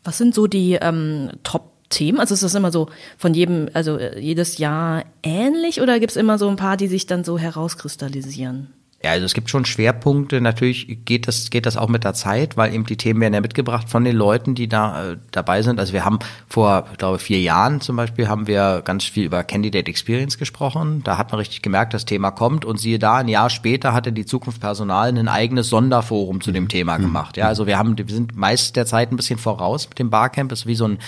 Was 0.06 0.18
sind 0.18 0.34
so 0.34 0.48
die 0.48 0.76
ähm, 0.76 1.32
Top-Themen? 1.44 2.22
Also 2.22 2.36
ist 2.36 2.44
das 2.44 2.56
immer 2.56 2.72
so 2.72 2.88
von 3.18 3.34
jedem, 3.34 3.70
also 3.74 3.98
äh, 3.98 4.18
jedes 4.18 4.58
Jahr 4.58 5.04
ähnlich 5.24 5.82
oder 5.82 6.00
gibt 6.00 6.12
es 6.12 6.18
immer 6.18 6.38
so 6.38 6.48
ein 6.48 6.56
paar, 6.56 6.78
die 6.78 6.88
sich 6.88 7.06
dann 7.06 7.26
so 7.26 7.38
herauskristallisieren? 7.38 8.74
Ja, 9.04 9.12
also 9.12 9.26
es 9.26 9.34
gibt 9.34 9.50
schon 9.50 9.66
Schwerpunkte. 9.66 10.40
Natürlich 10.40 11.00
geht 11.04 11.28
das, 11.28 11.50
geht 11.50 11.66
das 11.66 11.76
auch 11.76 11.90
mit 11.90 12.06
der 12.06 12.14
Zeit, 12.14 12.56
weil 12.56 12.74
eben 12.74 12.86
die 12.86 12.96
Themen 12.96 13.20
werden 13.20 13.34
ja 13.34 13.42
mitgebracht 13.42 13.90
von 13.90 14.06
den 14.06 14.16
Leuten, 14.16 14.56
die 14.56 14.70
da 14.70 15.12
äh, 15.12 15.18
dabei 15.32 15.62
sind. 15.62 15.78
Also 15.78 15.92
wir 15.92 16.06
haben 16.06 16.20
vor, 16.48 16.88
ich 16.90 16.98
glaube, 17.00 17.20
vier 17.20 17.42
Jahren 17.42 17.82
zum 17.82 17.98
Beispiel 17.98 18.30
haben 18.30 18.48
wir 18.48 18.82
ganz 18.86 19.04
viel 19.04 19.26
über 19.26 19.44
Candidate 19.44 19.90
Experience 19.90 20.38
gesprochen. 20.38 21.02
Da 21.04 21.18
hat 21.18 21.32
man 21.32 21.40
richtig 21.40 21.62
gemerkt, 21.62 21.94
das 21.94 22.06
Thema 22.06 22.32
kommt. 22.32 22.64
Und 22.64 22.80
siehe 22.80 22.98
da, 22.98 23.18
ein 23.18 23.28
Jahr 23.28 23.50
später 23.50 23.92
hatte 23.92 24.14
die 24.14 24.26
Zukunft 24.26 24.62
Personal 24.62 25.10
ein 25.10 25.28
eigenes 25.28 25.68
Sonderforum 25.68 26.40
zu 26.40 26.54
dem 26.54 26.70
Thema 26.70 26.96
gemacht. 26.96 27.36
Ja, 27.36 27.48
also 27.48 27.68
wir 27.68 27.78
haben, 27.78 27.98
wir 27.98 28.06
sind 28.08 28.38
meist 28.38 28.78
der 28.78 28.86
Zeit 28.86 29.12
ein 29.12 29.18
bisschen 29.18 29.38
voraus 29.38 29.90
mit 29.90 30.00
dem 30.00 30.12
Barcamp. 30.12 30.50
Das 30.50 30.60
ist 30.62 30.66
wie 30.66 30.76
so 30.76 30.88
ein 30.88 31.00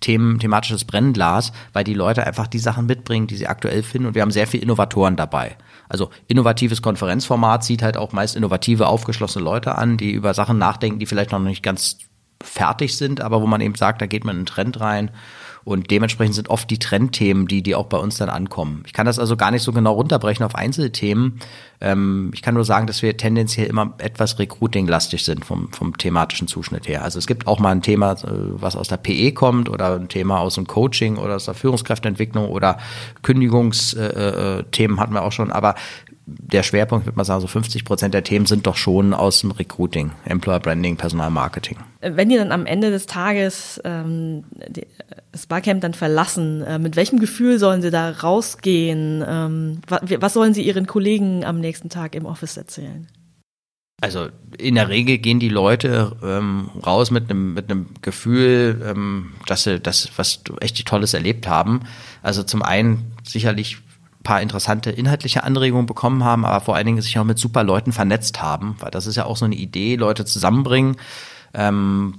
Themen, 0.00 0.38
thematisches 0.38 0.84
Brennglas, 0.84 1.52
weil 1.74 1.84
die 1.84 1.94
Leute 1.94 2.26
einfach 2.26 2.46
die 2.46 2.58
Sachen 2.58 2.86
mitbringen, 2.86 3.26
die 3.26 3.36
sie 3.36 3.48
aktuell 3.48 3.82
finden. 3.82 4.08
Und 4.08 4.14
wir 4.14 4.22
haben 4.22 4.30
sehr 4.30 4.46
viele 4.46 4.62
Innovatoren 4.62 5.16
dabei. 5.16 5.56
Also 5.88 6.10
innovatives 6.28 6.82
Konferenzformat 6.82 7.64
sieht 7.64 7.82
halt 7.82 7.96
auch 7.96 8.12
meist 8.12 8.36
innovative, 8.36 8.86
aufgeschlossene 8.86 9.44
Leute 9.44 9.76
an, 9.76 9.96
die 9.96 10.12
über 10.12 10.34
Sachen 10.34 10.58
nachdenken, 10.58 10.98
die 10.98 11.06
vielleicht 11.06 11.32
noch 11.32 11.38
nicht 11.38 11.62
ganz 11.62 11.98
fertig 12.42 12.96
sind, 12.96 13.20
aber 13.20 13.40
wo 13.42 13.46
man 13.46 13.60
eben 13.60 13.74
sagt, 13.74 14.02
da 14.02 14.06
geht 14.06 14.24
man 14.24 14.36
in 14.36 14.40
einen 14.40 14.46
Trend 14.46 14.80
rein 14.80 15.10
und 15.64 15.90
dementsprechend 15.90 16.34
sind 16.34 16.50
oft 16.50 16.70
die 16.70 16.78
Trendthemen, 16.78 17.48
die, 17.48 17.62
die 17.62 17.74
auch 17.74 17.86
bei 17.86 17.96
uns 17.96 18.18
dann 18.18 18.28
ankommen. 18.28 18.82
Ich 18.86 18.92
kann 18.92 19.06
das 19.06 19.18
also 19.18 19.36
gar 19.36 19.50
nicht 19.50 19.62
so 19.62 19.72
genau 19.72 19.94
runterbrechen 19.94 20.44
auf 20.44 20.54
Einzelthemen. 20.54 21.40
Ähm, 21.80 22.30
ich 22.34 22.42
kann 22.42 22.54
nur 22.54 22.64
sagen, 22.64 22.86
dass 22.86 23.02
wir 23.02 23.16
tendenziell 23.16 23.66
immer 23.66 23.94
etwas 23.98 24.38
Recruiting-lastig 24.38 25.24
sind 25.24 25.44
vom, 25.44 25.72
vom 25.72 25.96
thematischen 25.96 26.48
Zuschnitt 26.48 26.86
her. 26.86 27.02
Also 27.02 27.18
es 27.18 27.26
gibt 27.26 27.46
auch 27.46 27.58
mal 27.58 27.70
ein 27.70 27.82
Thema, 27.82 28.12
äh, 28.12 28.16
was 28.24 28.76
aus 28.76 28.88
der 28.88 28.98
PE 28.98 29.32
kommt 29.32 29.68
oder 29.68 29.94
ein 29.94 30.08
Thema 30.08 30.40
aus 30.40 30.56
dem 30.56 30.66
Coaching 30.66 31.16
oder 31.16 31.36
aus 31.36 31.46
der 31.46 31.54
Führungskräfteentwicklung 31.54 32.48
oder 32.48 32.78
Kündigungsthemen 33.22 34.06
äh, 34.12 34.96
äh, 34.96 34.98
hatten 34.98 35.14
wir 35.14 35.22
auch 35.22 35.32
schon. 35.32 35.50
Aber 35.50 35.74
der 36.26 36.62
Schwerpunkt, 36.62 37.06
würde 37.06 37.16
man 37.16 37.26
sagen, 37.26 37.40
so 37.40 37.46
50 37.46 37.84
Prozent 37.84 38.14
der 38.14 38.24
Themen 38.24 38.46
sind 38.46 38.66
doch 38.66 38.76
schon 38.76 39.12
aus 39.12 39.40
dem 39.40 39.50
Recruiting, 39.50 40.12
Employer 40.24 40.60
Branding, 40.60 40.96
Personalmarketing. 40.96 41.78
Wenn 42.00 42.28
die 42.28 42.36
dann 42.36 42.52
am 42.52 42.64
Ende 42.66 42.90
des 42.90 43.06
Tages 43.06 43.80
ähm, 43.84 44.44
das 45.32 45.46
Barcamp 45.46 45.82
dann 45.82 45.94
verlassen, 45.94 46.62
äh, 46.62 46.78
mit 46.78 46.96
welchem 46.96 47.18
Gefühl 47.18 47.58
sollen 47.58 47.82
sie 47.82 47.90
da 47.90 48.10
rausgehen? 48.10 49.22
Ähm, 49.26 49.80
was, 49.86 50.00
was 50.18 50.32
sollen 50.32 50.54
sie 50.54 50.62
ihren 50.62 50.86
Kollegen 50.86 51.44
am 51.44 51.60
nächsten 51.60 51.90
Tag 51.90 52.14
im 52.14 52.24
Office 52.24 52.56
erzählen? 52.56 53.06
Also 54.00 54.28
in 54.58 54.74
der 54.74 54.88
Regel 54.88 55.18
gehen 55.18 55.40
die 55.40 55.48
Leute 55.48 56.16
ähm, 56.22 56.68
raus 56.84 57.10
mit 57.10 57.30
einem 57.30 57.54
mit 57.54 57.70
einem 57.70 57.86
Gefühl, 58.02 58.82
ähm, 58.84 59.32
dass 59.46 59.64
sie 59.64 59.78
das 59.78 60.10
was 60.16 60.40
echt 60.60 60.84
Tolles 60.84 61.14
erlebt 61.14 61.46
haben. 61.46 61.80
Also 62.22 62.42
zum 62.42 62.62
einen 62.62 63.12
sicherlich 63.22 63.78
paar 64.24 64.42
interessante 64.42 64.90
inhaltliche 64.90 65.44
Anregungen 65.44 65.86
bekommen 65.86 66.24
haben, 66.24 66.44
aber 66.44 66.60
vor 66.60 66.74
allen 66.74 66.86
Dingen 66.86 67.00
sich 67.00 67.16
auch 67.18 67.24
mit 67.24 67.38
super 67.38 67.62
Leuten 67.62 67.92
vernetzt 67.92 68.42
haben, 68.42 68.74
weil 68.80 68.90
das 68.90 69.06
ist 69.06 69.14
ja 69.14 69.26
auch 69.26 69.36
so 69.36 69.44
eine 69.44 69.54
Idee, 69.54 69.94
Leute 69.94 70.24
zusammenbringen. 70.24 70.96
Ähm, 71.54 72.18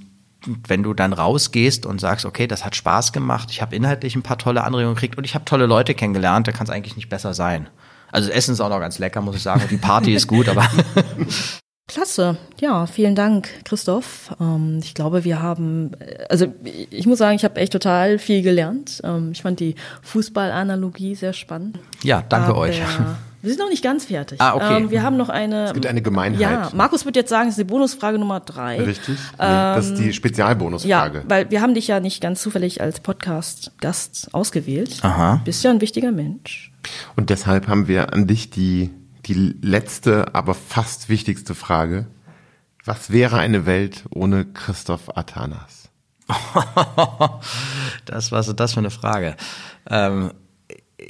wenn 0.68 0.84
du 0.84 0.94
dann 0.94 1.12
rausgehst 1.12 1.86
und 1.86 2.00
sagst, 2.00 2.24
okay, 2.24 2.48
das 2.48 2.64
hat 2.64 2.76
Spaß 2.76 3.12
gemacht, 3.12 3.50
ich 3.52 3.62
habe 3.62 3.76
inhaltlich 3.76 4.16
ein 4.16 4.22
paar 4.22 4.38
tolle 4.38 4.64
Anregungen 4.64 4.96
gekriegt 4.96 5.18
und 5.18 5.24
ich 5.24 5.36
habe 5.36 5.44
tolle 5.44 5.66
Leute 5.66 5.96
kennengelernt, 5.96 6.48
da 6.48 6.52
kann 6.52 6.68
es 6.68 6.70
eigentlich 6.70 6.96
nicht 6.96 7.10
besser 7.10 7.34
sein. 7.34 7.68
Also 8.12 8.30
Essen 8.30 8.54
ist 8.54 8.62
auch 8.62 8.70
noch 8.70 8.80
ganz 8.80 9.00
lecker, 9.00 9.22
muss 9.22 9.36
ich 9.36 9.42
sagen, 9.42 9.64
und 9.64 9.72
die 9.72 9.78
Party 9.78 10.14
ist 10.14 10.28
gut, 10.28 10.48
aber 10.48 10.70
Klasse. 11.88 12.38
Ja, 12.60 12.88
vielen 12.88 13.14
Dank, 13.14 13.48
Christoph. 13.64 14.36
Ähm, 14.40 14.80
ich 14.82 14.96
glaube, 14.96 15.24
wir 15.24 15.42
haben, 15.42 15.92
also 16.30 16.48
ich 16.90 17.06
muss 17.06 17.20
sagen, 17.20 17.36
ich 17.36 17.44
habe 17.44 17.60
echt 17.60 17.72
total 17.72 18.18
viel 18.18 18.42
gelernt. 18.42 19.02
Ähm, 19.04 19.32
ich 19.34 19.44
fand 19.44 19.60
die 19.60 19.76
Fußballanalogie 20.02 21.14
sehr 21.14 21.34
spannend. 21.34 21.78
Ja, 22.02 22.24
danke 22.28 22.50
Aber 22.50 22.60
euch. 22.60 22.82
Wir 23.46 23.52
sind 23.52 23.60
noch 23.60 23.70
nicht 23.70 23.84
ganz 23.84 24.06
fertig. 24.06 24.42
Ah, 24.42 24.56
okay. 24.56 24.78
Ähm, 24.78 24.90
wir 24.90 25.04
haben 25.04 25.18
noch 25.18 25.30
eine. 25.30 25.66
Es 25.66 25.74
gibt 25.74 25.86
eine 25.86 26.02
Gemeinheit. 26.02 26.42
Ja, 26.42 26.72
Markus 26.74 27.06
wird 27.06 27.16
jetzt 27.16 27.30
sagen, 27.30 27.48
es 27.48 27.54
ist 27.54 27.60
die 27.60 27.64
Bonusfrage 27.72 28.18
Nummer 28.18 28.40
drei. 28.40 28.82
Richtig. 28.82 29.20
Nee, 29.34 29.38
das 29.38 29.92
ist 29.92 30.00
die 30.00 30.14
Spezialbonusfrage. 30.14 31.20
Ja, 31.20 31.24
weil 31.28 31.52
wir 31.52 31.62
haben 31.62 31.76
dich 31.76 31.88
ja 31.88 32.00
nicht 32.00 32.22
ganz 32.22 32.42
zufällig 32.42 32.82
als 32.82 33.02
Podcast-Gast 33.02 34.30
ausgewählt. 34.34 34.98
Aha. 35.04 35.42
Bist 35.46 35.64
ja 35.64 35.70
ein 35.70 35.80
wichtiger 35.80 36.12
Mensch. 36.12 36.72
Und 37.16 37.30
deshalb 37.30 37.68
haben 37.68 37.88
wir 37.88 38.14
an 38.14 38.26
dich 38.26 38.50
die 38.50 38.90
die 39.26 39.34
letzte, 39.62 40.34
aber 40.36 40.54
fast 40.54 41.10
wichtigste 41.10 41.56
Frage. 41.56 42.08
Was 42.84 43.10
wäre 43.12 43.38
eine 43.38 43.66
Welt 43.66 44.06
ohne 44.12 44.46
Christoph 44.46 45.18
Atanas? 45.18 45.90
das, 48.06 48.32
was 48.32 48.48
ist 48.48 48.60
das 48.60 48.74
für 48.74 48.80
eine 48.80 48.92
Frage? 48.92 49.36
Ähm, 49.90 50.32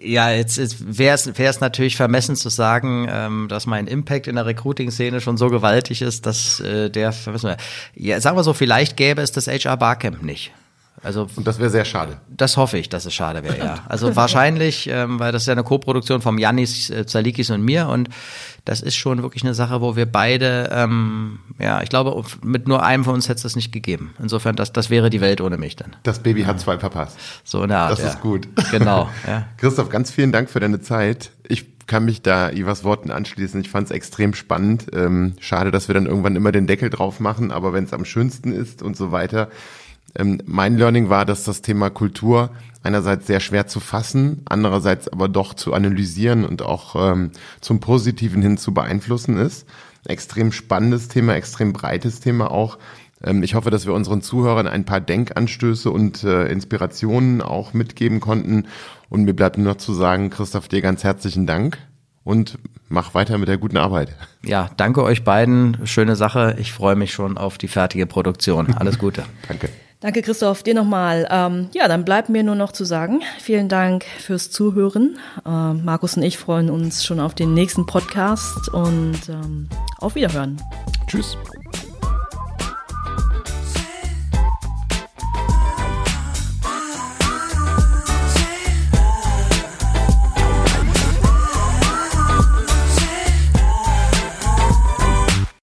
ja, 0.01 0.31
jetzt, 0.31 0.57
jetzt 0.57 0.97
wäre 0.97 1.15
es 1.15 1.59
natürlich 1.59 1.95
vermessen 1.95 2.35
zu 2.35 2.49
sagen, 2.49 3.07
ähm, 3.09 3.47
dass 3.49 3.65
mein 3.65 3.87
Impact 3.87 4.27
in 4.27 4.35
der 4.35 4.45
Recruiting-Szene 4.45 5.21
schon 5.21 5.37
so 5.37 5.49
gewaltig 5.49 6.01
ist, 6.01 6.25
dass 6.25 6.59
äh, 6.59 6.89
der, 6.89 7.13
ja, 7.95 8.19
sagen 8.19 8.37
wir 8.37 8.43
so, 8.43 8.53
vielleicht 8.53 8.97
gäbe 8.97 9.21
es 9.21 9.31
das 9.31 9.47
HR 9.47 9.77
Barcamp 9.77 10.23
nicht. 10.23 10.51
Also 11.05 11.27
und 11.35 11.45
das 11.45 11.59
wäre 11.59 11.69
sehr 11.69 11.85
schade. 11.85 12.17
Das 12.27 12.57
hoffe 12.57 12.77
ich, 12.79 12.89
dass 12.89 13.05
es 13.05 13.13
schade 13.13 13.43
wäre, 13.43 13.57
ja. 13.57 13.75
Also 13.87 14.15
wahrscheinlich, 14.15 14.89
ähm, 14.91 15.19
weil 15.19 15.31
das 15.31 15.43
ist 15.43 15.47
ja 15.47 15.53
eine 15.53 15.63
Co-Produktion 15.63 16.21
vom 16.21 16.39
Janis 16.39 16.89
äh, 16.89 17.05
Zalikis 17.05 17.51
und 17.51 17.61
mir 17.61 17.87
und 17.87 18.09
das 18.65 18.81
ist 18.81 18.95
schon 18.95 19.21
wirklich 19.21 19.43
eine 19.43 19.53
Sache, 19.53 19.79
wo 19.81 19.95
wir 19.95 20.07
beide, 20.07 20.69
ähm, 20.71 21.39
ja, 21.59 21.83
ich 21.83 21.89
glaube, 21.89 22.23
mit 22.43 22.67
nur 22.67 22.83
einem 22.83 23.03
von 23.03 23.13
uns 23.13 23.29
hätte 23.29 23.37
es 23.37 23.43
das 23.43 23.55
nicht 23.55 23.71
gegeben. 23.71 24.15
Insofern, 24.19 24.55
das, 24.55 24.73
das 24.73 24.89
wäre 24.89 25.11
die 25.11 25.21
Welt 25.21 25.39
ohne 25.39 25.57
mich 25.57 25.75
dann. 25.75 25.95
Das 26.01 26.19
Baby 26.19 26.43
hat 26.43 26.59
zwei 26.59 26.79
verpasst. 26.79 27.17
So 27.43 27.61
in 27.61 27.69
der 27.69 27.77
Art. 27.77 27.91
Das 27.91 27.99
ja. 27.99 28.09
ist 28.09 28.21
gut. 28.21 28.47
Genau. 28.71 29.09
Ja. 29.27 29.47
Christoph, 29.57 29.89
ganz 29.89 30.11
vielen 30.11 30.31
Dank 30.31 30.49
für 30.49 30.59
deine 30.59 30.81
Zeit. 30.81 31.31
Ich 31.47 31.65
kann 31.87 32.05
mich 32.05 32.21
da 32.21 32.51
Ivas 32.51 32.83
Worten 32.83 33.11
anschließen. 33.11 33.59
Ich 33.61 33.69
fand 33.69 33.87
es 33.87 33.91
extrem 33.91 34.33
spannend. 34.33 34.87
Ähm, 34.93 35.33
schade, 35.39 35.71
dass 35.71 35.87
wir 35.87 35.95
dann 35.95 36.05
irgendwann 36.05 36.35
immer 36.35 36.51
den 36.51 36.67
Deckel 36.67 36.89
drauf 36.89 37.19
machen, 37.19 37.51
aber 37.51 37.73
wenn 37.73 37.83
es 37.85 37.93
am 37.93 38.05
schönsten 38.05 38.51
ist 38.51 38.81
und 38.81 38.97
so 38.97 39.11
weiter. 39.11 39.49
Ähm, 40.17 40.41
mein 40.45 40.77
Learning 40.77 41.09
war, 41.09 41.25
dass 41.25 41.43
das 41.43 41.61
Thema 41.61 41.89
Kultur 41.89 42.51
einerseits 42.83 43.27
sehr 43.27 43.39
schwer 43.39 43.67
zu 43.67 43.79
fassen, 43.79 44.43
andererseits 44.45 45.07
aber 45.07 45.27
doch 45.27 45.53
zu 45.53 45.73
analysieren 45.73 46.45
und 46.45 46.61
auch 46.61 46.95
ähm, 46.95 47.31
zum 47.61 47.79
Positiven 47.79 48.41
hin 48.41 48.57
zu 48.57 48.73
beeinflussen 48.73 49.37
ist. 49.37 49.67
Extrem 50.05 50.51
spannendes 50.51 51.07
Thema, 51.07 51.33
extrem 51.35 51.73
breites 51.73 52.19
Thema 52.19 52.51
auch. 52.51 52.77
Ähm, 53.23 53.43
ich 53.43 53.55
hoffe, 53.55 53.71
dass 53.71 53.85
wir 53.85 53.93
unseren 53.93 54.21
Zuhörern 54.21 54.67
ein 54.67 54.85
paar 54.85 55.01
Denkanstöße 55.01 55.89
und 55.89 56.23
äh, 56.23 56.47
Inspirationen 56.47 57.41
auch 57.41 57.73
mitgeben 57.73 58.19
konnten. 58.19 58.65
Und 59.09 59.23
mir 59.23 59.33
bleibt 59.33 59.57
nur 59.57 59.73
noch 59.73 59.77
zu 59.77 59.93
sagen, 59.93 60.29
Christoph, 60.29 60.67
dir 60.67 60.81
ganz 60.81 61.03
herzlichen 61.03 61.47
Dank 61.47 61.77
und 62.23 62.59
mach 62.87 63.13
weiter 63.13 63.37
mit 63.37 63.47
der 63.47 63.57
guten 63.57 63.77
Arbeit. 63.77 64.15
Ja, 64.43 64.69
danke 64.77 65.03
euch 65.03 65.23
beiden. 65.23 65.85
Schöne 65.85 66.15
Sache. 66.15 66.55
Ich 66.59 66.71
freue 66.71 66.95
mich 66.95 67.13
schon 67.13 67.37
auf 67.37 67.57
die 67.57 67.67
fertige 67.67 68.05
Produktion. 68.05 68.73
Alles 68.73 68.99
Gute. 68.99 69.23
danke. 69.47 69.69
Danke, 70.05 70.21
Christoph, 70.21 70.61
dir 70.61 70.75
nochmal. 70.75 71.27
Ähm, 71.31 71.69
ja, 71.73 71.87
dann 71.87 72.05
bleibt 72.05 72.29
mir 72.29 72.43
nur 72.43 72.53
noch 72.53 72.71
zu 72.71 72.85
sagen, 72.85 73.23
vielen 73.39 73.69
Dank 73.69 74.05
fürs 74.19 74.51
Zuhören. 74.51 75.17
Ähm, 75.47 75.83
Markus 75.83 76.15
und 76.15 76.21
ich 76.21 76.37
freuen 76.37 76.69
uns 76.69 77.03
schon 77.03 77.19
auf 77.19 77.33
den 77.33 77.55
nächsten 77.55 77.87
Podcast 77.87 78.69
und 78.69 79.17
ähm, 79.29 79.67
auf 79.97 80.13
Wiederhören. 80.13 80.61
Tschüss. 81.07 81.35